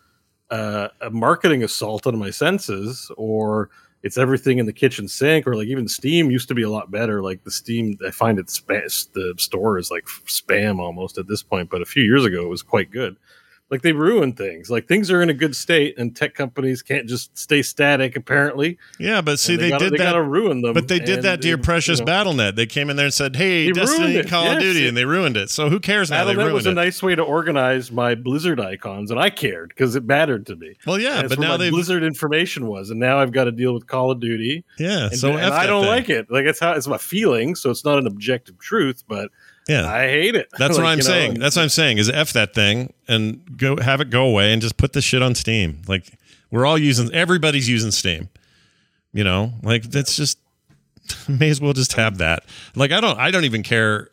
[0.50, 3.70] uh, a marketing assault on my senses, or
[4.02, 6.92] it's everything in the kitchen sink, or like even Steam used to be a lot
[6.92, 7.22] better.
[7.22, 11.44] Like the Steam, I find it spa- the store is like spam almost at this
[11.44, 13.18] point, but a few years ago it was quite good.
[13.72, 14.72] Like they ruin things.
[14.72, 18.16] Like things are in a good state, and tech companies can't just stay static.
[18.16, 20.12] Apparently, Yeah, but see, And they, gotta, did they that.
[20.14, 20.74] gotta ruin them.
[20.74, 22.56] But they did that to your precious you know, BattleNet.
[22.56, 24.28] They came in there and said, "Hey, They Destiny, it.
[24.28, 25.52] Call of Duty," it- and they ruined it.
[25.52, 26.26] So who cares now?
[26.26, 29.96] They BattleNet was a nice way to organize my Blizzard icons, and I cared because
[29.96, 30.76] it mattered to me.
[30.88, 33.86] well, yeah, but now they, Blizzard information was, and now I've got to deal with
[33.86, 34.64] Call of Duty.
[34.80, 35.08] yeah.
[35.10, 35.92] And, so and I don't thing.
[35.92, 36.32] like it.
[36.32, 39.30] Like it's how it's my feeling, so it's not an objective truth, but
[39.70, 40.50] Yeah, I hate it.
[40.58, 41.40] that's Like, what I'm you know, saying.
[41.40, 42.00] That's what I'm saying.
[42.00, 45.22] Is f that thing and go have it go away and just put the shit
[45.22, 45.82] on Steam.
[45.88, 46.12] Like
[46.52, 47.14] we're all using.
[47.14, 48.30] Everybody's using Steam.
[49.14, 50.40] You know, like that's just
[51.28, 52.44] may as well just have that.
[52.76, 53.18] Like I don't.
[53.20, 54.10] I don't even care.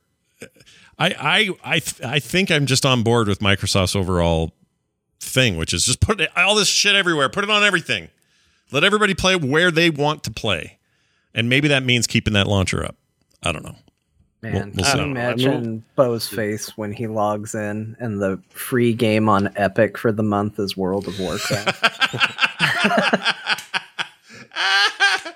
[0.98, 4.52] I I I th- I think I'm just on board with Microsoft's overall
[5.20, 7.28] thing, which is just put it- all this shit everywhere.
[7.28, 8.08] Put it on everything.
[8.72, 10.78] Let everybody play where they want to play,
[11.34, 12.96] and maybe that means keeping that launcher up.
[13.42, 13.76] I don't know.
[14.52, 14.98] Man, we'll can see.
[14.98, 20.12] you imagine Bo's face when he logs in and the free game on Epic for
[20.12, 21.84] the month is World of Warcraft?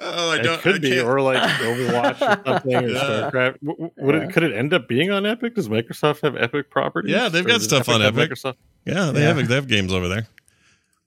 [0.00, 0.54] Oh, I don't.
[0.54, 2.98] It could be, or like Overwatch or something, or Yeah.
[3.30, 3.60] StarCraft.
[3.60, 5.56] W- w- Would it, could it end up being on Epic?
[5.56, 7.10] Does Microsoft have Epic properties?
[7.10, 8.30] Yeah, they've got does stuff on Epic.
[8.30, 8.54] Microsoft?
[8.86, 9.34] yeah, they Yeah.
[9.34, 10.26] have they have games over there.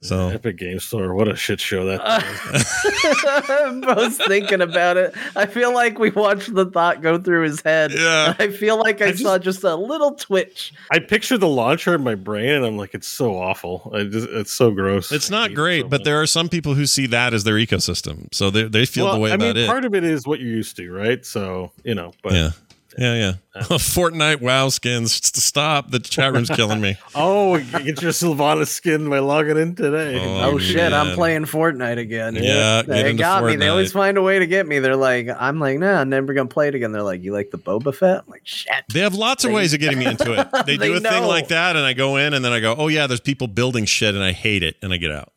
[0.03, 1.13] So Epic Game Store.
[1.13, 5.13] What a shit show that i was thinking about it.
[5.35, 7.91] I feel like we watched the thought go through his head.
[7.93, 8.35] Yeah.
[8.39, 10.73] I feel like I, I saw just a little twitch.
[10.91, 13.91] I picture the launcher in my brain, and I'm like, it's so awful.
[13.93, 15.11] I just, it's so gross.
[15.11, 16.05] it's not great, so but much.
[16.05, 19.13] there are some people who see that as their ecosystem, so they they feel Well,
[19.15, 19.67] the way I about mean, it.
[19.67, 21.23] part of it is what you're used to, right?
[21.25, 22.49] So you know, but yeah,
[22.97, 23.33] yeah, yeah.
[23.61, 25.13] Fortnite WoW skins.
[25.13, 25.91] Stop!
[25.91, 26.95] The chat room's killing me.
[27.15, 30.17] oh, get your Sylvanas skin by logging in today.
[30.19, 32.35] Oh, Oh, shit, I'm playing Fortnite again.
[32.35, 33.55] Yeah, get they into got me.
[33.57, 34.79] They always find a way to get me.
[34.79, 36.91] They're like, I'm like, nah, I'm never gonna play it again.
[36.91, 38.23] They're like, you like the Boba Fett?
[38.25, 38.73] I'm like, shit.
[38.93, 40.47] They have lots of ways of getting me into it.
[40.65, 42.75] They, do They a thing like that, and I go in, and then I go,
[42.77, 45.33] "Oh yeah, there's people building shit," and I hate it, and I get out.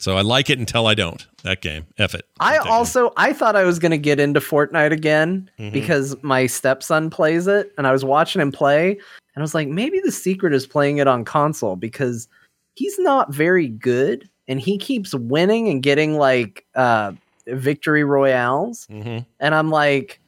[0.00, 1.24] So I like it until I don't.
[1.44, 2.26] That game, F it.
[2.40, 5.72] I also I thought I was gonna get into Fortnite again Mhm.
[5.72, 8.98] because my stepson plays it, and I was watching him play, and
[9.36, 12.28] I was like, maybe the secret is playing it on console because
[12.74, 17.12] he's not very good, and he keeps winning and getting like uh
[17.46, 19.24] victory royales, Mhm.
[19.38, 20.20] and I'm like.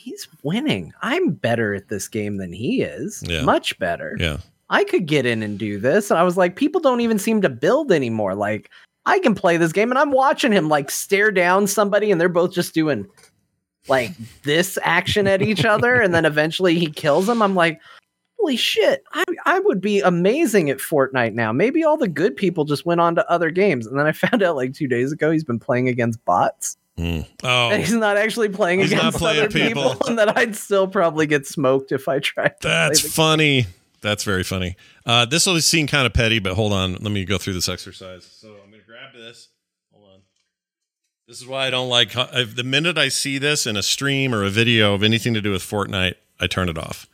[0.00, 0.92] He's winning.
[1.02, 3.20] I'm better at this game than he is.
[3.26, 3.42] Yeah.
[3.42, 4.16] Much better.
[4.18, 4.36] Yeah.
[4.70, 6.10] I could get in and do this.
[6.10, 8.34] And I was like, people don't even seem to build anymore.
[8.34, 8.70] Like,
[9.06, 12.28] I can play this game and I'm watching him like stare down somebody and they're
[12.28, 13.06] both just doing
[13.88, 14.10] like
[14.42, 15.94] this action at each other.
[16.00, 17.40] And then eventually he kills him.
[17.40, 17.80] I'm like,
[18.38, 21.52] holy shit, I, I would be amazing at Fortnite now.
[21.52, 23.86] Maybe all the good people just went on to other games.
[23.86, 26.76] And then I found out like two days ago he's been playing against bots.
[26.98, 27.26] Mm.
[27.44, 29.90] Oh, And he's not actually playing He's not against playing other people.
[29.90, 30.06] people.
[30.08, 33.66] And that I'd still probably get smoked if I tried to That's play the funny.
[34.00, 34.76] That's very funny.
[35.04, 36.92] Uh, this will seem kind of petty, but hold on.
[36.92, 38.24] Let me go through this exercise.
[38.24, 39.48] So I'm going to grab this.
[39.92, 40.20] Hold on.
[41.26, 44.34] This is why I don't like if the minute I see this in a stream
[44.34, 47.06] or a video of anything to do with Fortnite, I turn it off.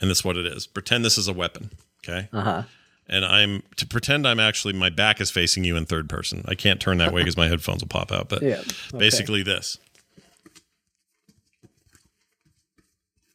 [0.00, 0.66] And that's what it is.
[0.66, 1.70] Pretend this is a weapon.
[2.06, 2.28] Okay.
[2.32, 2.62] Uh-huh.
[3.08, 6.44] and I'm to pretend I'm actually my back is facing you in third person.
[6.46, 8.28] I can't turn that way because my headphones will pop out.
[8.28, 8.98] But Yeah, okay.
[8.98, 9.76] basically this.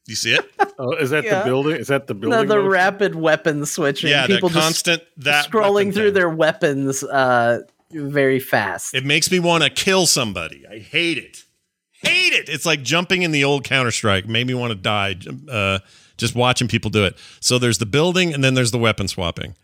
[0.05, 0.49] You see it?
[0.79, 1.39] Oh, is that Yeah.
[1.39, 1.75] the building?
[1.75, 2.31] Is that the building?
[2.31, 2.69] No, the motion?
[2.71, 4.09] rapid weapon switching.
[4.09, 6.13] yeah, people that just constant that scrolling through thing.
[6.15, 7.59] their weapons uh,
[7.91, 8.95] very fast.
[8.95, 10.65] It makes me want to kill somebody.
[10.67, 11.43] I hate it.
[11.91, 12.49] Hate it.
[12.49, 14.27] It's like jumping in the old Counter Strike.
[14.27, 15.15] Made me want to die.
[15.47, 15.77] Uh,
[16.17, 17.15] just watching people do it.
[17.39, 19.55] So there's the building, and then there's the weapon swapping.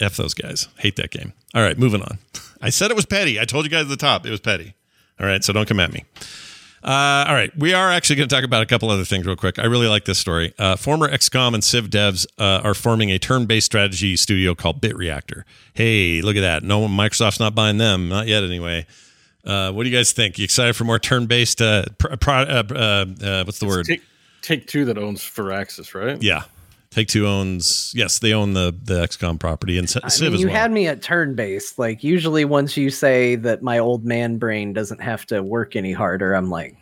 [0.00, 0.66] F those guys.
[0.78, 1.34] Hate that game.
[1.54, 2.18] All right, moving on.
[2.60, 3.38] I said it was petty.
[3.38, 4.74] I told you guys at the top it was petty.
[5.20, 6.04] All right, so don't come at me.
[6.82, 9.36] Uh, all right, we are actually going to talk about a couple other things real
[9.36, 9.58] quick.
[9.58, 10.54] I really like this story.
[10.58, 14.96] Uh, former XCOM and Civ devs uh, are forming a turn-based strategy studio called Bit
[14.96, 15.44] Reactor.
[15.74, 16.62] Hey, look at that!
[16.62, 18.86] No, Microsoft's not buying them, not yet, anyway.
[19.44, 20.38] Uh, what do you guys think?
[20.38, 21.60] You excited for more turn-based?
[21.60, 23.84] Uh, pro- uh, uh, uh, what's the word?
[23.84, 24.02] Take,
[24.40, 26.22] take two that owns Firaxis, right?
[26.22, 26.44] Yeah,
[26.90, 27.92] Take Two owns.
[27.94, 30.56] Yes, they own the the XCOM property and Civ I as mean, you well.
[30.56, 31.78] had me at turn based.
[31.78, 35.92] Like usually, once you say that my old man brain doesn't have to work any
[35.92, 36.76] harder, I'm like,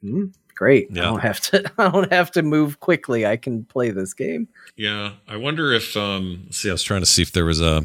[0.00, 0.88] hmm, great.
[0.92, 1.02] Yeah.
[1.02, 1.72] I don't have to.
[1.78, 3.26] I don't have to move quickly.
[3.26, 4.46] I can play this game.
[4.76, 5.96] Yeah, I wonder if.
[5.96, 7.82] um let's See, I was trying to see if there was a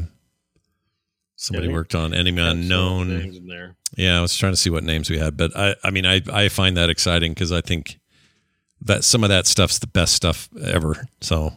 [1.34, 3.18] somebody Yeah, worked on Enemy Got some Unknown.
[3.18, 3.74] names in there.
[3.96, 6.22] Yeah, I was trying to see what names we had, but I, I mean, I,
[6.32, 7.98] I find that exciting because I think
[8.84, 11.06] that some of that stuff's the best stuff ever.
[11.20, 11.52] So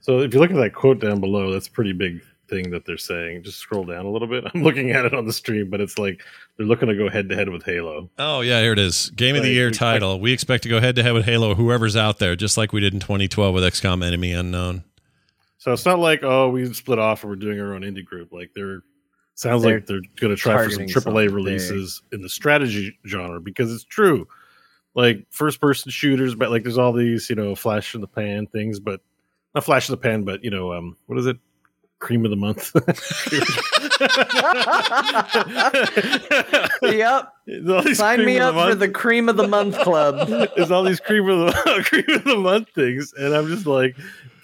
[0.00, 2.84] So if you look at that quote down below, that's a pretty big thing that
[2.84, 3.42] they're saying.
[3.42, 4.44] Just scroll down a little bit.
[4.54, 6.22] I'm looking at it on the stream, but it's like
[6.56, 8.10] they're looking to go head to head with Halo.
[8.18, 9.10] Oh yeah, here it is.
[9.10, 10.20] Game of the year we- title.
[10.20, 12.80] We expect to go head to head with Halo, whoever's out there, just like we
[12.80, 14.84] did in 2012 with XCOM Enemy Unknown.
[15.58, 18.32] So it's not like oh we split off and we're doing our own indie group.
[18.32, 18.82] Like they're
[19.34, 22.98] sounds They're like they're going to try for some AAA something releases in the strategy
[23.06, 24.26] genre because it's true.
[24.96, 28.46] Like first person shooters, but like there's all these you know flash in the pan
[28.46, 29.00] things, but
[29.54, 31.36] not flash in the pan, but you know um what is it?
[31.98, 32.72] Cream of the month.
[36.82, 37.32] yep.
[37.46, 40.28] There's all these Sign me up for the cream of the month club.
[40.56, 43.96] There's all these cream of the cream of the month things, and I'm just like,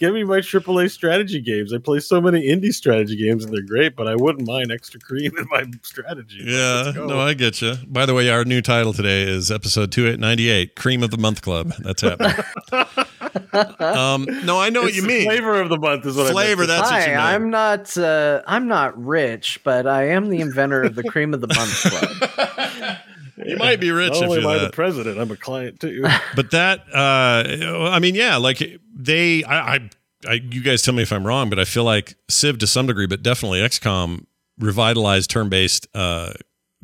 [0.02, 1.72] give me my AAA strategy games.
[1.72, 4.98] I play so many indie strategy games, and they're great, but I wouldn't mind extra
[4.98, 6.40] cream in my strategy.
[6.44, 7.76] Yeah, no, I get you.
[7.86, 11.72] By the way, our new title today is episode 2898, Cream of the Month Club.
[11.78, 12.34] That's happening.
[13.78, 15.24] um, no, I know what you the mean.
[15.24, 17.22] Flavor of the month is what Flavor, I meant to that's what Hi, you meant.
[17.22, 17.96] I'm not.
[17.96, 21.80] Uh, I'm not rich, but I am the inventor of the cream of the month
[21.82, 22.98] club.
[23.46, 24.66] You might be rich Not if only you're am I that.
[24.70, 26.04] the president, I'm a client too.
[26.36, 28.62] but that uh i mean yeah like
[28.94, 29.90] they I, I
[30.26, 32.86] i you guys tell me if i'm wrong but i feel like civ to some
[32.86, 34.26] degree but definitely xcom
[34.58, 36.32] revitalized turn-based uh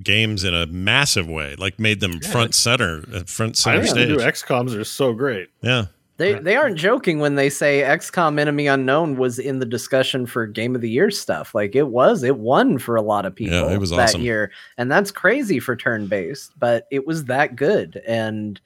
[0.03, 3.95] games in a massive way like made them front center uh, front I center think
[3.97, 5.49] the new XComs are so great.
[5.63, 5.87] yeah
[6.19, 10.49] They they aren't joking when they say XCOM Enemy Unknown was in the discussion for
[10.49, 11.55] Game of the Year stuff.
[11.55, 14.23] Like it was, it won for a lot of people Yeah, it was that awesome.
[14.23, 16.59] year, and that's crazy for turn based.
[16.59, 18.61] But it was that good, and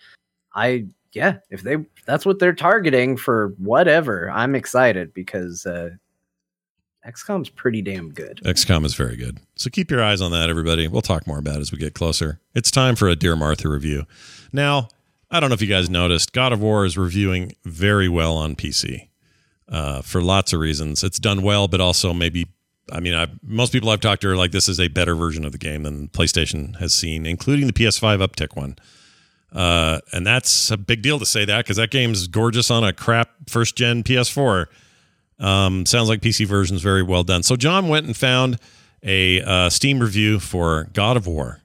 [0.54, 1.76] I yeah, if they
[2.06, 5.90] that's what they're targeting for whatever, I'm excited because uh,
[7.06, 8.40] XCOM's pretty damn good.
[8.44, 11.56] xcom is very good so keep your eyes on that everybody we'll talk more about
[11.56, 14.04] it as we get closer it's time for a dear martha review
[14.52, 14.88] now
[15.32, 18.54] i don't know if you guys noticed god of war is reviewing very well on
[18.54, 19.08] pc
[19.72, 21.02] uh, for lots of reasons.
[21.02, 22.46] It's done well, but also maybe.
[22.90, 25.44] I mean, I, most people I've talked to are like, this is a better version
[25.44, 28.76] of the game than PlayStation has seen, including the PS5 uptick one.
[29.52, 32.92] Uh, and that's a big deal to say that because that game's gorgeous on a
[32.92, 34.66] crap first gen PS4.
[35.38, 37.42] Um, sounds like PC version's very well done.
[37.42, 38.58] So John went and found
[39.02, 41.61] a uh, Steam review for God of War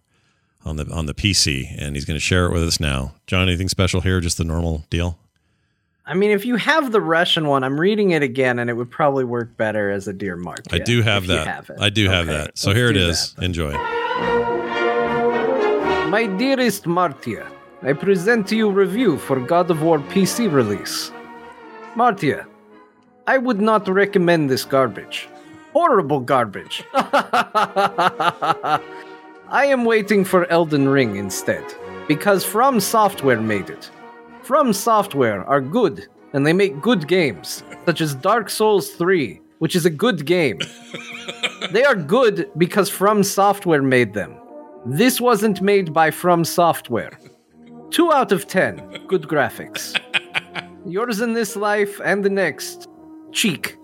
[0.68, 3.14] on the on the PC, and he's going to share it with us now.
[3.26, 4.19] John, anything special here?
[4.19, 5.18] Just the normal deal.
[6.06, 8.89] I mean, if you have the Russian one, I'm reading it again, and it would
[8.91, 10.61] probably work better as a Dear Mark.
[10.72, 11.48] I do have that.
[11.48, 11.72] have.
[11.80, 12.57] I do have Okay, that.
[12.57, 13.34] So here it is.
[13.34, 13.44] that.
[13.44, 13.72] Enjoy.
[16.10, 17.45] My dearest Martia,
[17.84, 21.11] I present to you review for God of War PC release.
[21.95, 22.48] Martia,
[23.27, 25.27] I would not recommend this garbage.
[25.73, 26.84] Horrible garbage.
[29.49, 31.64] I am waiting for Elden Ring instead,
[32.07, 33.90] because From Software made it.
[34.44, 39.74] From Software are good, and they make good games, such as Dark Souls 3, which
[39.76, 40.60] is a good game.
[41.72, 44.36] they are good because From Software made them.
[44.86, 47.18] This wasn't made by From Software.
[47.90, 48.76] Two out of ten.
[49.07, 49.98] Good graphics.
[50.86, 52.90] Yours in this life and the next.
[53.32, 53.78] Cheek.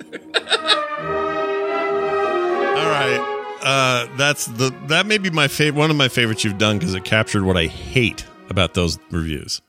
[2.75, 3.32] All right.
[3.63, 6.93] Uh, that's the that may be my favorite one of my favorites you've done because
[6.93, 9.61] it captured what I hate about those reviews.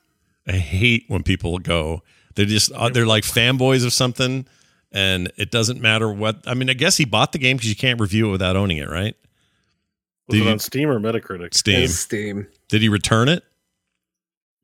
[0.46, 2.02] I hate when people go
[2.34, 4.46] they're just uh, they're like fanboys of something
[4.92, 6.38] and it doesn't matter what.
[6.46, 8.78] I mean, I guess he bought the game because you can't review it without owning
[8.78, 9.14] it, right?
[10.28, 11.54] Was Did it you- on Steam or Metacritic?
[11.54, 11.86] Steam.
[11.88, 12.46] Steam.
[12.68, 13.44] Did he return it?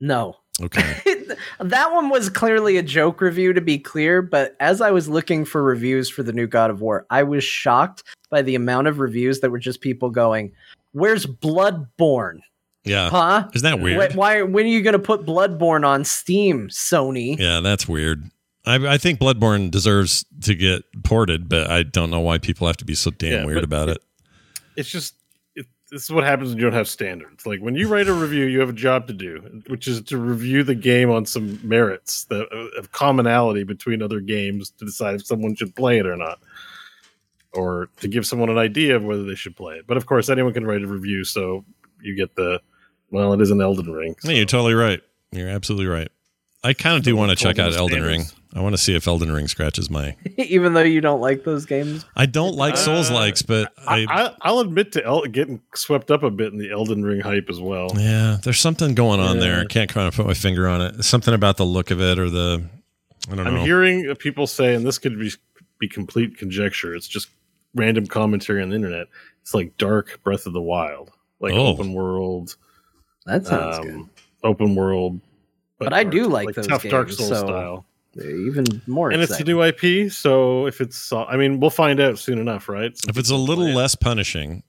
[0.00, 0.36] No.
[0.62, 1.00] Okay.
[1.58, 5.44] that one was clearly a joke review to be clear, but as I was looking
[5.44, 8.98] for reviews for the new God of War, I was shocked by the amount of
[8.98, 10.52] reviews that were just people going,
[10.92, 12.40] "Where's Bloodborne?"
[12.84, 13.10] Yeah.
[13.10, 13.48] Huh?
[13.54, 14.14] Isn't that weird?
[14.14, 17.38] Why, when are you going to put Bloodborne on Steam, Sony?
[17.38, 18.30] Yeah, that's weird.
[18.64, 22.76] I, I think Bloodborne deserves to get ported, but I don't know why people have
[22.78, 23.98] to be so damn Yeah, weird about it.
[24.76, 25.19] It's just it,
[25.90, 27.46] this is what happens when you don't have standards.
[27.46, 30.18] Like when you write a review, you have a job to do, which is to
[30.18, 35.16] review the game on some merits that uh, of commonality between other games to decide
[35.16, 36.38] if someone should play it or not,
[37.52, 39.86] or to give someone an idea of whether they should play it.
[39.86, 41.64] But of course, anyone can write a review, so
[42.00, 42.60] you get the
[43.10, 44.14] well, it is an Elden Ring.
[44.22, 45.00] Yeah, you're totally right.
[45.32, 46.08] You're absolutely right.
[46.62, 48.24] I kind of do want to check out Elden Ring.
[48.50, 48.58] Standards.
[48.58, 50.16] I want to see if Elden Ring scratches my.
[50.36, 52.04] Even though you don't like those games.
[52.16, 55.60] I don't like Uh, Souls likes, but I, I, I, I'll admit to El- getting
[55.74, 57.88] swept up a bit in the Elden Ring hype as well.
[57.96, 59.60] yeah, there's something going on there.
[59.60, 61.04] I can't kind of put my finger on it.
[61.04, 62.62] Something about the look of it or the.
[63.30, 63.50] I don't know.
[63.60, 65.30] I'm hearing people say, and this could be
[65.78, 66.94] be complete conjecture.
[66.94, 67.28] It's just
[67.74, 69.06] random commentary on the internet.
[69.42, 71.68] It's like Dark Breath of the Wild, like Oh.
[71.68, 72.56] open world,
[73.26, 74.10] That sounds um,
[74.42, 75.20] open world.
[75.78, 77.86] But I do dark, like those tough Dark Souls so style.
[78.12, 78.26] Good.
[78.26, 82.18] Even more And it's a new IP, so if it's, I mean, we'll find out
[82.18, 82.96] soon enough, right?
[82.96, 84.62] Some if it's a little less punishing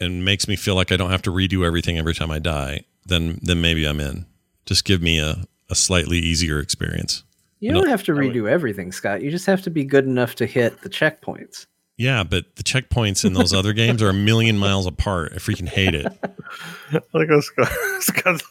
[0.00, 2.84] and makes me feel like I don't have to redo everything every time I die,
[3.04, 4.26] then then maybe I'm in.
[4.66, 7.22] Just give me a, a slightly easier experience.
[7.60, 9.22] You No, don't have to I would- redo everything, Scott.
[9.22, 11.66] You just have to be good enough to hit the checkpoints.
[11.98, 15.32] Yeah, but the checkpoints in those other games are a million miles apart.
[15.34, 16.04] I freaking hate it.
[17.14, 17.68] like Scott,
[18.00, 18.42] Scott-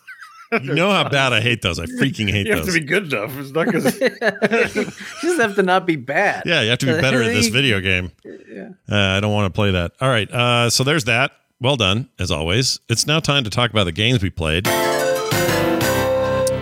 [0.52, 1.80] You know how bad I hate those.
[1.80, 2.48] I freaking hate those.
[2.48, 3.38] you have to be good enough.
[3.38, 4.00] It's not because
[4.76, 4.86] you
[5.22, 6.44] just have to not be bad.
[6.46, 8.12] Yeah, you have to be better at this video game.
[8.24, 8.70] Yeah.
[8.90, 9.94] Uh, I don't want to play that.
[10.00, 11.32] All right, uh, so there's that.
[11.60, 12.80] Well done, as always.
[12.90, 14.68] It's now time to talk about the games we played.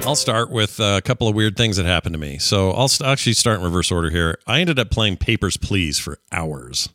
[0.05, 2.38] I'll start with uh, a couple of weird things that happened to me.
[2.38, 4.38] So I'll actually start in reverse order here.
[4.45, 6.89] I ended up playing Papers, Please for hours.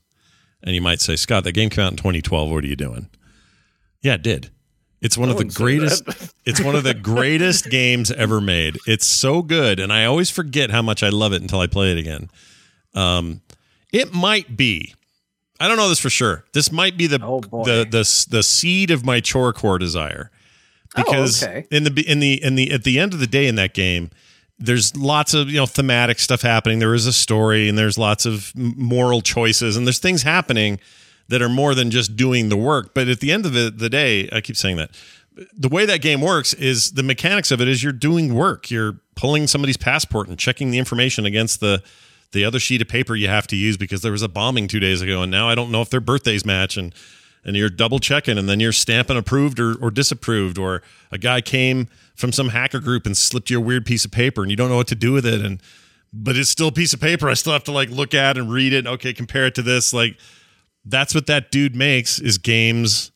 [0.62, 2.50] And you might say, Scott, that game came out in 2012.
[2.50, 3.08] What are you doing?
[4.02, 4.50] Yeah, it did.
[5.00, 6.02] It's one I of the greatest.
[6.44, 8.78] it's one of the greatest games ever made.
[8.86, 11.92] It's so good, and I always forget how much I love it until I play
[11.92, 12.30] it again.
[12.94, 13.40] Um,
[13.92, 14.94] it might be.
[15.60, 16.44] I don't know this for sure.
[16.52, 20.30] This might be the Oh, the the the seed of my chore core desire
[20.96, 21.66] because Oh, okay.
[21.70, 24.10] in the in the in the at the end of the day in that game
[24.60, 28.24] there's lots of you know thematic stuff happening there is a story and there's lots
[28.26, 30.80] of moral choices and there's things happening
[31.28, 32.94] that are more than just doing the work.
[32.94, 34.90] But at the end of the, the day i keep saying that
[35.56, 38.70] the way that game works is the mechanics of it is you're doing work.
[38.70, 41.82] You're pulling somebody's passport and checking the information against the
[42.32, 44.80] the other sheet of paper you have to use because there was a bombing two
[44.80, 46.94] days ago and now i don't know if their birthdays match and
[47.42, 51.40] and you're double checking and then you're stamping approved or, or disapproved or a guy
[51.40, 54.58] came from some hacker group and slipped you a weird piece of paper and you
[54.58, 55.62] don't know what to do with it and
[56.12, 58.52] but it's still a piece of paper i still have to like look at and
[58.52, 58.86] read it.
[58.86, 59.94] Okay compare it to this.
[59.94, 60.18] Like
[60.88, 63.10] that's what that dude makes is games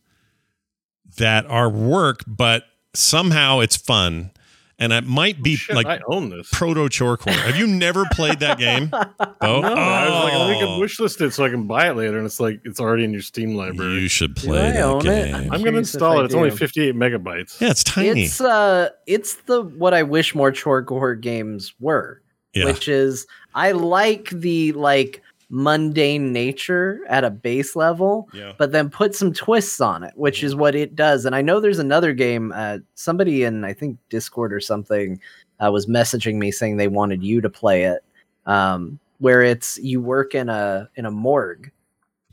[1.18, 4.30] that are work but somehow it's fun
[4.78, 6.48] and it might be Shit, like I own this.
[6.50, 8.90] proto chorecore have you never played that game
[9.40, 10.76] oh, No, I was like, I think Oh.
[10.76, 13.12] I wishlist it so I can buy it later, and it's like it's already in
[13.12, 14.00] your Steam library.
[14.00, 15.04] you should play I that own it?
[15.04, 16.24] game I'm going to install it.
[16.24, 17.60] It's only 58 megabytes.
[17.60, 22.20] yeah it's tiny It's uh it's the what I wish more chore core games were.
[22.54, 25.21] yeah Which is I like the like
[25.54, 30.42] mundane nature at a base level, yeah but then put some twists on it, which
[30.42, 31.26] is what it does.
[31.26, 35.20] And I know there's another game, uh somebody in I think Discord or something
[35.60, 38.02] uh, was messaging me saying they wanted you to play it.
[38.46, 41.70] Um where it's you work in a in a morgue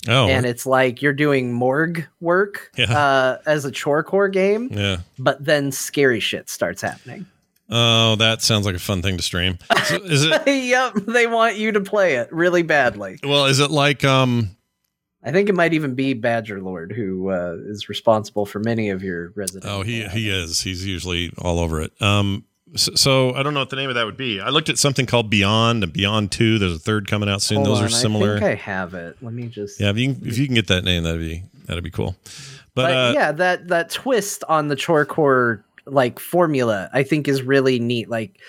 [0.08, 2.98] oh and it's like you're doing morgue work Yeah.
[2.98, 7.26] uh, as a chore core game, yeah but then scary shit starts happening.
[7.70, 9.60] Oh, that sounds like a fun thing to stream.
[9.86, 13.20] So is it yep, they want you to play it really badly.
[13.24, 13.46] well?
[13.46, 14.56] Is it like um?
[15.24, 19.04] I think it might even be Badger Lord who uh, is responsible for many of
[19.04, 19.68] your residents.
[19.68, 20.62] Oh, he he is.
[20.62, 21.92] He's usually all over it.
[22.02, 22.46] Um.
[22.76, 24.40] So, so I don't know what the name of that would be.
[24.40, 26.60] I looked at something called Beyond and Beyond Two.
[26.60, 27.58] There's a third coming out soon.
[27.58, 28.36] Hold Those on, are similar.
[28.38, 29.18] I think I have it.
[29.22, 29.80] Let me just.
[29.80, 32.16] yeah, if you can, if you can get that name, that'd be that'd be cool.
[32.76, 37.28] But, But, uh, yeah, that that twist on the chore core like formula, I think
[37.28, 38.10] is really neat.
[38.10, 38.40] Like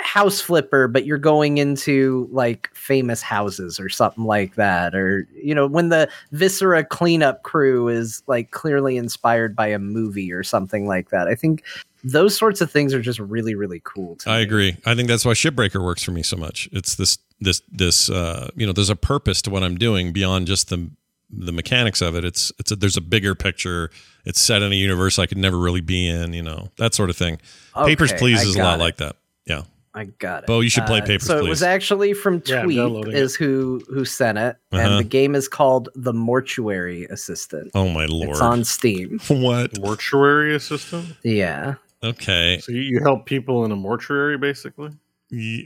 [0.00, 4.94] house flipper, but you're going into like famous houses or something like that.
[4.94, 10.32] Or you know, when the Viscera cleanup crew is like clearly inspired by a movie
[10.32, 11.28] or something like that.
[11.28, 11.64] I think
[12.02, 14.16] those sorts of things are just really, really cool.
[14.16, 14.42] To I me.
[14.42, 14.76] agree.
[14.86, 16.68] I think that's why Shipbreaker works for me so much.
[16.72, 20.46] It's this this this uh, you know there's a purpose to what I'm doing beyond
[20.46, 20.90] just the
[21.32, 22.24] the mechanics of it.
[22.24, 23.90] It's it's a, there's a bigger picture.
[24.24, 26.32] It's set in a universe I could never really be in.
[26.32, 27.38] You know that sort of thing.
[27.74, 28.82] Papers Please I is a lot it.
[28.82, 29.16] like that.
[29.46, 29.62] Yeah.
[29.92, 30.46] I got it.
[30.46, 33.82] Bo, you should play Uh, Papers, So it was actually from Tweet downloading is who
[33.88, 34.78] who sent it, Uh-huh.
[34.80, 37.72] and the game is called The Mortuary Assistant.
[37.74, 38.30] Oh my lord.
[38.30, 39.18] It's on Steam.
[39.28, 39.80] what?
[39.80, 41.16] Mortuary assistant.
[41.24, 41.74] Yeah.
[42.04, 42.60] Okay.
[42.62, 44.90] So you, you help people in a mortuary, basically.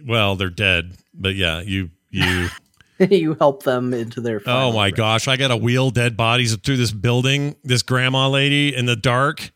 [0.06, 2.48] Well, they're dead, but yeah, you you.
[3.10, 4.40] you help them into their.
[4.46, 4.96] oh my rest.
[4.96, 5.28] gosh!
[5.28, 7.56] I got to wheel dead bodies through this building.
[7.64, 9.50] This grandma lady in the dark,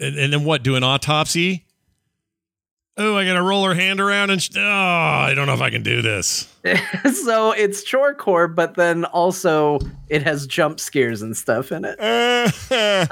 [0.00, 0.62] and, and then what?
[0.62, 1.64] Do an autopsy?
[3.00, 5.60] Oh, I got to roll her hand around and sh- oh, I don't know if
[5.60, 6.52] I can do this.
[7.24, 9.78] so it's chorecore, but then also
[10.08, 11.96] it has jump scares and stuff in it.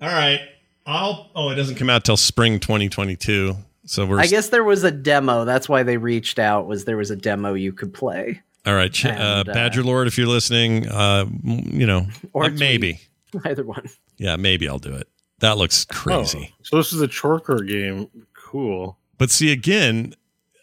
[0.00, 0.40] All right,
[0.86, 1.30] I'll.
[1.34, 3.56] Oh, it doesn't come out till spring 2022.
[3.88, 4.20] So we're.
[4.20, 5.44] I guess there was a demo.
[5.46, 6.66] That's why they reached out.
[6.66, 8.42] Was there was a demo you could play?
[8.66, 12.44] all right, Ch- uh, and, uh, Badger Lord, if you're listening, uh, you know, Or
[12.44, 12.60] uh, tweet.
[12.60, 13.00] maybe.
[13.44, 13.88] Either one.
[14.18, 15.08] Yeah, maybe I'll do it.
[15.38, 16.50] That looks crazy.
[16.52, 18.08] Oh, so this is a chorecore game.
[18.34, 18.98] Cool.
[19.16, 20.14] But see, again,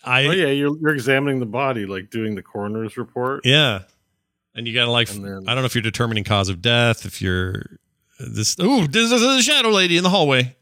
[0.03, 3.41] I Oh yeah, you're you're examining the body, like doing the coroner's report.
[3.43, 3.84] Yeah.
[4.53, 7.06] And you got to like, then- I don't know if you're determining cause of death,
[7.06, 7.80] if you're
[8.19, 8.56] this.
[8.61, 10.55] Ooh, this is a shadow lady in the hallway.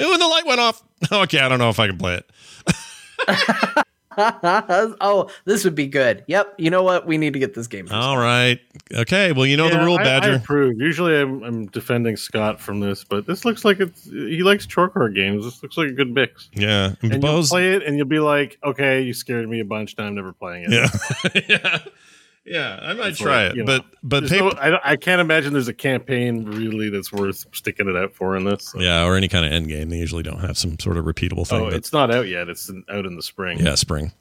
[0.00, 0.82] Ooh, and the light went off.
[1.12, 2.30] Okay, I don't know if I can play it.
[4.16, 6.24] oh, this would be good.
[6.28, 6.54] Yep.
[6.58, 7.06] You know what?
[7.06, 7.86] We need to get this game.
[7.88, 8.60] for All right.
[8.94, 9.32] Okay.
[9.32, 10.34] Well, you know the Yeah, rule, I- I, Badger.
[10.36, 10.78] approve.
[10.78, 15.14] Usually, I'm, I'm defending Scott from this, but this looks like it's he likes chorecore
[15.14, 15.44] games.
[15.44, 16.48] This looks like a good mix.
[16.54, 16.94] yeah.
[17.02, 19.96] And And you'll play it, and you'll be like, "Okay, you scared me a bunch.
[19.98, 20.72] Now I'm never playing it."
[21.34, 21.40] yeah.
[21.48, 21.78] yeah.
[22.46, 22.78] Yeah.
[22.82, 23.56] I might It's try like, it.
[23.56, 24.44] you But, know, but There's paper.
[24.54, 28.36] no- I, I can't imagine there's a campaign really that's worth sticking it out for
[28.36, 28.70] in this.
[28.72, 28.80] so.
[28.80, 29.04] yeah.
[29.04, 29.88] Or any kind of end game.
[29.90, 31.60] They usually don't have some sort of repeatable thing.
[31.62, 32.48] Oh, but it's not out yet.
[32.48, 33.58] It's in, out in the spring.
[33.60, 34.12] Yeah, spring.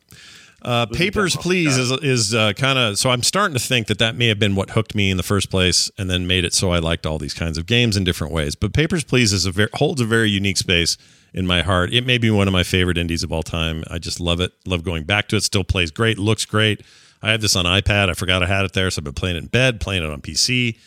[0.61, 3.09] Uh, Papers, please, is is uh, kind of so.
[3.09, 5.49] I'm starting to think that that may have been what hooked me in the first
[5.49, 8.31] place, and then made it so I liked all these kinds of games in different
[8.31, 8.55] ways.
[8.55, 10.97] But Papers, please, is a ver- holds a very unique space
[11.33, 11.91] in my heart.
[11.93, 13.83] It may be one of my favorite indies of all time.
[13.91, 14.53] I just love it.
[14.65, 15.43] Love going back to it.
[15.43, 16.17] Still plays great.
[16.17, 16.79] Looks great.
[17.23, 18.09] I have this on iPad.
[18.09, 20.09] I forgot I had it there, so I've been playing it in bed, playing it
[20.11, 20.77] on PC.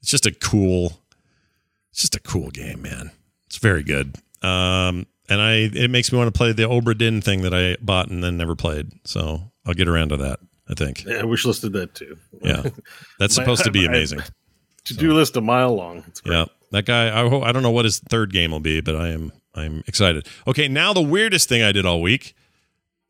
[0.00, 1.00] It's just a cool.
[1.90, 3.10] It's just a cool game, man.
[3.46, 4.16] It's very good.
[4.42, 7.76] Um, and I it makes me want to play the Obra Dinn thing that I
[7.82, 8.92] bought and then never played.
[9.04, 10.38] So I'll get around to that.
[10.68, 11.04] I think.
[11.04, 12.16] Yeah, I wish listed that too.
[12.40, 12.62] Yeah,
[13.18, 14.20] that's My- supposed to be amazing.
[14.84, 16.04] to do list a mile long.
[16.08, 16.36] It's great.
[16.36, 17.08] Yeah, that guy.
[17.22, 19.84] I hope, I don't know what his third game will be, but I am I'm
[19.86, 20.26] excited.
[20.46, 22.34] Okay, now the weirdest thing I did all week.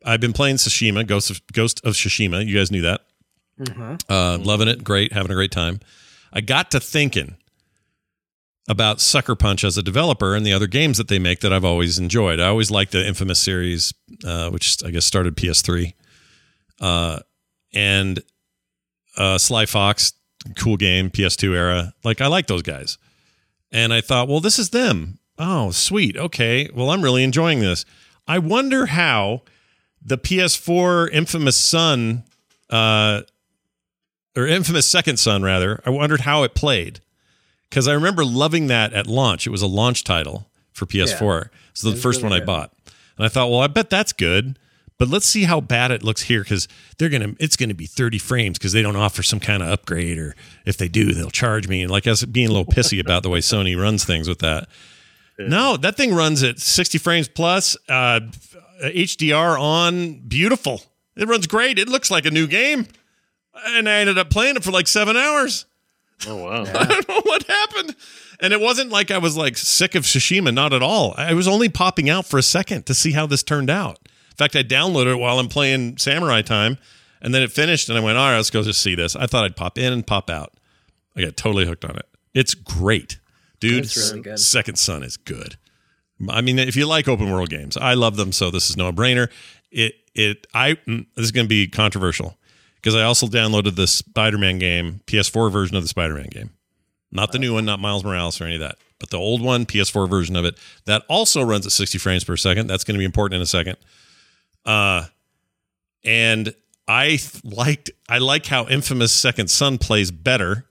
[0.05, 2.47] I've been playing Tsushima, Ghost of Ghost of Tsushima.
[2.47, 3.03] You guys knew that.
[3.61, 4.01] Mhm.
[4.09, 5.81] Uh, loving it, great, having a great time.
[6.33, 7.37] I got to thinking
[8.69, 11.65] about Sucker Punch as a developer and the other games that they make that I've
[11.65, 12.41] always enjoyed.
[12.41, 13.93] I always liked the Infamous series,
[14.25, 15.95] uh, which I guess started PS3,
[16.81, 17.21] uh,
[17.73, 18.23] and
[19.17, 20.15] uh, Sly Fox,
[20.57, 21.93] cool game, PS2 era.
[22.03, 22.99] Like I like those guys,
[23.71, 25.19] and I thought, well, this is them.
[25.39, 26.17] Oh, sweet.
[26.17, 27.85] Okay, well, I'm really enjoying this.
[28.27, 29.43] I wonder how
[30.05, 32.25] the PS4 Infamous Son.
[32.71, 33.23] Uh,
[34.37, 37.01] or infamous second son rather i wondered how it played.
[37.69, 39.47] Because i remember loving that at launch.
[39.47, 42.73] It was a launch title for ps4 so the first really one i bought.
[43.17, 44.59] And i thought well i bet that's good
[44.99, 46.69] but let's see how bad it looks here because
[46.99, 50.19] they're gonna it's gonna be 30 frames because they don't offer some kind of upgrade
[50.19, 51.83] or if they do they'll charge me.
[51.83, 54.69] And like us being a little pissy about the way sony runs things with that.
[55.37, 58.21] No that thing runs at 60 frames plus uh
[58.91, 60.83] hdr on beautiful
[61.17, 62.87] it runs great it looks like a new game
[63.67, 65.67] and I ended up playing it for like seven hours.
[66.27, 66.63] Oh wow.
[66.75, 67.97] I don't know what happened.
[68.41, 71.15] And it wasn't like I was like sick of Tsushima, not at all.
[71.17, 73.99] I was only popping out for a second to see how this turned out.
[74.31, 76.79] In fact, I downloaded it while I'm playing Samurai Time,
[77.23, 79.15] and then it finished, and I went, all right, let's go just see this.
[79.15, 80.55] I thought I'd pop in and pop out.
[81.15, 82.07] I got totally hooked on it.
[82.35, 83.21] It's great.
[83.61, 84.41] Dude, really good.
[84.41, 85.57] Second Son is good.
[86.29, 88.93] I mean, if you like open world games, I love them, so this is no
[88.93, 89.29] brainer.
[89.71, 92.39] It it I mm, this is going to be controversial
[92.77, 96.51] because I also downloaded the Spider-Man game, PS4 version of the Spider-Man game.
[97.11, 99.67] Not the new one, not Miles Morales or any of that, but the old one,
[99.67, 102.67] PS4 version of it that also runs at 60 frames per second.
[102.67, 103.77] That's going to be important in a second.
[104.65, 105.07] Uh
[106.05, 106.55] and
[106.87, 110.67] I liked I like how Infamous Second Son plays better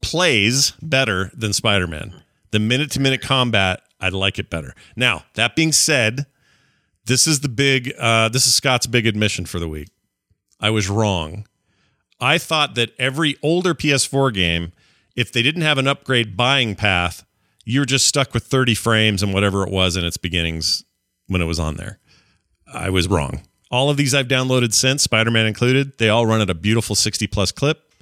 [0.00, 2.22] plays better than Spider-Man.
[2.50, 4.74] The minute-to-minute combat, I like it better.
[4.96, 6.26] Now, that being said,
[7.06, 9.88] this is the big uh this is Scott's big admission for the week.
[10.60, 11.46] I was wrong.
[12.20, 14.72] I thought that every older PS4 game,
[15.16, 17.24] if they didn't have an upgrade buying path,
[17.64, 20.84] you're just stuck with 30 frames and whatever it was in its beginnings
[21.26, 21.98] when it was on there.
[22.72, 23.42] I was wrong.
[23.70, 26.94] All of these I've downloaded since, Spider Man included, they all run at a beautiful
[26.94, 27.92] 60 plus clip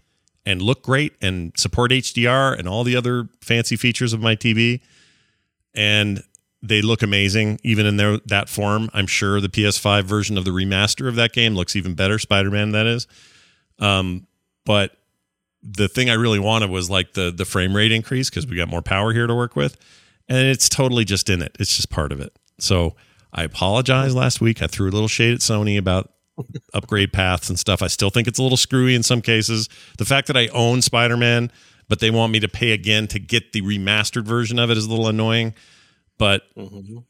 [0.44, 4.80] and look great and support HDR and all the other fancy features of my TV.
[5.74, 6.22] And
[6.62, 8.90] they look amazing even in their that form.
[8.92, 12.72] I'm sure the PS5 version of the remaster of that game looks even better, Spider-Man
[12.72, 13.06] that is.
[13.78, 14.26] Um,
[14.66, 14.96] but
[15.62, 18.68] the thing I really wanted was like the the frame rate increase because we got
[18.68, 19.76] more power here to work with,
[20.28, 21.56] and it's totally just in it.
[21.58, 22.32] It's just part of it.
[22.58, 22.94] So
[23.32, 24.62] I apologize last week.
[24.62, 26.12] I threw a little shade at Sony about
[26.74, 27.82] upgrade paths and stuff.
[27.82, 29.68] I still think it's a little screwy in some cases.
[29.98, 31.50] The fact that I own Spider Man,
[31.90, 34.86] but they want me to pay again to get the remastered version of it is
[34.86, 35.52] a little annoying.
[36.18, 36.42] But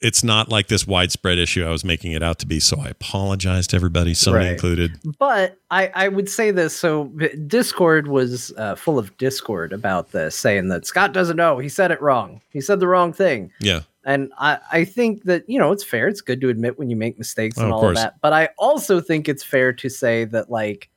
[0.01, 2.61] it's not like this widespread issue I was making it out to be.
[2.61, 4.47] So I apologize to everybody, Sony Right.
[4.52, 4.93] included.
[5.19, 6.77] But I, I would say this.
[6.77, 7.07] So
[7.48, 11.59] Discord was uh, full of discord about this, saying that Scott doesn't know.
[11.59, 12.40] He said it wrong.
[12.51, 13.51] He said the wrong thing.
[13.61, 13.81] Yeah.
[14.05, 16.07] And I, I think that, you know, it's fair.
[16.07, 17.98] It's good to admit when you make mistakes Oh, and all of course.
[17.98, 18.15] that.
[18.23, 20.89] But I also think it's fair to say that, like,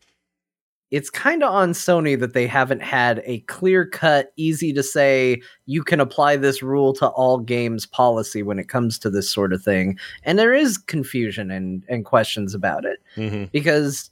[0.93, 5.41] it's kind of on Sony that they haven't had a clear cut, easy to say,
[5.65, 9.53] you can apply this rule to all games policy when it comes to this sort
[9.53, 9.97] of thing.
[10.21, 14.11] And there is confusion and, and questions about it hmm because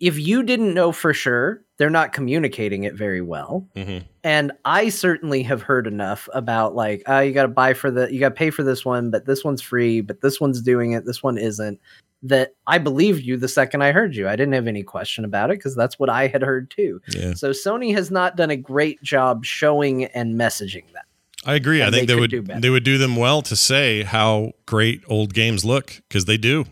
[0.00, 3.68] if you didn't know for sure, they're not communicating it very well.
[3.76, 7.90] hmm And I certainly have heard enough about like, oh, you got to buy for
[7.90, 10.62] the, you got to pay for this one, but this one's free, but this one's
[10.62, 11.78] doing it, this one isn't.
[12.24, 14.28] That I believed you the second I heard you.
[14.28, 17.00] I didn't have any question about it because that's what I had heard too.
[17.08, 17.34] Yeah.
[17.34, 21.06] So Sony has not done a great job showing and messaging that.
[21.44, 21.82] I agree.
[21.82, 25.02] I think they they, would do they would do them well to say how great
[25.08, 26.66] old games look because they do.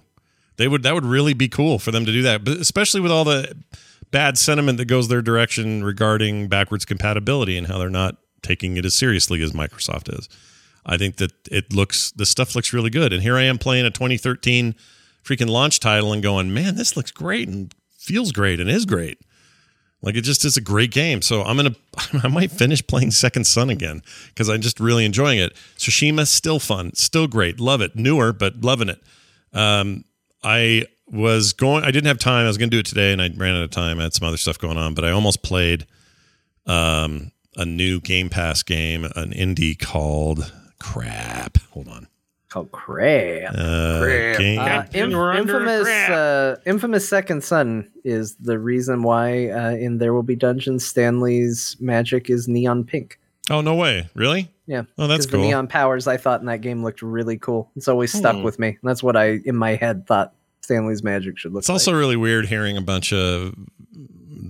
[0.57, 3.11] They would that would really be cool for them to do that, but especially with
[3.11, 3.57] all the
[4.11, 8.85] bad sentiment that goes their direction regarding backwards compatibility and how they're not taking it
[8.85, 10.29] as seriously as Microsoft is.
[10.87, 13.87] I think that it looks the stuff looks really good, and here I am playing
[13.87, 14.75] a 2013
[15.25, 19.19] freaking launch title and going, man, this looks great and feels great and is great.
[20.03, 21.21] Like it just is a great game.
[21.23, 21.77] So I'm gonna
[22.25, 25.53] I might finish playing Second Son again because I'm just really enjoying it.
[25.77, 27.97] Tsushima's still fun, still great, love it.
[27.97, 29.03] Newer, but loving it.
[29.53, 30.05] Um,
[30.43, 31.85] I was going.
[31.85, 32.45] I didn't have time.
[32.45, 33.99] I was to do it today, and I ran out of time.
[33.99, 35.87] I had some other stuff going on, but I almost played
[36.67, 41.59] um, a new Game Pass game, an indie called Crap.
[41.73, 42.09] Hold on.
[42.51, 43.55] Called Crap.
[43.55, 44.39] Uh, Crap.
[44.39, 46.11] game- Uh, Captain, inf- infamous, crap.
[46.11, 51.77] uh, infamous Second Son is the reason why uh, in There Will Be Dungeons, Stanley's
[51.81, 53.19] magic is neon pink.
[53.51, 54.09] oh no way!
[54.15, 54.49] Really?
[54.67, 54.83] Yeah.
[54.99, 55.41] Oh, that's cool.
[55.41, 57.71] The neon powers I thought in that game looked really cool.
[57.77, 58.43] It's always stuck Hmm.
[58.43, 58.79] with me.
[58.83, 62.47] That's what I in my head thought Stanley's magic should look It's also really weird
[62.47, 63.55] hearing a bunch of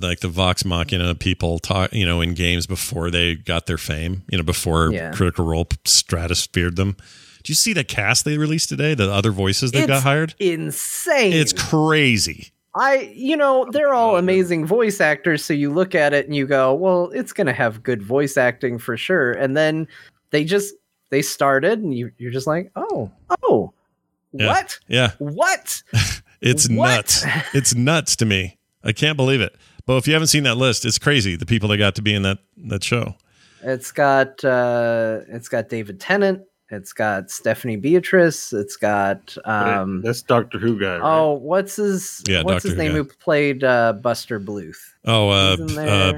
[0.01, 4.22] like the Vox Machina people talk, you know, in games before they got their fame,
[4.31, 5.10] you know, before Yeah.
[5.12, 6.97] Critical Role stratosphered them.
[7.43, 8.95] Did you see the cast they released today?
[8.95, 10.35] The other voices they got It's hired?
[10.39, 11.33] insane.
[11.33, 12.53] It's crazy.
[12.75, 15.45] I, you know, they're all amazing voice actors.
[15.45, 18.37] So you look at it and you go, well, it's going to have good voice
[18.37, 19.33] acting for sure.
[19.33, 19.89] And then
[20.31, 20.75] they just,
[21.11, 23.11] they started and you, you're just like, oh,
[23.43, 23.73] oh,
[24.33, 24.47] Yeah.
[24.47, 24.79] what?
[24.87, 25.83] Yeah, What?
[26.41, 26.89] it's What?
[26.95, 27.25] nuts.
[27.55, 28.59] It's nuts to me.
[28.85, 29.57] I can't believe it.
[29.87, 31.35] But if you haven't seen that list, it's crazy.
[31.35, 32.39] The people that got to be in that
[32.69, 33.15] that show.
[33.62, 36.43] It's got, uh, it's got David Tennant.
[36.70, 38.52] It's got Stephanie Beatrice.
[38.52, 40.98] It's got, um, That's Doctor Who guy.
[40.98, 41.01] right?
[41.02, 42.97] oh, what's his, Yeah, what's Doctor his Who name guy.
[42.98, 44.76] who played, uh, Buster Bluth?
[45.05, 46.12] Oh, uh, uh,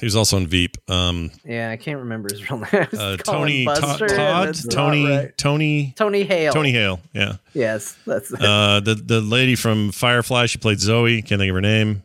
[0.00, 0.76] he was also in Veep.
[0.90, 2.86] Um, Yeah, I can't remember his real name.
[2.98, 4.14] Uh, Tony Todd, Buster, and
[4.54, 5.38] Todd Tony right.
[5.38, 6.52] Tony Tony Hale.
[6.52, 7.00] Tony Hale.
[7.12, 7.36] Yeah.
[7.54, 8.40] Yes, that's it.
[8.42, 11.22] uh, the the lady from Firefly, she played Zoe.
[11.22, 12.02] Can't think of her name.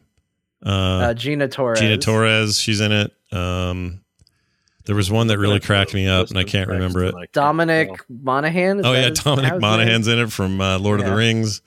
[0.66, 1.80] Uh, uh, Gina Torres.
[1.80, 3.12] Gina Torres, she's in it.
[3.32, 4.02] Um,
[4.90, 7.14] there was one that really That's cracked me up, and I can't remember it.
[7.14, 7.92] Paxton, Dominic.
[8.10, 8.80] Monaghan.
[8.80, 9.62] is Oh yeah, Dominic how's his name?
[9.62, 11.62] Monaghan's in it from uh, Lord of the Rings.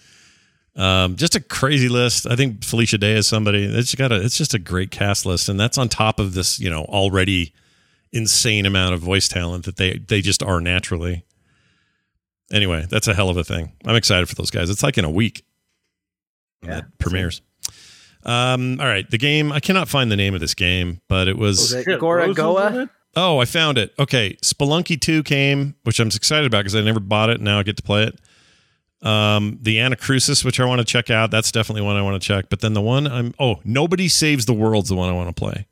[0.75, 2.27] Um, just a crazy list.
[2.27, 3.63] I think Felicia Day is somebody.
[3.63, 4.21] It's got a.
[4.21, 7.53] It's just a great cast list, and that's on top of this, you know, already
[8.11, 11.25] insane amount of voice talent that they they just are naturally.
[12.51, 13.71] Anyway, that's a hell of a thing.
[13.85, 14.69] I'm excited for those guys.
[14.69, 15.45] It's like in a week.
[16.59, 17.41] when Yeah, that premieres.
[18.25, 19.53] Um, all right, the game.
[19.53, 21.61] I cannot find the name of this game, but it was.
[21.61, 23.35] Was it Shit, Gora Rosen's in Goa?
[23.35, 23.37] it?
[23.37, 23.95] Oh, I found it.
[23.99, 27.41] Okay, Spelunky 2 came, which I'm excited about because I never bought it.
[27.41, 28.19] Now I get to play it.
[29.07, 31.31] Um, the Anacrusis, which I want to check out.
[31.33, 32.47] That's definitely one I want to check.
[32.49, 35.39] But then the one I'm oh, Nobody Saves the World's the one I want to
[35.39, 35.67] play.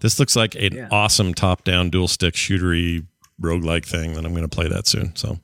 [0.00, 0.88] This looks like an Yeah.
[0.92, 3.04] awesome top-down dual stick shootery
[3.42, 5.16] roguelike thing, and I'm going to play that soon.
[5.16, 5.40] So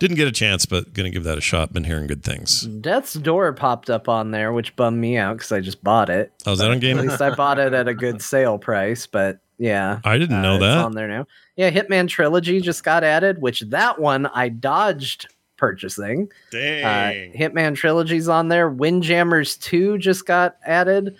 [0.00, 1.72] didn't get a chance, but going to give that a shot.
[1.72, 2.62] Been hearing good things.
[2.62, 6.32] Death's Door popped up on there, which bummed me out because I just bought it.
[6.46, 6.98] Oh, is that on game?
[6.98, 10.00] At least I bought it at a good sale price, but yeah.
[10.04, 10.78] I didn't know uh, it's that.
[10.78, 11.26] on there now.
[11.56, 16.28] Yeah, Hitman Trilogy just got added, which that one I dodged purchasing.
[16.48, 17.32] Uh, Dang.
[17.32, 18.68] Hitman Trilogy's on there.
[18.68, 21.16] Windjammers 2 just got added.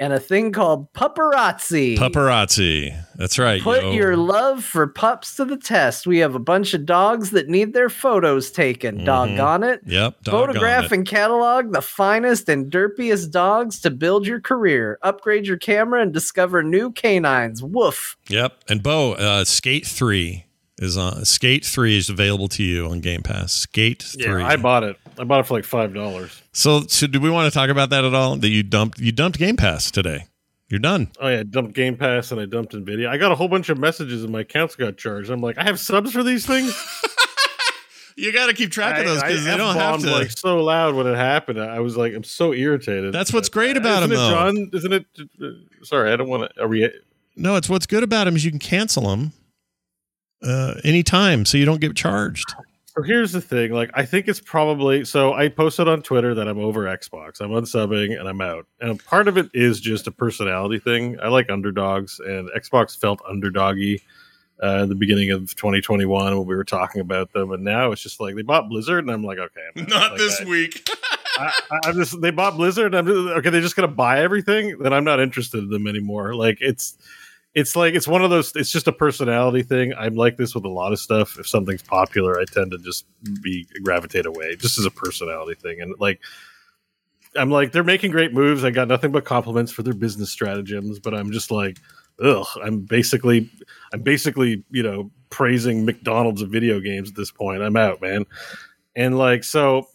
[0.00, 1.96] And a thing called Pupperazzi.
[1.98, 2.96] Pupperazzi.
[3.16, 3.60] That's right.
[3.62, 3.92] Put yo.
[3.92, 6.06] your love for pups to the test.
[6.06, 9.00] We have a bunch of dogs that need their photos taken.
[9.00, 9.04] Mhm.
[9.04, 9.80] Doggone it.
[9.86, 10.22] Yep.
[10.24, 10.92] doggone Photograph it.
[10.92, 14.98] and catalog the finest and derpiest dogs to build your career.
[15.02, 17.62] Upgrade your camera and discover new canines.
[17.62, 18.16] Woof.
[18.28, 18.54] Yep.
[18.68, 20.46] And Bo, uh, Skate 3
[20.78, 21.24] is on.
[21.26, 23.52] Skate 3 is available to you on Game Pass.
[23.52, 24.40] Skate 3.
[24.40, 24.96] Yeah, I bought it.
[25.18, 26.42] I bought it for like five dollars.
[26.52, 28.36] so, so do we want to talk about that at all?
[28.36, 30.26] That you dumped you dumped Game Pass today.
[30.68, 31.10] You're done.
[31.20, 33.08] Oh yeah, I dumped Game Pass and I dumped Nvidia.
[33.08, 35.30] I got a whole bunch of messages and my accounts got charged.
[35.30, 36.74] I'm like, I have subs for these things.
[38.14, 40.10] You got to keep track of those because I they don't have F-bombed, to.
[40.10, 41.58] like so loud when it happened.
[41.58, 43.10] I was like, I'm so irritated.
[43.14, 44.34] That's what's great about about 'em, isn't it, though.
[44.34, 45.06] John, isn't it?
[45.80, 46.62] uh, Sorry, I don't want to.
[46.62, 46.90] Are we?
[47.36, 49.32] no, it's what's good about them is you can cancel them
[50.42, 52.44] uh, anytime, so you don't get charged.
[52.94, 53.72] So here's the thing.
[53.72, 55.04] Like, I think it's probably.
[55.06, 57.40] So I posted on Twitter that I'm over Xbox.
[57.40, 58.66] I'm unsubbing and I'm out.
[58.80, 61.18] And part of it is just a personality thing.
[61.22, 64.00] I like underdogs, and Xbox felt underdoggy.
[64.62, 68.00] Uh, in the beginning of 2021, when we were talking about them, and now it's
[68.00, 70.12] just like they bought Blizzard, and I'm like, okay, I'm out.
[70.12, 70.88] Like, I- week.
[71.38, 72.94] I, I, I'm just they bought Blizzard.
[72.94, 73.50] And I'm just, okay.
[73.50, 74.78] They're just gonna buy everything.
[74.78, 76.34] Then I'm not interested in them anymore.
[76.34, 76.96] Like it's
[77.54, 78.52] it's like it's one of those.
[78.54, 79.92] It's just a personality thing.
[79.98, 81.38] I'm like this with a lot of stuff.
[81.38, 83.06] If something's popular, I tend to just
[83.42, 85.80] be gravitate away, just as a personality thing.
[85.80, 86.20] And like
[87.36, 88.64] I'm like they're making great moves.
[88.64, 91.78] I got nothing but compliments for their business stratagems, but I'm just like.
[92.22, 93.50] Ugh, I'm basically,
[93.92, 97.62] I'm basically, you know, praising McDonald's of video games at this point.
[97.62, 98.26] I'm out, man.
[98.94, 99.88] And like, so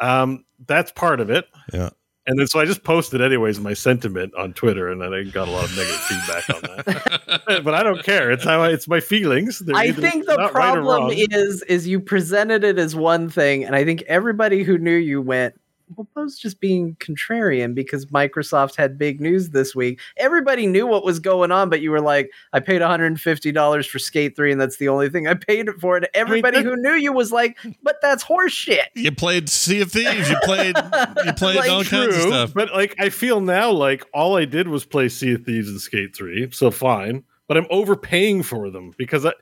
[0.00, 1.46] um, that's part of it.
[1.72, 1.90] Yeah.
[2.28, 5.48] And then so I just posted anyways my sentiment on Twitter, and then I got
[5.48, 7.64] a lot of negative feedback on that.
[7.64, 8.30] but I don't care.
[8.30, 9.60] It's how I, it's my feelings.
[9.60, 13.64] They're I think the not right problem is is you presented it as one thing,
[13.64, 15.58] and I think everybody who knew you went,
[15.96, 20.00] well, Bo's just being contrarian because Microsoft had big news this week.
[20.16, 24.36] Everybody knew what was going on, but you were like, I paid $150 for Skate
[24.36, 25.96] 3, and that's the only thing I paid it for.
[25.96, 28.86] And everybody that- who knew you was like, but that's horseshit.
[28.94, 30.28] You played Sea of Thieves.
[30.28, 30.76] You played.
[31.24, 32.54] You played Like, all kinds of stuff.
[32.54, 35.80] But like, I feel now like all I did was play Sea of Thieves and
[35.80, 37.24] Skate Three, so fine.
[37.48, 39.32] But I'm overpaying for them because I,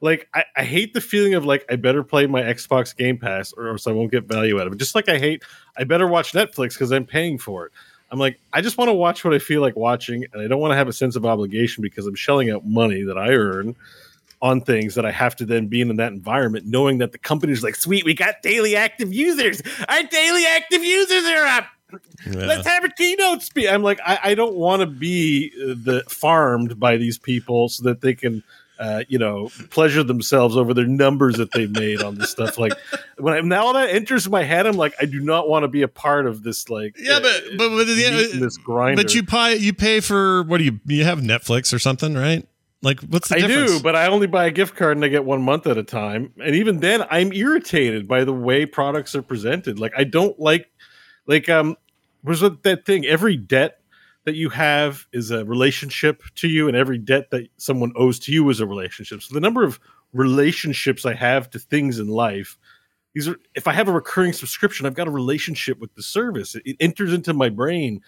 [0.00, 3.52] like, I, I hate the feeling of like I better play my Xbox Game Pass
[3.52, 4.78] or else I won't get value out of it.
[4.78, 5.42] Just like I hate,
[5.76, 7.72] I better watch Netflix because I'm paying for it.
[8.10, 10.60] I'm like, I just want to watch what I feel like watching, and I don't
[10.60, 13.74] want to have a sense of obligation because I'm shelling out money that I earn
[14.42, 17.64] on things that I have to then be in that environment, knowing that the company's
[17.64, 19.62] like, sweet, we got daily active users.
[19.88, 21.66] Our daily active users are up.
[22.26, 22.46] Yeah.
[22.46, 23.68] Let's have a keynote speech.
[23.68, 27.84] I'm like, I, I don't want to be uh, the farmed by these people so
[27.84, 28.42] that they can,
[28.80, 32.58] uh, you know, pleasure themselves over their numbers that they've made on this stuff.
[32.58, 32.72] Like
[33.18, 35.82] when I, now that enters my head, I'm like, I do not want to be
[35.82, 36.68] a part of this.
[36.68, 39.00] Like, Yeah, but uh, but, but meat in yeah, this grinder.
[39.02, 42.46] but you pay you pay for what do you you have Netflix or something, right?
[42.82, 43.78] Like what's the I difference?
[43.78, 45.82] do, but I only buy a gift card and I get one month at a
[45.82, 46.32] time.
[46.44, 49.78] And even then, I'm irritated by the way products are presented.
[49.78, 50.68] Like I don't like,
[51.26, 51.76] like um,
[52.24, 53.06] was it that thing?
[53.06, 53.80] Every debt
[54.24, 58.32] that you have is a relationship to you, and every debt that someone owes to
[58.32, 59.22] you is a relationship.
[59.22, 59.78] So the number of
[60.12, 62.58] relationships I have to things in life.
[63.14, 66.54] These are if I have a recurring subscription, I've got a relationship with the service.
[66.54, 68.02] It, it enters into my brain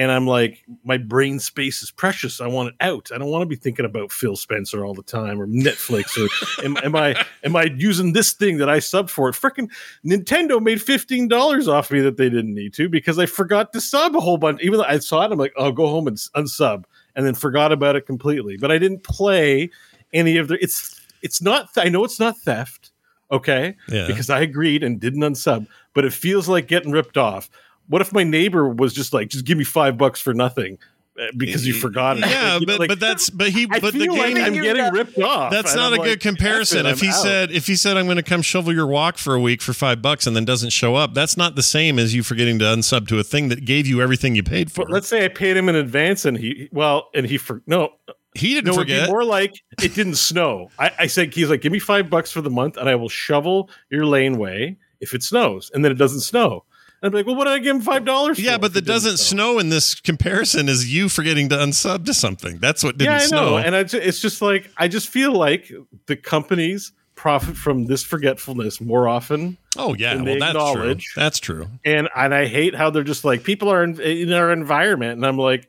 [0.00, 2.40] and I'm like, my brain space is precious.
[2.40, 3.10] I want it out.
[3.14, 6.64] I don't want to be thinking about Phil Spencer all the time or Netflix or
[6.64, 9.28] am, am I am I using this thing that I sub for?
[9.28, 9.70] It freaking
[10.04, 13.80] Nintendo made fifteen dollars off me that they didn't need to because I forgot to
[13.80, 14.62] sub a whole bunch.
[14.62, 17.70] Even though I saw it, I'm like, I'll go home and unsub, and then forgot
[17.70, 18.56] about it completely.
[18.56, 19.68] But I didn't play
[20.14, 20.58] any of their.
[20.62, 21.68] It's it's not.
[21.76, 22.90] I know it's not theft.
[23.32, 24.08] Okay, Yeah.
[24.08, 27.48] because I agreed and didn't unsub, but it feels like getting ripped off.
[27.90, 30.78] What if my neighbor was just like, just give me five bucks for nothing
[31.20, 32.20] uh, because you forgot it?
[32.20, 34.36] yeah, Like, you know, but like, but that's but he I but the game like
[34.36, 35.50] I'm getting know- ripped off.
[35.50, 36.86] That's not I'm a good comparison.
[36.86, 39.34] If he out." said if he said I'm going to come shovel your walk for
[39.34, 42.14] a week for five bucks and then doesn't show up, that's not the same as
[42.14, 44.84] you forgetting to unsub to a thing that gave you everything you paid for.
[44.84, 47.92] But let's say I paid him in advance and he well and he for no
[48.36, 49.08] he didn't no forget.
[49.08, 50.70] more like it didn't snow.
[50.78, 53.08] I, I said he's like give me five bucks for the month and I will
[53.08, 56.62] shovel your laneway if it snows and then it doesn't snow.
[57.02, 58.38] And I'd be like, well, what did I give him five dollars?
[58.38, 62.58] yeah, but that doesn't snow in this comparison is you forgetting to unsub to something.
[62.58, 63.50] That's what didn't yeah, I snow.
[63.50, 63.58] know.
[63.58, 65.72] And I it's just like I just feel like
[66.06, 69.56] the companies profit from this forgetfulness more often.
[69.76, 70.96] oh yeah, well that's true.
[71.16, 71.68] That's true.
[71.84, 75.26] and and I hate how they're just like people are in, in our environment, and
[75.26, 75.68] I'm like,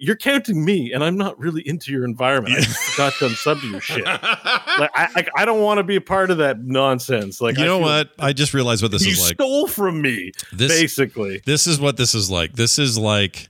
[0.00, 2.56] you're counting me, and I'm not really into your environment.
[2.56, 4.04] I just forgot to unsub to your shit.
[4.78, 7.40] Like, I, I, I don't want to be a part of that nonsense.
[7.40, 8.12] Like, you I know what?
[8.20, 9.30] I just realized what this you is like.
[9.30, 11.42] You stole from me, This basically.
[11.46, 12.52] this is what this is like.
[12.52, 13.48] This is like,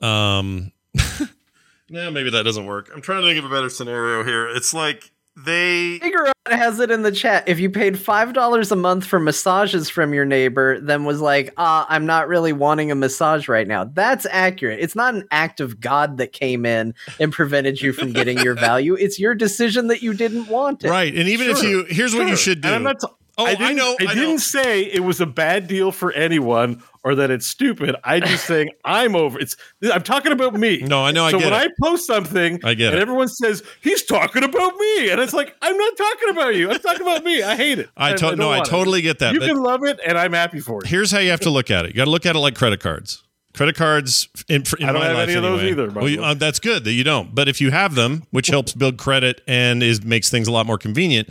[0.00, 0.72] um,
[1.90, 2.90] no, maybe that doesn't work.
[2.94, 4.48] I'm trying to think of a better scenario here.
[4.48, 7.48] It's like they Figure has it in the chat.
[7.48, 11.52] If you paid five dollars a month for massages from your neighbor, then was like,
[11.56, 13.84] ah, I'm not really wanting a massage right now.
[13.84, 14.80] That's accurate.
[14.80, 18.54] It's not an act of God that came in and prevented you from getting your
[18.58, 18.94] value.
[18.94, 20.90] It's your decision that you didn't want it.
[20.90, 22.68] right, and even if you here's what you should do.
[22.68, 23.00] And I'm not.
[23.00, 23.08] T-
[23.38, 24.14] Oh, I didn't- know, I, I know.
[24.14, 27.94] didn't say it was a bad deal for anyone or that it's stupid.
[28.02, 29.38] I'm just saying I'm over.
[29.38, 29.56] It's.
[29.92, 30.78] I'm talking about me.
[30.78, 31.24] no, I know.
[31.26, 31.66] I so get when it.
[31.66, 33.02] I post something, I get and it.
[33.02, 36.70] everyone says he's talking about me, and it's like I'm not talking about you.
[36.70, 37.42] I'm talking about me.
[37.42, 37.90] I hate it.
[37.96, 38.70] I, to- don't no, I want it.
[38.70, 39.34] totally get that.
[39.34, 40.88] You can love it, and I'm happy for it.
[40.88, 41.88] here's how you have to look at it.
[41.88, 43.22] You got to look at it like credit cards.
[43.54, 46.58] Credit cards in, in I don't have any of those either, Well, you- uh, that's
[46.58, 47.34] good that you don't.
[47.34, 50.66] But if you have them, which helps build credit and is makes things a lot
[50.66, 51.28] more convenient,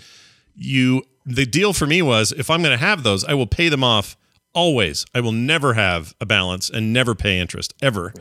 [0.55, 3.69] you the deal for me was if I'm going to have those, I will pay
[3.69, 4.17] them off
[4.53, 5.05] always.
[5.13, 8.13] I will never have a balance and never pay interest ever.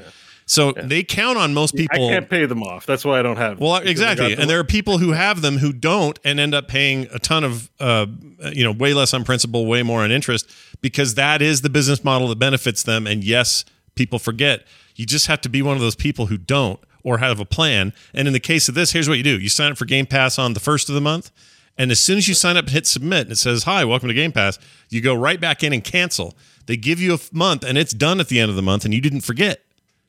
[0.46, 2.06] So they count on most people.
[2.06, 2.84] I can't pay them off.
[2.84, 3.58] That's why I don't have.
[3.58, 6.68] them, Well, exactly, and there are people who have them who don't, and end up
[6.68, 8.06] paying a ton of, uh,
[8.52, 10.50] you know, way less on principal, way more on interest,
[10.82, 13.06] because that is the business model that benefits them.
[13.06, 13.64] And yes,
[13.94, 14.66] people forget.
[14.96, 17.92] You just have to be one of those people who don't or have a plan.
[18.12, 20.06] And in the case of this, here's what you do: you sign up for Game
[20.06, 21.30] Pass on the first of the month,
[21.76, 24.08] and as soon as you sign up and hit submit, and it says, "Hi, welcome
[24.08, 26.36] to Game Pass," you go right back in and cancel.
[26.66, 28.94] They give you a month, and it's done at the end of the month, and
[28.94, 29.62] you didn't forget.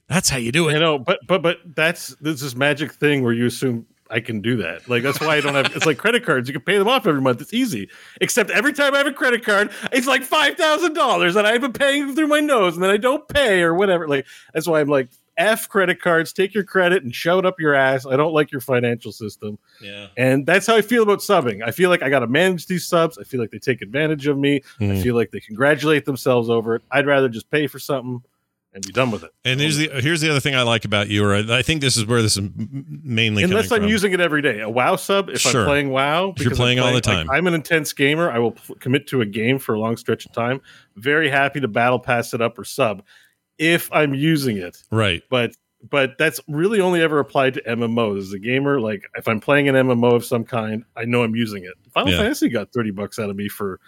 [0.08, 0.80] That's how you do it.
[0.80, 4.58] know, but but but that's there's this magic thing where you assume I can do
[4.58, 4.88] that.
[4.88, 5.76] Like that's why I don't have.
[5.76, 6.48] It's like credit cards.
[6.48, 7.42] You can pay them off every month.
[7.42, 7.90] It's easy.
[8.22, 11.62] Except every time I have a credit card, it's like five thousand dollars, and I've
[11.62, 14.08] been paying through my nose, and then I don't pay or whatever.
[14.08, 15.10] Like that's why I'm like.
[15.38, 18.06] F credit cards, take your credit and shove it up your ass.
[18.06, 19.58] I don't like your financial system.
[19.82, 20.08] Yeah.
[20.18, 21.62] And that's how I feel about subbing.
[21.66, 23.18] I feel like I got to manage these subs.
[23.18, 24.62] I feel like they take advantage of me.
[24.80, 25.04] I Mhm.
[25.04, 26.84] feel like they congratulate themselves over it.
[26.92, 28.22] I'd rather just pay for something
[28.74, 29.32] and be done with it.
[29.46, 31.80] And here's the here's the other thing I like about you, or I I think
[31.80, 33.90] this is where this is m- mainly Unless I'm from.
[33.90, 34.60] using it every day.
[34.60, 35.62] A WoW sub, if Sure.
[35.62, 37.30] I'm playing WoW, If you're because I'm playing all the like, time.
[37.30, 38.30] I'm an intense gamer.
[38.30, 40.60] I will p- commit to a game for a long stretch of time.
[40.98, 43.02] Very happy to battle pass it up or sub
[43.58, 44.84] if I'm using it.
[44.92, 45.22] right.
[45.30, 45.56] But
[45.88, 48.18] but that's really only ever applied to MMOs.
[48.18, 51.36] As a gamer, like if I'm playing an MMO of some kind, I know I'm
[51.36, 51.74] using it.
[51.94, 52.20] Final Yeah.
[52.20, 53.80] Fantasy got 30 bucks out of me for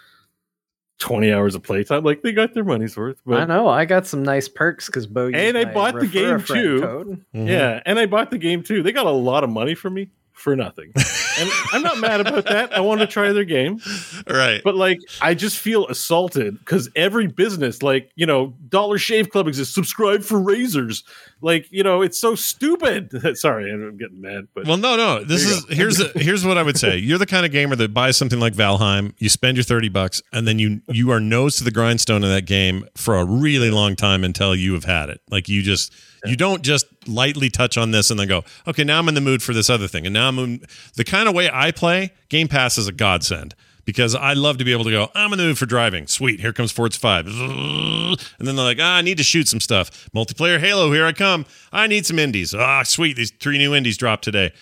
[1.00, 2.04] 20 hours of playtime.
[2.04, 3.20] Like they got their money's worth.
[3.26, 3.68] But I know.
[3.68, 5.26] I got some nice perks because Bo.
[5.26, 6.80] used And I my bought the game, too.
[6.80, 7.24] Code.
[7.34, 7.48] Mhm.
[7.48, 8.82] Yeah, and I bought the game too.
[8.82, 10.92] They got a lot of money for me for nothing.
[10.96, 12.72] and I'm not mad about that.
[12.72, 13.80] I want to try their game.
[14.28, 14.60] Right.
[14.62, 19.48] But like I just feel assaulted because every business, like, you know, Dollar Shave Club
[19.48, 21.04] exists, subscribe for razors.
[21.40, 23.10] Like, you know, it's so stupid.
[23.36, 25.24] Sorry, I'm getting mad, but Well, no, no.
[25.24, 25.74] This is go.
[25.74, 26.96] here's the, here's what I would say.
[26.96, 30.22] You're the kind of gamer that buys something like Valheim, you spend your thirty bucks,
[30.32, 33.70] and then you you are nose to the grindstone of that game for a really
[33.70, 35.20] long time until you have had it.
[35.30, 35.92] Like you just
[36.24, 39.20] you don't just lightly touch on this and then go, okay, now I'm in the
[39.20, 40.60] mood for this other thing, and now I'm in,
[40.94, 42.12] the kind of way I play.
[42.28, 43.54] Game Pass is a godsend.
[43.84, 46.06] Because I love to be able to go, I'm in the mood for driving.
[46.08, 47.26] Sweet, here comes Forza 5.
[47.26, 50.10] And then they're like, ah, I need to shoot some stuff.
[50.14, 51.46] Multiplayer Halo, here I come.
[51.72, 52.52] I need some indies.
[52.54, 54.52] Ah, sweet, these three new indies dropped today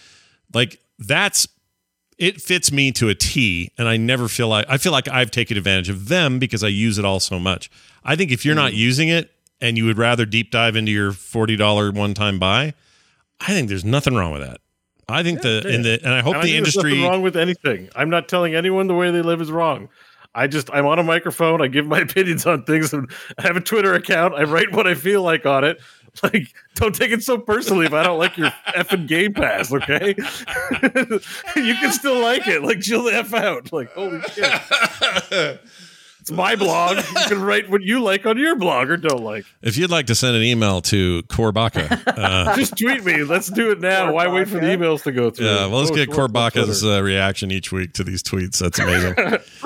[0.55, 1.49] like that's
[2.19, 5.33] it fits me to a T and I never feel like I feel like I've
[5.33, 7.69] taken advantage of them because I use it all so much.
[8.05, 8.77] I think if you're not Mm.
[8.77, 12.75] using it and you would rather deep dive into your $40 one-time buy,
[13.41, 14.61] I think there's nothing wrong with that.
[15.09, 17.37] I think the in the and I hope And the there's industry nothing wrong with
[17.37, 17.89] anything.
[17.95, 19.89] I'm not telling anyone the way they live is wrong.
[20.35, 21.63] I just I'm on a microphone.
[21.63, 23.09] I give my opinions on things, and
[23.39, 24.35] I have a Twitter account.
[24.35, 25.81] I write what I feel like on it.
[26.23, 29.71] Like, don't take it so personally if I don't like your effing Game Pass.
[29.71, 30.15] Okay,
[31.57, 32.63] you can still like it.
[32.63, 33.71] Like, chill the f out.
[33.71, 35.61] Like, holy shit.
[36.29, 36.97] It's my blog.
[36.97, 39.45] You can write what you like on your blog or don't like.
[39.63, 43.23] if you'd like to send an email to Corbaka, uh, Just tweet me.
[43.23, 44.13] Let's do it now.
[44.13, 45.47] Why wait for the emails to go through?
[45.47, 46.97] yeah, well, let's Oh, get it's on Corbaka's Twitter.
[46.97, 48.59] uh, reaction each week to these tweets.
[48.59, 49.15] That's amazing.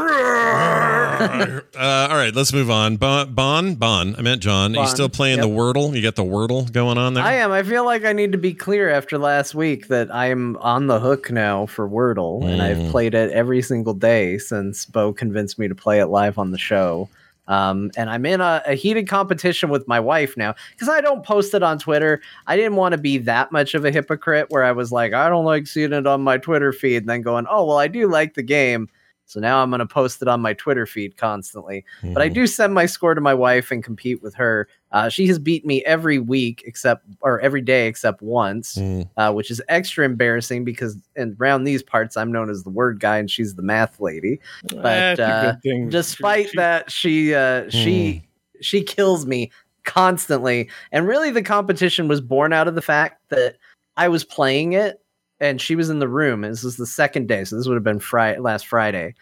[1.21, 2.97] uh, all right, let's move on.
[2.97, 4.77] Bon, Bon, bon I meant John.
[4.77, 5.49] Are you still playing the.
[5.49, 5.95] Wordle?
[5.95, 7.25] You got the Wordle going on there?
[7.25, 7.53] I am.
[7.53, 10.87] I feel like I need to be clear after last week that I am on
[10.87, 12.87] the hook now for Wordle, and Mm.
[12.87, 16.51] I've played it every single day since Bo convinced me to play it live on
[16.53, 17.09] the show.
[17.49, 21.25] Um, and I'm in a, a heated competition with my wife now because I don't
[21.25, 22.21] post it on Twitter.
[22.47, 25.29] I didn't want to be that much of a hypocrite where I was like, I
[25.29, 28.07] don't like seeing it on my Twitter feed, and then going, oh, well, I do
[28.09, 28.89] like the game.
[29.31, 31.85] So now I'm going to post it on my Twitter feed constantly.
[32.03, 32.35] But I Mhm.
[32.35, 34.67] do send my score to my wife and compete with her.
[34.91, 39.09] Uh, she has beat me every week except, or every day except once, Mm.
[39.17, 42.99] uh, which is extra embarrassing because in, around these parts I'm known as the word
[42.99, 44.41] guy and she's the math lady.
[44.75, 45.55] But uh.
[45.91, 48.25] Despite She- that, she uh, she
[48.61, 49.53] she kills me
[49.85, 53.57] constantly, and really the competition was born out of the fact that
[53.97, 55.01] I was playing it
[55.41, 56.43] and she was in the room.
[56.43, 59.15] This is the second day, so this would have been Friday, last Friday.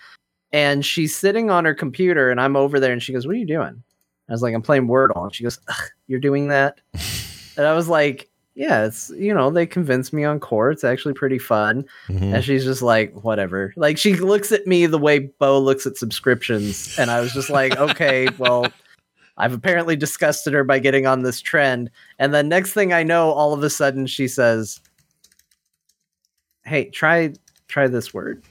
[0.52, 3.38] And she's sitting on her computer, and I'm over there, and she goes, "What are
[3.38, 3.82] you doing?"
[4.28, 6.80] I was like, "I'm playing Wordle." And she goes, Ugh, "You're doing that?"
[7.56, 10.70] and I was like, "Yeah, it's you know they convinced me on core.
[10.70, 12.34] It's actually pretty fun." Mhm.
[12.34, 15.96] And she's just like, "Whatever." Like she looks at me the way Bo looks at
[15.96, 18.66] subscriptions, and I was just like, "Okay, well."
[19.40, 21.92] I've apparently disgusted her by getting on this trend.
[22.18, 24.80] And then next thing I know, all of a sudden she says,
[26.68, 27.32] Hey, try
[27.68, 28.42] try this word.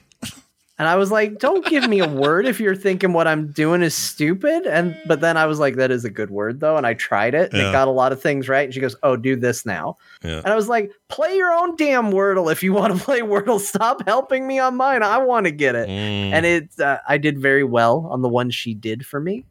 [0.79, 3.81] And I was like, Don't give me a word if you're thinking what I'm doing
[3.81, 4.67] is stupid.
[4.67, 6.77] And but then I was like, That is a good word though.
[6.77, 7.69] And I tried it and Yeah.
[7.69, 8.65] it got a lot of things right.
[8.65, 9.97] And she goes, Oh, do this now.
[10.23, 10.37] Yeah.
[10.37, 13.59] And I was like, Play your own damn Wordle if you want to play Wordle.
[13.59, 15.01] Stop helping me on mine.
[15.01, 16.31] I want to get it Mm.
[16.33, 19.45] and it uh, i did very well on the one she did for me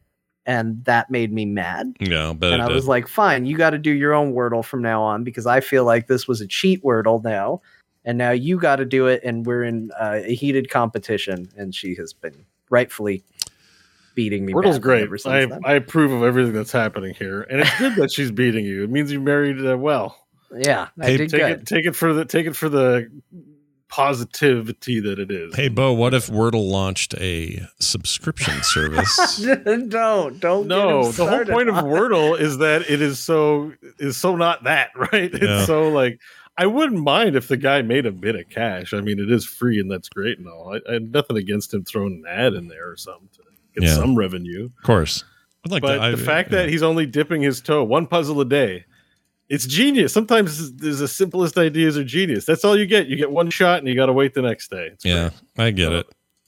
[0.44, 3.78] and that made me mad yeah, but and i was like fine you got to
[3.78, 6.82] do your own wordle from now on because i feel like this was a cheat
[6.84, 7.60] wordle now
[8.07, 11.74] and now you got to do it and we're in uh, a heated competition and
[11.74, 13.23] she has been rightfully
[14.15, 15.03] beating me Wordle's great.
[15.03, 15.61] ever since I, then.
[15.66, 18.83] I approve of everything that's happening here, and it's good that she's beating you.
[18.85, 20.27] It means you married uh, well.
[20.57, 23.11] yeah i Hey, did Take good it, take it for the, take it for the
[23.89, 25.55] positivity that it is.
[25.55, 29.37] Hey, Bo, what if Wordle launched a subscription service?
[29.89, 34.37] don't don't no, the whole point of Wordle is that it is so is so
[34.37, 35.31] not that right.
[35.33, 36.20] It's so like
[36.59, 38.95] I wouldn't mind if the guy made a bit of cash.
[38.95, 40.74] I mean, it is free and that's great and all.
[40.74, 43.43] I, I had nothing against him throwing an ad in there or something to
[43.81, 43.95] get Yeah.
[43.97, 44.66] some revenue.
[44.66, 45.23] of course.
[45.65, 46.59] I'd like but to, I- the fact yeah.
[46.62, 48.85] that he's only dipping his toe one puzzle a day
[49.49, 53.31] it's genius sometimes there's the simplest ideas are genius that's all you get you get
[53.31, 55.66] one shot and you got to wait the next day it's Yeah, great.
[55.66, 56.07] I get it.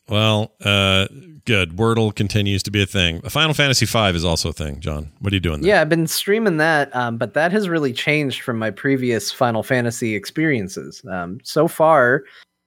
[0.08, 1.08] Well, uh,
[1.44, 1.76] good.
[1.76, 3.20] Wordle continues to be a thing.
[3.22, 4.80] Final Fantasy V is also a thing.
[4.80, 5.70] John, what are you doing there?
[5.70, 9.62] Yeah, I've been streaming that, um, but that has really changed from my previous Final
[9.62, 11.02] Fantasy experiences.
[11.10, 12.24] Um, so far,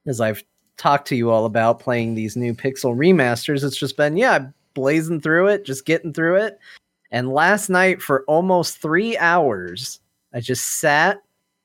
[0.07, 0.43] as I've
[0.77, 5.22] talked to you all about playing these new Pixel remasters, it's just been, yeah, blazing
[5.22, 6.59] through it, just getting through it.
[7.11, 9.99] And last night, for almost three hours,
[10.34, 11.22] I just sat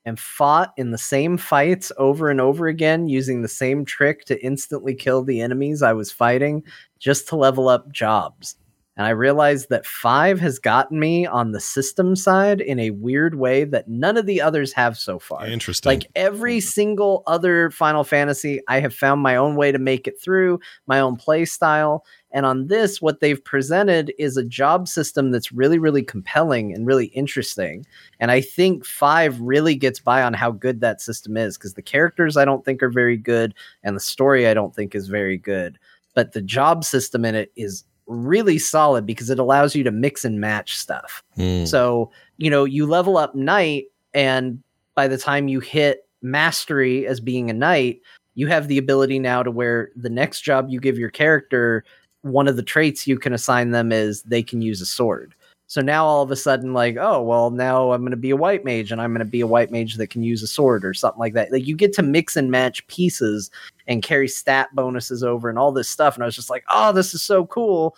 [0.07, 4.41] and fought in the same fights over and over again using the same trick to
[4.41, 6.63] instantly kill the enemies I was fighting
[6.97, 8.55] just to level up jobs.
[8.95, 13.35] And I realized that five has gotten me on the system side in a weird
[13.35, 15.45] way that none of the others have so far.
[15.45, 15.89] Interesting.
[15.89, 16.67] Like every mm-hmm.
[16.69, 21.01] single other Final Fantasy, I have found my own way to make it through, my
[21.01, 22.05] own play style.
[22.31, 26.85] And on this, what they've presented is a job system that's really, really compelling and
[26.85, 27.85] really interesting.
[28.19, 31.81] And I think five really gets by on how good that system is because the
[31.81, 35.37] characters I don't think are very good, and the story I don't think is very
[35.37, 35.79] good.
[36.15, 40.25] But the job system in it is really solid because it allows you to mix
[40.25, 41.23] and match stuff.
[41.35, 41.65] Hmm.
[41.65, 44.61] So, you know, you level up knight, and
[44.95, 48.01] by the time you hit mastery as being a knight,
[48.35, 51.83] you have the ability now to where the next job you give your character,
[52.31, 55.33] one of the traits you can assign them is they can use a sword.
[55.69, 58.37] So now all of a sudden, like, oh, well, now I'm going to be a
[58.37, 60.85] white mage and I'm going to be a white mage that can use a sword
[60.85, 61.51] or something like that.
[61.51, 63.51] Like, you get to mix and match pieces
[63.85, 66.15] and carry stat bonuses over and all this stuff.
[66.15, 67.97] And I was just like, oh, this is so cool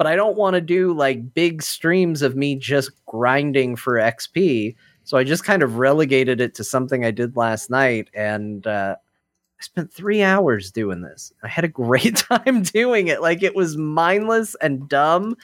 [0.00, 4.74] but I don't want to do like big streams of me just grinding for XP.
[5.04, 8.08] So I just kind of relegated it to something I did last night.
[8.14, 8.96] And uh,
[9.60, 11.32] I spent three hours doing this.
[11.42, 13.20] I had a great time doing it.
[13.20, 15.36] Like it was mindless and dumb.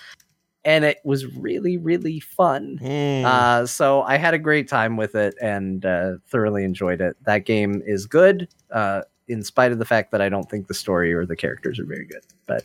[0.65, 2.79] And it was really, really fun.
[2.81, 3.25] Hmm.
[3.25, 7.17] Uh, so I had a great time with it and uh, thoroughly enjoyed it.
[7.25, 10.75] That game is good, uh, in spite of the fact that I don't think the
[10.75, 12.23] story or the characters are very good.
[12.47, 12.65] But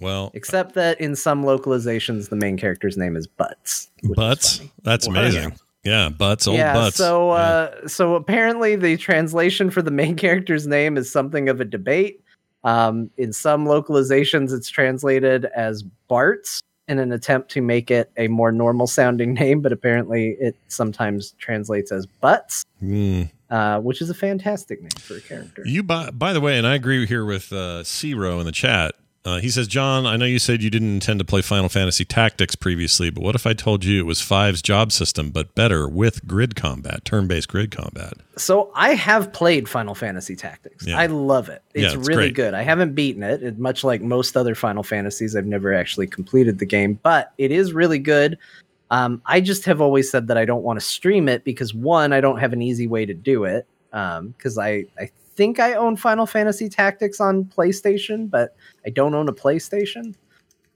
[0.00, 3.90] well, Except that in some localizations, the main character's name is Butts.
[4.02, 4.60] which is butts.
[4.84, 5.14] That's Wow.
[5.14, 5.58] amazing.
[5.84, 6.46] Yeah, butts.
[6.46, 6.74] Old yeah.
[6.74, 6.96] butts.
[6.96, 7.40] So, Yeah.
[7.40, 12.20] uh, so apparently, the translation for the main character's name is something of a debate.
[12.64, 18.28] Um, in some localizations, it's translated as Bartz in an attempt to make it a
[18.28, 23.22] more normal sounding name, but apparently, it sometimes translates as Butts, Hmm.
[23.50, 25.62] uh, which is a fantastic name for a character.
[25.64, 27.84] You by by the way, and I agree here with uh
[28.40, 28.94] in the chat.
[29.24, 32.04] Uh, he says, John, I know you said you didn't intend to play Final Fantasy
[32.04, 35.86] Tactics previously, but what if I told you it was Five's job system, but better
[35.88, 38.14] with grid combat, turn based grid combat?
[38.36, 40.86] So I have played Final Fantasy Tactics.
[40.86, 40.98] Yeah.
[40.98, 41.62] I love it.
[41.74, 42.34] Yeah, It's, it's really great.
[42.36, 42.54] good.
[42.54, 43.42] I haven't beaten it.
[43.42, 43.58] it.
[43.58, 47.72] Much like most other Final Fantasies, I've never actually completed the game, but it is
[47.74, 48.38] really good.
[48.90, 52.14] Um, I just have always said that I don't want to stream it because one,
[52.14, 53.66] I don't have an easy way to do it.
[53.90, 59.28] Because I, I think I own Final Fantasy Tactics on PlayStation, but I don't own
[59.28, 60.16] a PlayStation.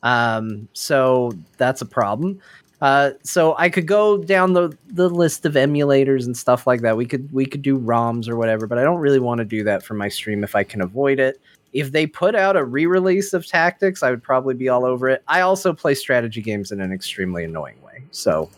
[0.05, 2.40] Um, so that's a problem.
[2.80, 6.97] Uh, so I could go down the the list of emulators and stuff like that.
[6.97, 9.64] We could we could do ROMs or whatever, but I don't really want to do
[9.64, 11.40] that for my stream if I can avoid it.
[11.72, 15.24] If they put out a re-release of Tactics, I would probably be all over it.
[15.26, 18.48] I also play strategy games in an extremely annoying way, so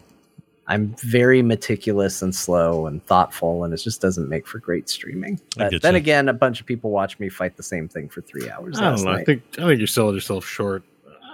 [0.67, 5.39] I'm very meticulous and slow and thoughtful, and it just doesn't make for great streaming.
[5.57, 5.99] But then you.
[5.99, 8.79] again, a bunch of people watch me fight the same thing for three hours.
[8.79, 9.11] I don't last know.
[9.13, 10.83] I think I think you're selling yourself short.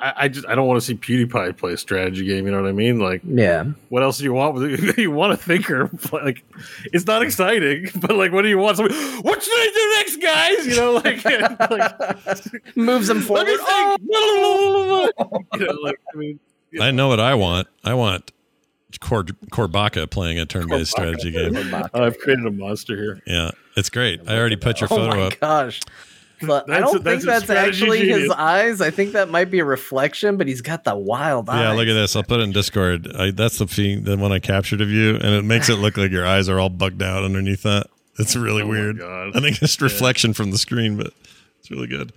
[0.02, 2.46] I, I just I don't want to see PewDiePie play a strategy game.
[2.46, 2.98] You know what I mean?
[2.98, 3.64] Like, yeah.
[3.90, 4.58] what else do you want?
[4.98, 5.86] you want a thinker?
[5.88, 6.44] play- Like,
[6.86, 8.78] it's not exciting, but like, what do you want?
[8.78, 10.66] Somebody, what should I do next, guys?
[10.66, 11.24] You know, like,
[11.70, 13.46] like Moves them forward.
[13.46, 14.00] let forward.
[14.00, 15.10] me Oh!
[15.18, 15.46] think.
[15.60, 16.40] you know, like, I mean,
[16.72, 16.84] Yeah.
[16.84, 17.68] I know what I want.
[17.84, 18.32] I want
[18.98, 21.18] Cor- Corbaka playing a turn based Corbaka.
[21.18, 21.74] strategy game.
[21.94, 23.22] I've created a monster here.
[23.26, 24.20] Yeah, it's great.
[24.28, 25.14] I already put your oh photo up.
[25.14, 25.40] oh my up.
[25.40, 25.80] gosh.
[26.42, 28.80] But I That's a- don't that's think that's strategy actually his eyes.
[28.80, 31.60] I think that might be a reflection, but he's got the wild eyes.
[31.60, 32.16] Yeah, look at this.
[32.16, 33.14] I'll put it in Discord.
[33.14, 35.98] I, that's the feed, the one I captured of you, and it makes it look
[35.98, 37.88] like your eyes are all bugged out underneath that.
[38.18, 38.98] It's really Oh weird.
[38.98, 39.36] God.
[39.36, 41.12] I think it's reflection from the screen, but
[41.58, 42.10] it's really good.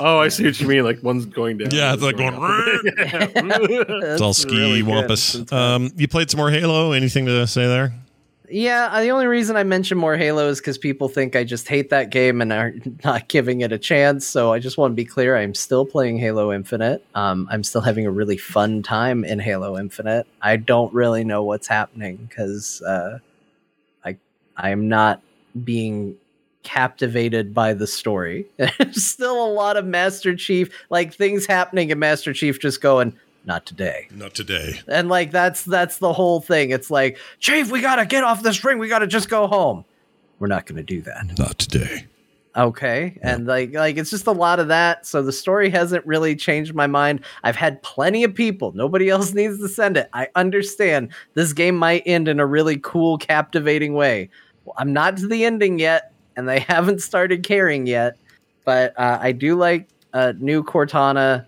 [0.00, 0.82] Oh, I see what you mean.
[0.82, 1.70] Like one's going down.
[1.72, 2.34] Yeah, it's like going.
[2.34, 2.40] up.
[4.10, 5.52] It's all ski really wampus.
[5.52, 6.92] Um, you played some more Halo.
[6.92, 7.92] Anything to say there?
[8.52, 11.68] Yeah, uh, the only reason I mention more Halo is because people think I just
[11.68, 12.74] hate that game and are
[13.04, 14.26] not giving it a chance.
[14.26, 17.04] So I just want to be clear: I'm still playing Halo Infinite.
[17.14, 20.26] Um, I'm still having a really fun time in Halo Infinite.
[20.42, 23.18] I don't really know what's happening because uh,
[24.04, 24.16] I
[24.56, 25.22] I'm not
[25.62, 26.16] being
[26.62, 28.46] captivated by the story.
[28.56, 33.14] There's still a lot of Master Chief, like things happening, and Master Chief just going,
[33.44, 34.80] "Not today." Not today.
[34.88, 36.70] and like that's that's the whole thing.
[36.70, 38.78] It's like chief we gotta get off this ring.
[38.78, 39.84] We gotta just go home.
[40.38, 41.38] We're not gonna do that.
[41.38, 42.06] Not today.
[42.56, 43.18] okay.
[43.22, 45.06] And like like it's just a lot of that.
[45.06, 47.20] So the story hasn't really changed my mind.
[47.44, 48.72] I've had plenty of people.
[48.72, 50.08] Nobody else needs to send it.
[50.12, 54.30] I understand this game might end in a really cool captivating way.
[54.78, 58.16] I'm not to the ending yet and they haven't started caring yet
[58.64, 61.46] but uh, i do like uh, new cortana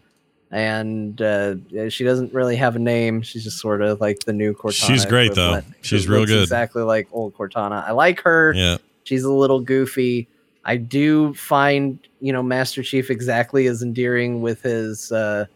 [0.53, 1.55] and uh,
[1.89, 3.23] she doesn't really have a name.
[3.23, 4.87] She's just sort of like the new Cortana.
[4.87, 5.63] She's great, though.
[5.81, 6.43] She's She real good.
[6.43, 7.83] Exactly like old Cortana.
[7.83, 8.53] I like her.
[8.55, 8.77] Yeah.
[9.05, 10.29] She's a little goofy.
[10.67, 15.47] I do find, you know, Master Chief exactly as endearing with his uh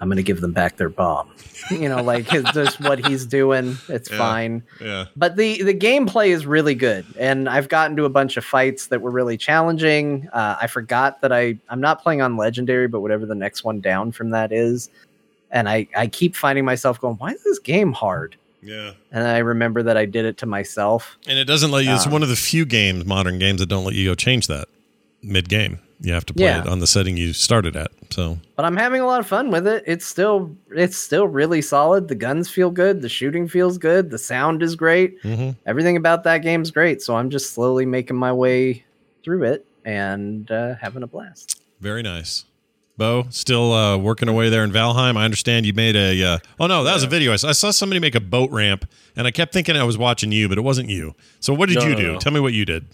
[0.00, 1.30] I'm gonna give them back their bomb.
[1.70, 3.78] You know, like his just what he's doing.
[3.88, 4.18] It's Yeah.
[4.18, 4.62] fine.
[4.82, 5.06] Yeah.
[5.16, 8.88] But the the gameplay is really good, and I've gotten to a bunch of fights
[8.88, 10.28] that were really challenging.
[10.30, 13.80] Uh, I forgot that I I'm not playing on legendary, but whatever the next one
[13.80, 14.90] down from that is,
[15.50, 18.36] and I I keep finding myself going, why is this game hard?
[18.62, 18.92] Yeah.
[19.10, 21.16] And I remember that I did it to myself.
[21.26, 21.94] And it doesn't let you.
[21.94, 24.48] It's Um, one of the few games, modern games, that don't let you go change
[24.48, 24.68] that
[25.22, 25.78] mid game.
[26.00, 26.60] You have to play Yeah.
[26.62, 27.90] it on the setting you started at.
[28.10, 29.84] So But I'm having a lot of fun with it.
[29.86, 32.08] It's still it's still really solid.
[32.08, 33.00] The guns feel good.
[33.02, 34.10] The shooting feels good.
[34.10, 35.22] The sound is great.
[35.22, 35.56] mhm.
[35.66, 37.00] Everything about that game's great.
[37.02, 38.84] So I'm just slowly making my way
[39.24, 41.60] through it and uh, having a blast.
[41.80, 42.44] very nice.
[42.96, 45.16] Bo, still uh, working away there in Valheim.
[45.16, 46.22] I understand you made a.
[46.22, 47.32] Uh, oh no, that was a video.
[47.32, 48.84] I saw, I saw somebody make a boat ramp,
[49.16, 51.16] and I kept thinking I was watching you, but it wasn't you.
[51.40, 52.12] So what did No, you no, do?
[52.12, 52.18] no.
[52.20, 52.86] Tell me what you did.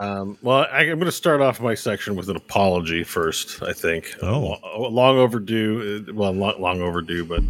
[0.00, 3.62] Um, well, I, I'm going to start off my section with an apology first.
[3.62, 4.14] I think.
[4.22, 4.52] Oh.
[4.62, 6.04] Uh, long overdue.
[6.08, 7.42] uh, Well, long, long overdue, but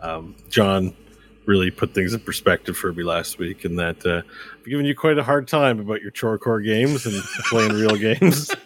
[0.00, 0.94] um, John
[1.46, 4.22] really put things in perspective for me last week, and that uh,
[4.58, 7.20] I've given you quite a hard time about your chore core games and
[7.50, 8.50] playing real games.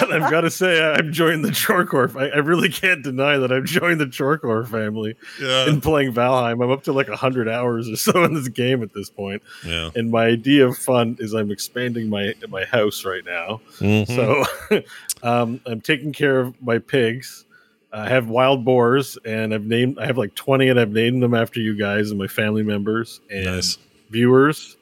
[0.00, 2.14] and I've got to say, I'm joining the Chorecore.
[2.16, 5.68] I, I really can't deny that I've joined the Chorecore family Yeah.
[5.68, 6.62] in playing Valheim.
[6.64, 9.42] I'm up to like 100 hours or so in this game at this point.
[9.64, 9.90] Yeah.
[9.94, 13.60] And my idea of fun is I'm expanding my my house right now.
[13.78, 14.06] Mhm.
[14.06, 14.82] So
[15.22, 17.44] um, I'm taking care of my pigs.
[17.92, 19.98] I have wild boars, and I've named.
[19.98, 23.20] I have like 20, and I've named them after you guys and my family members
[23.30, 23.78] and Nice.
[24.10, 24.76] viewers.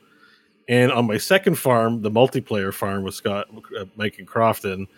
[0.69, 3.47] And on my second farm, the multiplayer farm with Scott,
[3.79, 4.89] uh, Mike, and Crofton,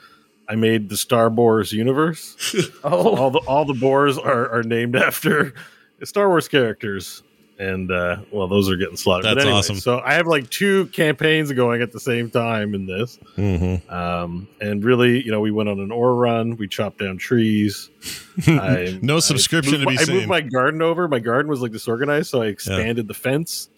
[0.48, 2.34] I made the Star Wars universe.
[2.84, 5.52] Oh, all the all the boars are, are named after
[6.04, 7.22] Star Wars characters,
[7.58, 9.26] and uh, well, those are getting slaughtered.
[9.26, 9.76] That's anyway, awesome.
[9.76, 13.92] So I have like two campaigns going at the same time in this, Mm-hmm.
[13.92, 16.56] um, and really, you know, we went on an ore run.
[16.56, 17.90] We chopped down trees.
[18.46, 20.14] I, No I subscription moved to be my- I seen.
[20.14, 21.08] moved my garden over.
[21.08, 23.68] My garden was like disorganized, so I expanded the fence.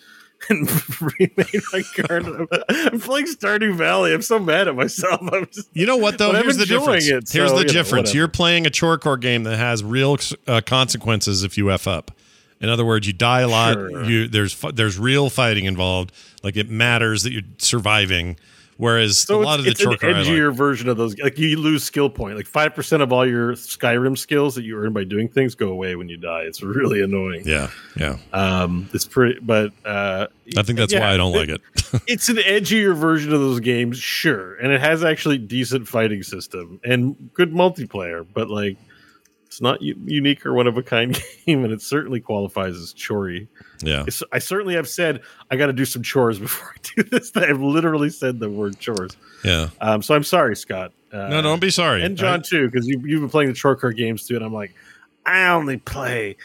[0.48, 0.68] And
[1.00, 2.48] remade my garden.
[2.68, 4.14] I'm playing Stardew Valley.
[4.14, 5.20] I'm so mad at myself.
[5.32, 6.32] I'm just You know what though?
[6.32, 7.06] Here's the difference.
[7.06, 8.08] it, Here's the you difference.
[8.08, 8.16] whatever.
[8.16, 12.10] You're playing a chore core game that has real uh, consequences if you f up.
[12.60, 13.74] In other words, you die a lot.
[13.74, 14.04] Sure.
[14.04, 16.12] You there's there's real fighting involved.
[16.42, 18.36] Like it matters that you're surviving.
[18.80, 20.00] Whereas So a lot of the it's an I like.
[20.00, 21.18] edgier version of those.
[21.18, 22.36] Like you lose skill point.
[22.36, 25.68] Like five percent of all your Skyrim skills that you earn by doing things go
[25.68, 26.44] away when you die.
[26.44, 27.42] It's really annoying.
[27.44, 28.16] yeah, yeah.
[28.32, 31.60] Um, it's pretty, but uh, I think that's yeah, why I don't like it.
[32.06, 36.80] it's an edgier version of those games, sure, and it has actually decent fighting system
[36.82, 38.26] and good multiplayer.
[38.32, 38.78] But like,
[39.50, 42.94] it's not u- unique or one of a kind game, and it certainly qualifies as
[42.96, 43.48] chory.
[43.82, 44.04] yeah.
[44.06, 47.36] It's, I certainly have said I got to do some chores before I do this.
[47.36, 49.16] I've literally said the word chores.
[49.44, 49.70] Yeah.
[49.80, 50.92] Um, so I'm sorry, Scott.
[51.12, 52.04] Uh, No, don't be sorry.
[52.04, 54.44] and John I- too, because you you've been playing the chore core games too, and
[54.44, 54.72] I'm like,
[55.26, 56.36] I only play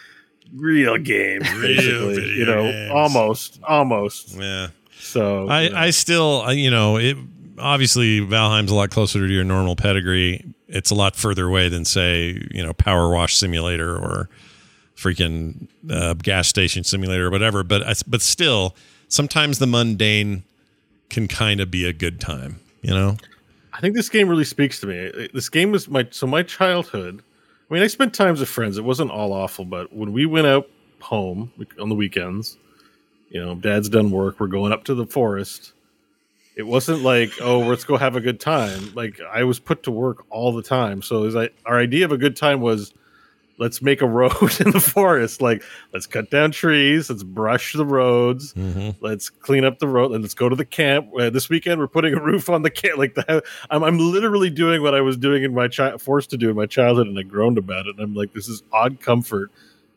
[0.56, 2.16] real games, Real basically.
[2.16, 2.92] video you know, games.
[2.92, 4.36] almost, almost.
[4.36, 4.68] yeah.
[4.98, 5.78] So I, you know.
[5.78, 7.18] I still, you know, it
[7.60, 10.44] obviously Valheim's a lot closer to your normal pedigree.
[10.68, 14.30] It's a lot further away than, say, you know, Power Wash Simulator or
[14.96, 17.64] freaking uh, gas station simulator or whatever.
[17.64, 18.76] But but still,
[19.08, 20.44] sometimes the mundane
[21.10, 22.60] can kind of be a good time.
[22.82, 23.18] You know?
[23.74, 25.30] I think this game really speaks to me.
[25.34, 27.22] This game was my so my childhood.
[27.70, 28.78] I mean, I spent times with friends.
[28.78, 30.70] It wasn't all awful, but when we went out
[31.02, 32.58] home on the weekends,
[33.30, 34.40] you know, Dad's done work.
[34.40, 35.74] We're going up to the forest.
[36.56, 38.94] It wasn't like, oh, let's go have a good time.
[38.96, 41.02] Like I was put to work all the time.
[41.02, 42.94] So like, our idea of a good time was
[43.58, 45.42] let's make a road in the forest.
[45.42, 45.64] Like
[45.94, 48.96] let's cut down trees, let's brush the roads, Mhm.
[49.02, 51.88] let's clean up the road and let's go to the camp uh, this weekend we're
[51.88, 55.18] putting a roof on the camp like that I'm, I'm literally doing what i was
[55.18, 57.96] doing in my child forced to do in my childhood and i groaned about it
[57.96, 59.52] and i'm like this is odd comfort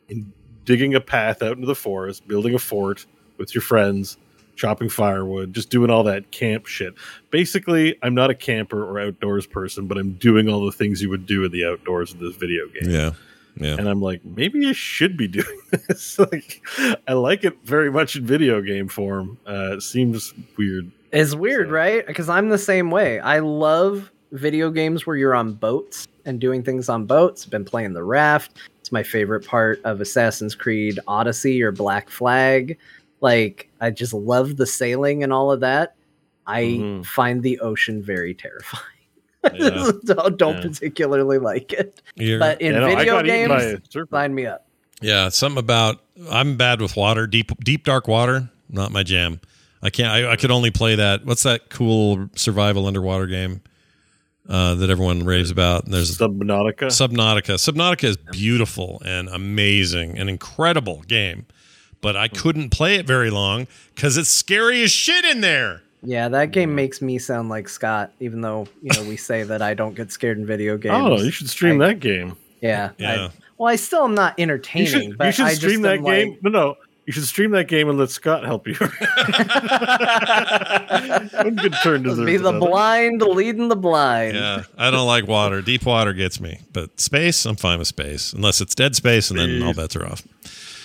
[0.07, 0.31] in
[0.65, 3.05] digging a path out into the forest building a fort
[3.37, 4.17] with your friends
[4.59, 6.93] chopping firewood just doing all that camp shit
[7.31, 11.09] basically i'm not a camper or outdoors person but i'm doing all the things you
[11.09, 13.11] would do in the outdoors in this video game Yeah.
[13.55, 13.75] Yeah.
[13.77, 15.59] and I'm like, maybe I should be doing
[15.89, 16.17] this.
[16.31, 16.61] like,
[17.09, 19.37] I like it very much in video game form.
[19.45, 20.89] Uh, it seems weird.
[21.11, 22.05] It's weird, So- right?
[22.07, 23.19] Because I'm the same way.
[23.19, 27.45] I love video games where you're on boats and doing things on boats.
[27.45, 28.59] Been playing the raft.
[28.79, 32.77] It's my favorite part of Assassin's Creed Odyssey or Black Flag.
[33.21, 35.95] Like, I just love the sailing and all of that.
[36.47, 37.05] I Mhm.
[37.05, 38.83] find the ocean very terrifying.
[39.53, 39.91] Yeah.
[40.05, 40.61] don't don't Yeah.
[40.61, 42.01] particularly like it.
[42.15, 44.65] You're- But in Yeah, video got eaten by games, a sign me up.
[45.01, 49.39] Yeah, something about I'm bad with water, deep deep dark water, not my jam.
[49.81, 50.09] I can't.
[50.11, 51.25] I, I could only play that.
[51.25, 53.61] What's that cool survival underwater game
[54.49, 55.85] uh, that everyone raves about?
[55.85, 56.87] And there's Subnautica.
[56.87, 57.53] Subnautica.
[57.55, 61.45] Subnautica is beautiful and amazing, an incredible game,
[62.01, 65.81] but I couldn't play it very long because it's scary as shit in there.
[66.01, 69.61] Yeah, that game makes me sound like Scott, even though you know we say that
[69.61, 70.95] I don't get scared in video games.
[70.97, 72.35] oh, you should stream I- that game.
[72.61, 72.91] Yeah.
[72.99, 73.29] I- Yeah.
[73.57, 76.03] well, I still am not You entertaining, should, but you should I stream just that
[76.03, 76.31] game.
[76.31, 76.75] Like, No, no.
[77.05, 78.75] You should stream that game and let Scott help you.
[78.79, 78.89] One
[81.55, 82.59] good turn deserves be the another.
[82.67, 84.35] blind leading the blind.
[84.35, 85.61] Yeah, I don't like water.
[85.63, 89.39] Deep water gets me, but space, I'm fine with space, unless it's dead space, and
[89.39, 90.21] then all bets are off.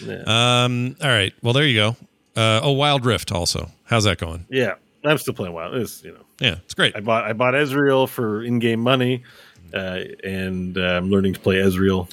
[0.01, 0.23] Yeah.
[0.65, 0.97] Um.
[1.03, 1.33] All right.
[1.43, 1.97] Well, there you go.
[2.37, 3.71] Uh, oh, Wild Rift also.
[3.85, 4.47] How's that going?
[4.51, 5.75] yeah, I'm still playing Wild.
[5.77, 6.97] It's you know, Yeah, it's great.
[6.97, 9.23] I bought I bought Ezreal for in-game money,
[9.73, 12.09] uh, and uh, I'm learning to play Ezreal.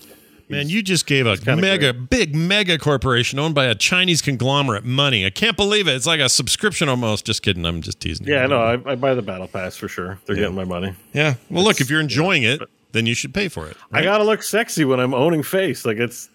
[0.49, 5.25] Man, you just gave a mega, big mega corporation owned by a Chinese conglomerate money.
[5.25, 5.95] I can't believe it.
[5.95, 7.25] It's like a subscription almost.
[7.25, 7.65] Just kidding.
[7.65, 8.27] I'm just teasing.
[8.27, 8.33] you.
[8.33, 10.19] Yeah, no, I, I buy the battle pass for sure.
[10.25, 10.41] They're Yeah.
[10.41, 10.93] getting my money.
[11.13, 11.35] Yeah.
[11.49, 12.59] Well, look, if you're enjoying it,
[12.91, 13.77] then you should pay for it.
[13.93, 15.85] I gotta look sexy when I'm owning face.
[15.85, 16.29] Like it's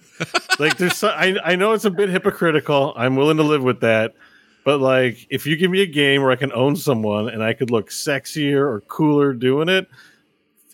[0.59, 0.97] like there's.
[0.97, 2.93] So, I I know it's a bit hypocritical.
[2.97, 4.15] I'm willing to live with that.
[4.65, 7.53] But like, if you give me a game where I can own someone and I
[7.53, 9.89] could look sexier or cooler doing it,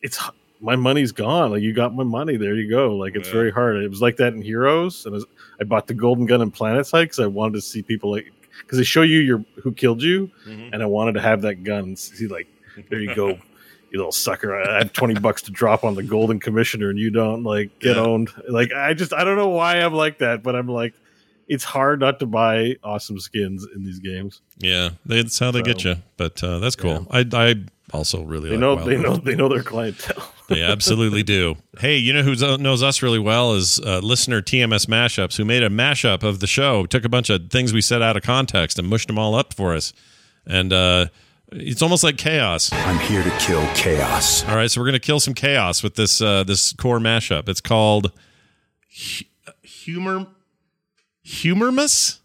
[0.02, 0.18] it's
[0.60, 1.50] my money's gone.
[1.50, 2.36] Like you got my money.
[2.36, 2.94] There you go.
[2.96, 3.34] Like it's Yeah.
[3.34, 3.76] very hard.
[3.82, 5.26] It was like that in Heroes, and was-
[5.60, 8.78] I bought the golden gun in PlanetSide because I wanted to see people like because
[8.78, 10.70] they show you your who killed you, Mhm.
[10.72, 12.46] and I wanted to have that gun see like
[12.88, 13.38] there you go.
[13.92, 14.56] You little sucker!
[14.56, 17.96] I have twenty bucks to drop on the Golden Commissioner, and you don't like get
[17.96, 18.02] Yeah.
[18.02, 18.30] owned.
[18.48, 20.94] Like I just I don't know why I'm like that, but I'm like,
[21.46, 24.40] it's hard not to buy awesome skins in these games.
[24.58, 25.96] Yeah, that's how they get you.
[26.16, 27.06] But uh, that's cool.
[27.10, 27.56] I, I
[27.92, 30.28] also really They like know Wild they know they know their clientele.
[30.48, 31.54] They absolutely do.
[31.78, 35.62] Hey, you know who knows us really well is uh, listener TMS Mashups, who made
[35.62, 38.78] a mashup of the show, took a bunch of things we said out of context
[38.78, 39.94] and mushed them all up for us.
[40.46, 41.06] And uh,
[41.54, 42.70] it's almost like chaos.
[42.72, 44.46] I'm here to kill chaos.
[44.48, 47.48] All right, so we're gonna kill some chaos with this uh, this core mashup.
[47.48, 48.12] It's called
[48.90, 49.24] hu-
[49.62, 50.26] humor
[51.24, 52.18] humormus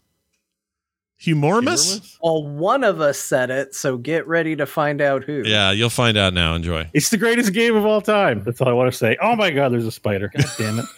[1.20, 2.16] humormus.
[2.22, 5.42] Well, one of us said it, so get ready to find out who.
[5.44, 6.54] Yeah, you'll find out now.
[6.54, 6.88] Enjoy.
[6.94, 8.42] It's the greatest game of all time.
[8.44, 9.16] That's all I want to say.
[9.20, 10.30] Oh my god, there's a spider.
[10.34, 10.84] God damn it.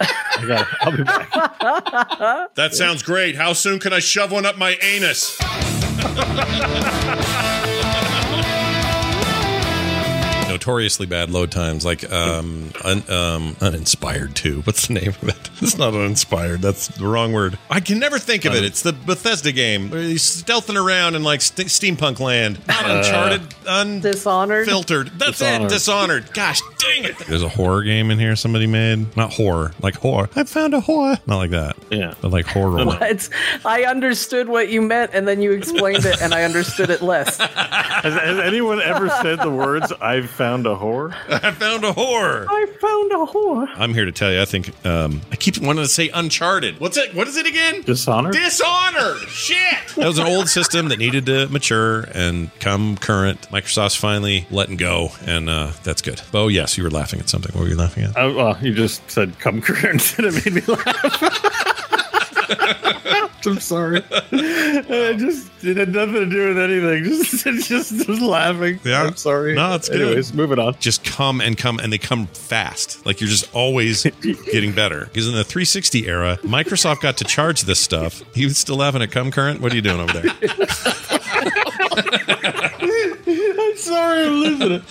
[0.00, 0.66] I got it.
[0.80, 1.30] I'll be back.
[2.54, 3.36] That sounds great.
[3.36, 5.38] How soon can I shove one up my anus?
[10.66, 14.60] Notoriously bad load times, like um, un, um, uninspired too.
[14.60, 15.50] What's the name of it?
[15.60, 16.62] It's not uninspired.
[16.62, 17.58] That's the wrong word.
[17.68, 18.62] I can never think of it.
[18.62, 19.90] It's the Bethesda game.
[19.90, 22.64] where He's stealthing around in like st- steampunk land.
[22.68, 24.66] Not Uncharted, Dishonored.
[24.66, 25.08] filtered.
[25.18, 25.66] That's Dishonored.
[25.66, 25.74] it.
[25.74, 26.32] Dishonored.
[26.32, 27.18] Gosh dang it.
[27.26, 29.16] There's a horror game in here somebody made.
[29.16, 30.28] Not horror, like horror.
[30.36, 31.18] I found a horror.
[31.26, 31.76] Not like that.
[31.90, 32.14] Yeah.
[32.20, 32.84] But like horror.
[32.86, 33.28] What?
[33.64, 37.36] I understood what you meant, and then you explained it, and I understood it less.
[38.02, 41.14] Has, has anyone ever said the words "I've found a whore"?
[41.28, 42.46] I found a whore.
[42.48, 43.68] I found a whore.
[43.74, 44.40] I'm here to tell you.
[44.40, 46.78] I think um, I keep wanting to say Uncharted.
[46.80, 47.14] What's it?
[47.14, 47.82] What is it again?
[47.82, 48.34] Dishonored.
[48.34, 49.18] Dishonored.
[49.28, 49.56] Shit.
[49.96, 53.40] That was an old system that needed to mature and come current.
[53.50, 56.20] Microsoft's finally letting go, and uh, that's good.
[56.34, 57.52] Oh yes, you were laughing at something.
[57.52, 58.16] What were you laughing at?
[58.16, 61.71] Oh, well, you just said "come current" and it made me laugh.
[63.44, 64.02] I'm sorry.
[64.30, 67.04] It just it had nothing to do with anything.
[67.22, 68.78] Just it just laughing.
[68.84, 69.02] Yeah.
[69.04, 69.54] I'm sorry.
[69.54, 70.00] No, it's good.
[70.00, 70.76] Anyways, moving on.
[70.78, 73.04] Just come and come, and they come fast.
[73.04, 74.02] Like you're just always
[74.50, 75.06] getting better.
[75.06, 78.22] Because in the 360 era, Microsoft got to charge this stuff.
[78.34, 79.60] You still laughing at come current?
[79.60, 80.32] What are you doing over there?
[83.86, 84.26] I'm sorry.
[84.26, 84.82] I'm losing it.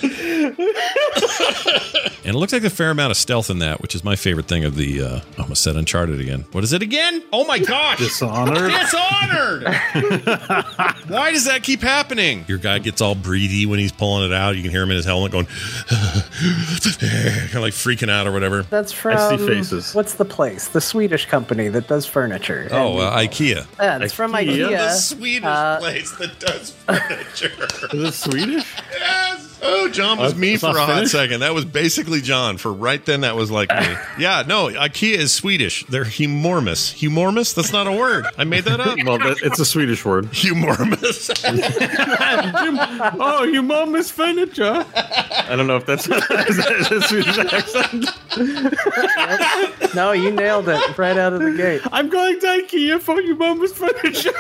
[2.24, 4.46] And it looks like a fair amount of stealth in that, which is my favorite
[4.48, 5.02] thing of the.
[5.02, 6.46] Uh, I almost said Uncharted again.
[6.52, 7.24] What is it again?
[7.34, 7.98] Oh my gosh!
[7.98, 8.70] Dishonored.
[8.72, 9.64] Dishonored.
[11.10, 12.46] Why does that keep happening?
[12.48, 14.56] Your guy gets all breathy when he's pulling it out.
[14.56, 15.48] You can hear him in his helmet going,
[15.88, 18.62] kind of like freaking out or whatever.
[18.64, 19.18] That's from.
[19.18, 19.96] I see faces.
[19.96, 20.68] What's the place?
[20.68, 22.68] The Swedish company that does furniture.
[22.72, 23.66] Oh, uh, IKEA.
[23.80, 24.68] yeah, it's from IKEA?
[24.70, 24.78] IKEA.
[24.78, 27.52] The Swedish Uh, place that does furniture.
[27.98, 28.66] Is it Swedish?
[28.92, 29.52] Yes.
[29.64, 31.42] Oh, John was me for a not hot second.
[31.42, 32.58] That was basically John.
[32.58, 33.96] For right then, that was like me.
[34.18, 35.86] yeah, no, IKEA is Swedish.
[35.86, 36.94] They're humormous.
[36.96, 37.54] Humormous?
[37.54, 38.26] That's not a word.
[38.38, 38.98] I made that up.
[39.06, 40.26] Well, that, it's a Swedish word.
[40.26, 41.30] Humormous.
[43.20, 44.86] oh, you mom furniture.
[44.96, 48.08] I don't know if that's is that a Swedish accent.
[49.94, 51.82] No, you nailed it right out of the gate.
[51.92, 54.32] I'm going to IKEA for your mama's furniture.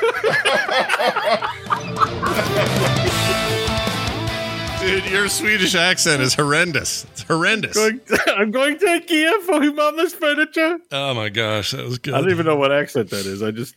[4.81, 7.05] Dude, your Swedish accent is horrendous.
[7.11, 7.75] It's horrendous.
[7.75, 8.01] Going-
[8.35, 10.79] I'm going to IKEA for your mama's furniture.
[10.91, 12.15] Oh my gosh, that was good.
[12.15, 13.43] I don't even know what accent that is.
[13.43, 13.75] I just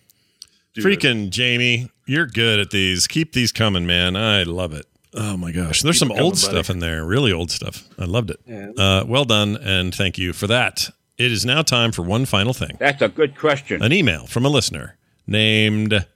[0.72, 0.84] do it.
[0.84, 3.06] Freaking Jamie, you're good at these.
[3.06, 4.16] Keep these coming, man.
[4.16, 4.86] I love it.
[5.12, 6.62] Oh my gosh, there's some Keep it old coming, buddy.
[6.64, 7.86] stuff in there, really old stuff.
[7.98, 8.40] I loved it.
[8.78, 10.88] Uh, well done, and thank you for that.
[11.18, 12.76] It is now time for one final thing.
[12.80, 13.82] That's a good question.
[13.82, 16.06] An email from a listener named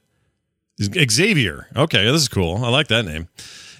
[0.82, 1.68] Xavier.
[1.76, 2.64] Okay, this is cool.
[2.64, 3.28] I like that name.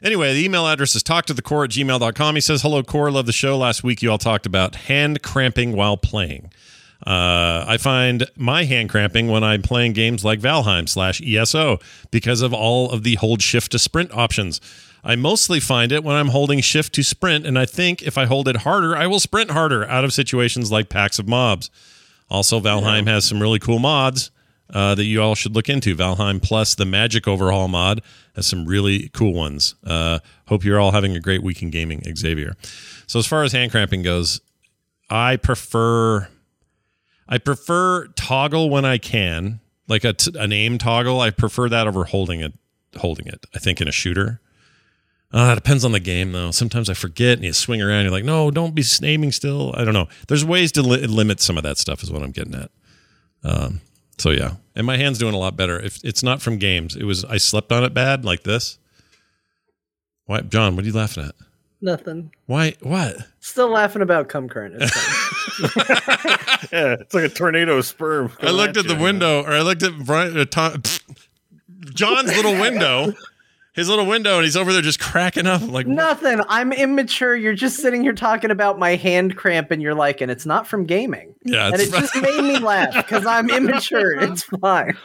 [0.02, 2.34] Anyway, the email address is talktothecore at gmail.com.
[2.34, 3.10] He says, Hello, Core.
[3.10, 3.58] Love the show.
[3.58, 6.50] Last week, you all talked about hand cramping while playing.
[7.06, 11.78] Uh, I find my hand cramping when I'm playing games like Valheim slash ESO
[12.10, 14.60] because of all of the hold shift to sprint options.
[15.04, 18.24] I mostly find it when I'm holding shift to sprint, and I think if I
[18.24, 21.70] hold it harder, I will sprint harder out of situations like packs of mobs.
[22.28, 24.30] Also, Valheim has some really cool mods
[24.72, 25.94] uh, that you all should look into.
[25.94, 28.02] Valheim Plus, the Magic Overhaul mod,
[28.34, 29.74] has some really cool ones.
[29.84, 32.54] Uh, hope you're all having a great week in gaming, Xavier.
[33.06, 34.40] So, as far as hand cramping goes,
[35.10, 36.28] I prefer
[37.28, 41.20] I prefer toggle when I can, like a t- an aim toggle.
[41.20, 42.54] I prefer that over holding it.
[42.96, 44.40] Holding it, I think, in a shooter.
[45.30, 46.50] Uh, it depends on the game, though.
[46.50, 48.04] Sometimes I forget, and you swing around.
[48.04, 49.74] You're like, no, don't be aiming still.
[49.76, 50.08] I don't know.
[50.26, 52.02] There's ways to li- limit some of that stuff.
[52.02, 52.70] Is what I'm getting at.
[53.44, 53.82] Um,
[54.18, 55.78] so yeah, and my hand's doing a lot better.
[55.80, 58.78] If it's not from games, it was I slept on it bad like this.
[60.26, 60.76] Why, John?
[60.76, 61.34] What are you laughing at?
[61.80, 62.32] Nothing.
[62.46, 62.74] Why?
[62.80, 63.16] What?
[63.40, 64.74] Still laughing about cum current.
[64.78, 65.24] It's.
[66.72, 68.32] Yeah, it's like a tornado of sperm.
[68.40, 70.82] I looked at the window, or I looked at Brian, uh, Tom,
[71.94, 73.12] John's little window,
[73.78, 75.62] his little window, and he's over there just cracking up.
[75.62, 75.94] I'm like, what?
[75.94, 76.40] Nothing.
[76.48, 77.36] I'm immature.
[77.36, 80.66] You're just sitting here talking about my hand cramp, and you're like, and it's not
[80.66, 81.34] from gaming.
[81.44, 84.12] yeah, And it's it just made me laugh because I'm immature.
[84.20, 84.96] It's fine.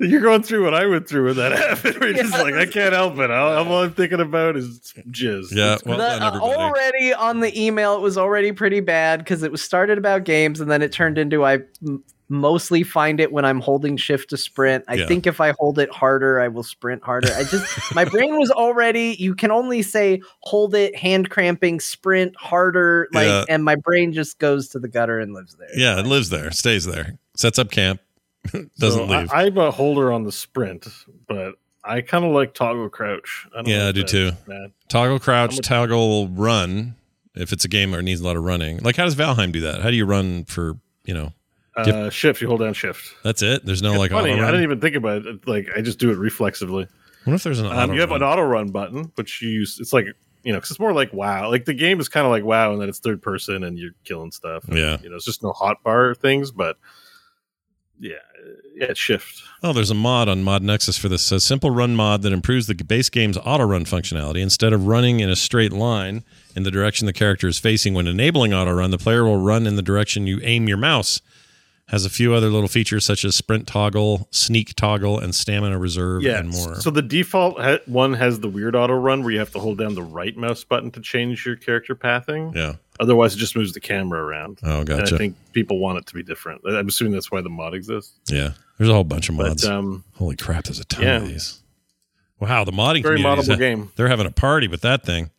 [0.00, 1.98] You're going through what I went through when that happened.
[2.00, 3.30] We're just like, I can't help it.
[3.30, 5.52] All, all I'm thinking about is jizz.
[5.52, 5.74] yeah.
[5.74, 6.54] It's- Well The- done, uh, everybody.
[6.54, 10.60] already on the email, it was already pretty bad because it was started about games,
[10.60, 12.02] and then it turned into I m-
[12.32, 14.84] mostly find it when I'm holding shift to sprint.
[14.88, 15.06] I Yeah.
[15.06, 17.28] think if I hold it harder, I will sprint harder.
[17.34, 19.14] I just my brain was already.
[19.18, 23.44] You can only say hold it, hand cramping, sprint harder, like, Yeah.
[23.48, 25.68] and my brain just goes to the gutter and lives there.
[25.76, 28.00] yeah, it lives there, stays there, sets up camp,
[28.52, 29.30] doesn't so leave.
[29.32, 30.86] I, I'm a holder on the sprint,
[31.28, 33.46] but I kind of like toggle crouch.
[33.52, 34.30] I don't Yeah, know I do too.
[34.48, 34.72] bad.
[34.88, 36.94] toggle crouch, a- toggle run.
[37.34, 39.60] If it's a game that needs a lot of running, like how does Valheim do
[39.62, 39.80] that?
[39.82, 41.32] How do you run for you know?
[41.76, 43.14] Uh, shift, you hold down shift.
[43.24, 43.64] That's it.
[43.64, 45.48] There's no It's like funny, auto I didn't even think about it.
[45.48, 46.86] Like I just do it reflexively.
[47.24, 49.78] What if there's an Um, auto you have an auto run button, which you use.
[49.80, 50.06] It's like
[50.44, 51.48] you know, because it's more like WoW.
[51.50, 53.92] Like the game is kind of like WoW, and then it's third person, and you're
[54.04, 54.64] killing stuff.
[54.68, 54.98] and, Yeah.
[55.02, 56.76] you know, it's just no hotbar things, but
[58.00, 58.14] yeah,
[58.74, 59.40] yeah, shift.
[59.62, 61.30] Oh, there's a mod on Mod Nexus for this.
[61.30, 64.42] A simple run mod that improves the base game's auto run functionality.
[64.42, 66.24] Instead of running in a straight line
[66.56, 69.66] in the direction the character is facing when enabling auto run, the player will run
[69.68, 71.20] in the direction you aim your mouse.
[71.92, 76.22] Has a few other little features such as sprint toggle, sneak toggle, and stamina reserve,
[76.22, 76.38] Yeah.
[76.38, 76.74] and more.
[76.80, 79.76] So the default ha- one has the weird auto run where you have to hold
[79.78, 82.52] down the right mouse button to change your character pathing.
[82.56, 82.76] yeah.
[82.98, 84.58] Otherwise, it just moves the camera around.
[84.62, 85.14] Oh, And gotcha.
[85.14, 86.62] I think people want it to be different.
[86.66, 88.12] I'm assuming that's why the mod exists.
[88.28, 88.52] yeah.
[88.78, 89.62] There's a whole bunch of mods.
[89.64, 90.64] But um, Holy crap!
[90.64, 91.16] There's a ton yeah.
[91.18, 91.62] of these.
[92.40, 93.92] Wow, the modding very moddable game.
[93.96, 95.30] They're having a party with that thing.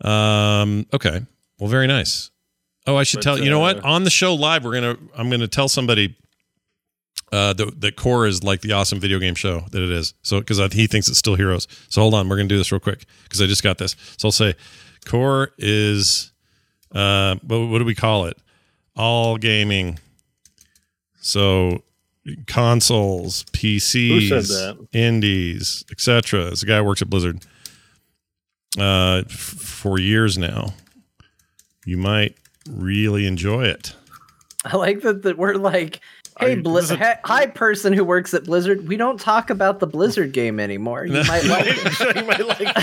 [0.00, 0.86] Um.
[0.92, 1.22] Okay.
[1.58, 2.30] Well, very nice.
[2.88, 4.96] Oh, I should But, tell you know what uh, on the show live we're gonna
[5.14, 6.16] I'm gonna tell somebody
[7.30, 10.14] uh that that core is like the awesome video game show that it is.
[10.22, 11.68] So because he thinks it's still Heroes.
[11.90, 13.94] So hold on, we're gonna do this real quick because I just got this.
[14.16, 14.54] So I'll say
[15.04, 16.32] core is
[16.94, 18.38] uh what, what do we call it?
[18.96, 19.98] All gaming.
[21.20, 21.82] So
[22.46, 24.88] consoles, PCs, Who said that?
[24.92, 26.46] indies, etc.
[26.46, 27.44] It's a guy who works at Blizzard
[28.78, 30.74] uh, f- for years now.
[31.86, 32.36] You might
[32.68, 33.94] really enjoy it.
[34.64, 36.00] I like that, that we're like,
[36.40, 38.86] hey, I- Bli- a- hi, hi, person who works at Blizzard.
[38.88, 41.06] We don't talk about the Blizzard game anymore.
[41.06, 42.16] You might like it.
[42.16, 42.76] you might like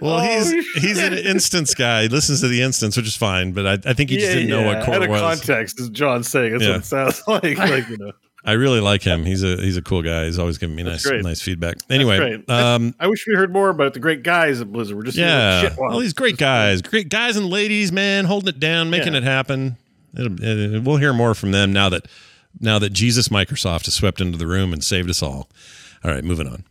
[0.00, 0.82] Well, Oh, he's shit.
[0.82, 2.02] he's an instance guy.
[2.02, 3.52] He listens to the instance, which is fine.
[3.52, 5.20] But I, I think he just didn't know what Out of was.
[5.20, 6.70] context, as John's saying, that's Yeah.
[6.70, 7.58] what it sounds like.
[7.58, 8.12] Like you know,
[8.44, 9.24] I really like him.
[9.24, 10.24] He's a he's a cool guy.
[10.24, 11.22] He's always giving me nice great.
[11.22, 11.76] nice feedback.
[11.88, 14.96] Anyway, um, I wish we heard more about the great guys at Blizzard.
[14.96, 18.58] We're just yeah, shit all these great guys, great guys and ladies, man, holding it
[18.60, 19.18] down, making Yeah.
[19.18, 19.76] it happen.
[20.18, 22.06] It'll, it, we'll hear more from them now that
[22.60, 25.48] now that Jesus Microsoft has swept into the room and saved us all.
[26.04, 26.64] All right, moving on.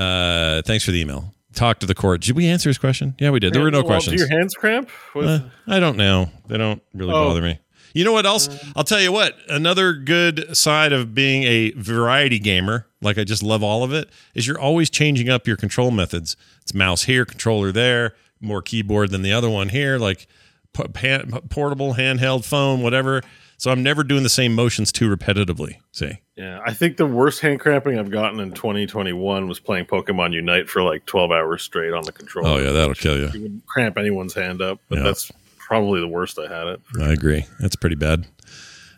[0.00, 1.34] Uh, thanks for the email.
[1.54, 2.20] Talk to the court.
[2.22, 3.14] Did we answer his question?
[3.18, 3.52] Yeah, we did.
[3.52, 4.16] There were no Well, questions.
[4.20, 4.88] Do your hands cramp?
[5.14, 6.30] With, Uh, I don't know.
[6.48, 7.28] They don't really Oh.
[7.28, 7.58] bother me.
[7.94, 8.48] You know what else?
[8.48, 8.72] Mm.
[8.76, 9.36] I'll tell you what.
[9.48, 14.10] Another good side of being a variety gamer, like I just love all of it,
[14.34, 16.36] is you're always changing up your control methods.
[16.60, 20.26] It's mouse here, controller there, more keyboard than the other one here, like
[20.72, 23.22] portable, handheld phone, whatever.
[23.56, 25.76] So I'm never doing the same motions too repetitively.
[25.92, 26.18] See?
[26.36, 30.68] yeah, I think the worst hand cramping I've gotten in 2021 was playing Pokemon Unite
[30.68, 32.48] for like 12 hours straight on the controller.
[32.48, 33.30] Oh yeah, that'll kill you.
[33.32, 35.04] You would cramp anyone's hand up, but Yeah.
[35.04, 35.30] that's
[35.66, 36.80] probably the worst I had it.
[37.00, 37.46] I agree.
[37.60, 38.26] That's pretty bad.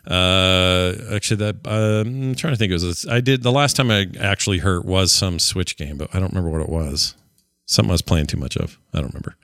[0.05, 2.71] Uh, actually, that uh, I'm trying to think.
[2.71, 6.13] It was I did the last time I actually hurt was some Switch game, but
[6.13, 7.15] I don't remember what it was.
[7.65, 8.77] Something I was playing too much of.
[8.93, 9.35] I don't remember.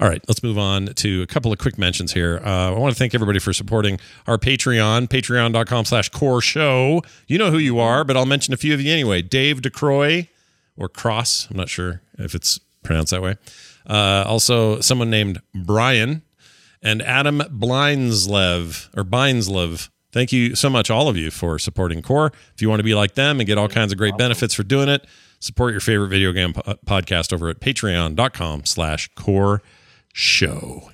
[0.00, 2.40] All right, let's move on to a couple of quick mentions here.
[2.42, 7.02] Uh, I want to thank everybody for supporting our Patreon, patreon.com slash core show.
[7.28, 9.20] You know who you are, but I'll mention a few of you anyway.
[9.20, 10.28] Dave DeCroy,
[10.76, 13.36] or Cross, I'm not sure if it's pronounced that way.
[13.86, 16.22] Uh, also, someone named Brian
[16.82, 19.88] and Adam Blindslev or Bineslev.
[20.12, 22.32] Thank you so much, all of you, for supporting Core.
[22.54, 24.64] If you want to be like them and get all kinds of great benefits for
[24.64, 25.06] doing it,
[25.38, 29.62] support your favorite video game po- podcast over at patreon.com slash core
[30.12, 30.90] show.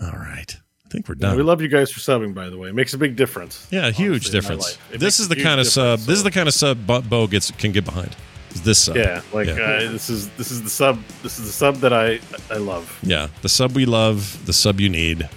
[0.00, 0.56] All right.
[0.86, 1.36] I think we're done.
[1.36, 2.70] We love you guys for subbing, by the way.
[2.70, 3.68] It makes a big difference.
[3.70, 4.78] Yeah, huge in my difference.
[4.90, 6.00] This is the kind of sub.
[6.00, 8.16] This is the kind of sub Bo Bo gets can get behind.
[8.58, 8.96] Is this sub?
[8.96, 9.54] Yeah, like Yeah.
[9.54, 11.00] Uh, this is this is the sub.
[11.22, 12.18] This is the sub that I
[12.50, 12.98] I love.
[13.04, 15.28] Yeah, the sub we love, the sub you need.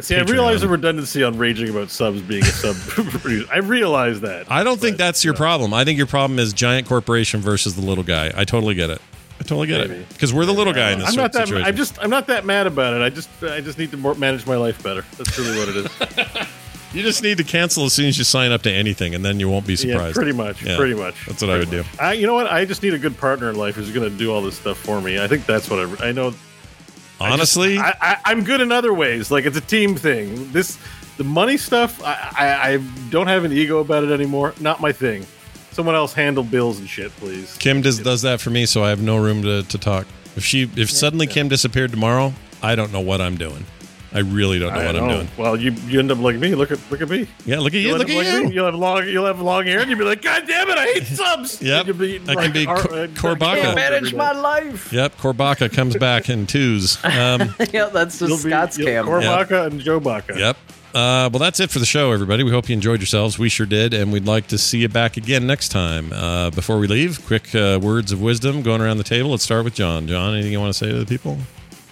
[0.00, 3.46] See, I realize the redundancy on raging about subs being a sub producer.
[3.52, 4.50] I realize that.
[4.50, 5.72] I don't think that's your you know, problem.
[5.72, 8.32] I think your problem is giant corporation versus the little guy.
[8.36, 9.00] I totally get it.
[9.38, 10.00] I totally get Maybe.
[10.02, 11.46] it because we're the little guy in this I'm not that.
[11.46, 11.68] situation.
[11.68, 11.98] I'm just.
[12.02, 13.02] I'm not that mad about it.
[13.02, 13.30] I just.
[13.42, 15.04] I just need to manage my life better.
[15.16, 16.48] That's really what it is.
[16.92, 19.38] You just need to cancel as soon as you sign up to anything, and then
[19.40, 20.16] you won't be surprised.
[20.16, 20.62] Yeah, pretty much.
[20.62, 21.26] Yeah, Pretty much.
[21.26, 21.84] That's what I would do.
[22.00, 22.46] I, you know what?
[22.46, 24.78] I just need a good partner in life who's going to do all this stuff
[24.78, 25.18] for me.
[25.22, 26.08] I think that's what I.
[26.08, 26.28] I know.
[26.28, 26.30] I
[27.36, 29.30] just- Honestly, I, I, I'm good in other ways.
[29.30, 30.52] Like it's a team thing.
[30.52, 30.78] This,
[31.16, 32.02] the money stuff.
[32.02, 32.76] I, I, I
[33.10, 34.54] don't have an ego about it anymore.
[34.60, 35.26] Not my thing.
[35.72, 37.56] Someone else handle bills and shit, please.
[37.58, 40.06] Kim does does that for me, so I have no room to, to talk.
[40.36, 42.32] If she if suddenly Kim disappeared tomorrow,
[42.62, 43.64] I don't know what I'm doing.
[44.16, 45.28] I really don't know I what I'm doing.
[45.36, 46.54] Well, you you end up like me.
[46.54, 47.28] Look at look at me.
[47.44, 47.88] Yeah, look at you.
[47.88, 48.44] You'll Look at like you.
[48.48, 48.54] me.
[48.54, 50.86] You'll have long you'll have long hair, and you'll be like, God damn it, I
[50.86, 51.60] hate subs.
[51.60, 51.88] Yep.
[51.88, 53.60] And you'll I can be Ar- Cor- uh, Corbacca.
[53.60, 54.92] Can't manage every my life.
[54.92, 56.96] Yep, Corbacca comes back in twos.
[57.04, 59.04] Um, yeah, that's You'll just be- Scott's you'll- cam.
[59.06, 60.34] Corbacca and Joe Baca.
[60.38, 60.56] Yep.
[60.94, 62.42] Uh, well, that's it for the show, everybody.
[62.42, 63.38] We hope you enjoyed yourselves.
[63.38, 66.10] We sure did, and we'd like to see you back again next time.
[66.10, 69.28] Uh, before we leave, quick uh, words of wisdom going around the table.
[69.30, 70.06] Let's start with John.
[70.06, 71.36] John, anything you want to say to the people?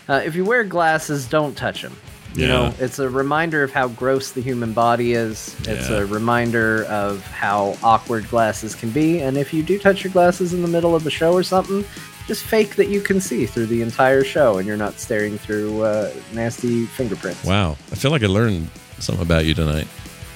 [0.08, 1.94] Uh, if you wear glasses, don't touch them.
[2.34, 2.48] You Yeah.
[2.52, 5.54] know, it's a reminder of how gross the human body is.
[5.68, 5.98] It's Yeah.
[5.98, 9.20] a reminder of how awkward glasses can be.
[9.20, 11.84] And if you do touch your glasses in the middle of the show or something,
[12.26, 15.82] just fake that you can see through the entire show and you're not staring through
[15.82, 17.44] uh, nasty fingerprints.
[17.44, 19.86] Wow, I feel like I learned something about you tonight.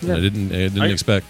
[0.02, 0.52] that I didn't.
[0.52, 1.26] I didn't I- expect.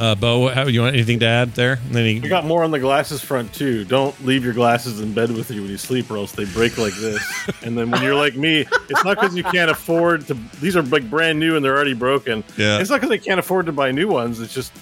[0.00, 1.78] Uh, Bo, how, you want anything to add there?
[1.90, 3.84] Any, We got more on the glasses front too.
[3.84, 6.78] Don't leave your glasses in bed with you when you sleep, or else they break
[6.78, 7.22] like this.
[7.62, 10.34] and then when you're like me, it's not because you can't afford to.
[10.58, 12.42] These are like brand new and they're already broken.
[12.56, 12.80] Yeah.
[12.80, 14.40] it's not because they can't afford to buy new ones.
[14.40, 14.72] It's just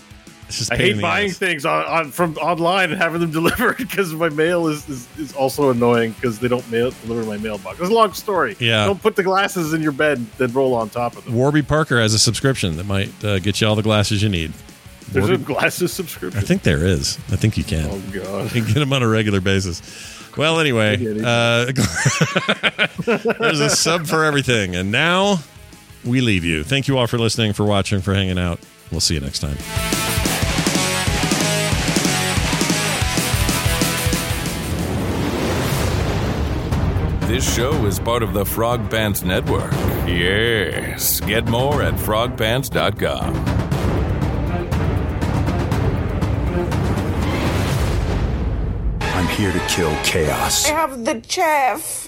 [0.46, 1.36] it's just I hate buying ass.
[1.36, 5.32] things on, on from online and having them delivered because my mail is, is, is
[5.32, 7.80] also annoying because they don't mail deliver my mailbox.
[7.80, 8.56] It's a long story.
[8.60, 8.86] Yeah.
[8.86, 11.34] don't put the glasses in your bed then roll on top of them.
[11.34, 14.52] Warby Parker has a subscription that might uh, get you all the glasses you need.
[15.12, 16.38] There's a glasses subscription.
[16.38, 17.16] I think there is.
[17.30, 17.88] I think you can.
[17.90, 18.54] Oh god.
[18.54, 19.80] You can get them on a regular basis.
[20.36, 20.94] Well, anyway,
[21.24, 21.72] uh,
[23.40, 24.76] there's a sub for everything.
[24.76, 25.38] And now
[26.04, 26.62] we leave you.
[26.62, 28.60] Thank you all for listening, for watching, for hanging out.
[28.92, 29.56] We'll see you next time.
[37.28, 39.72] This show is part of the Frog Pants Network.
[40.06, 41.20] Yes.
[41.20, 43.34] Get more at frogpants.com.
[49.38, 50.68] here to kill chaos.
[50.68, 52.06] I have the chaff.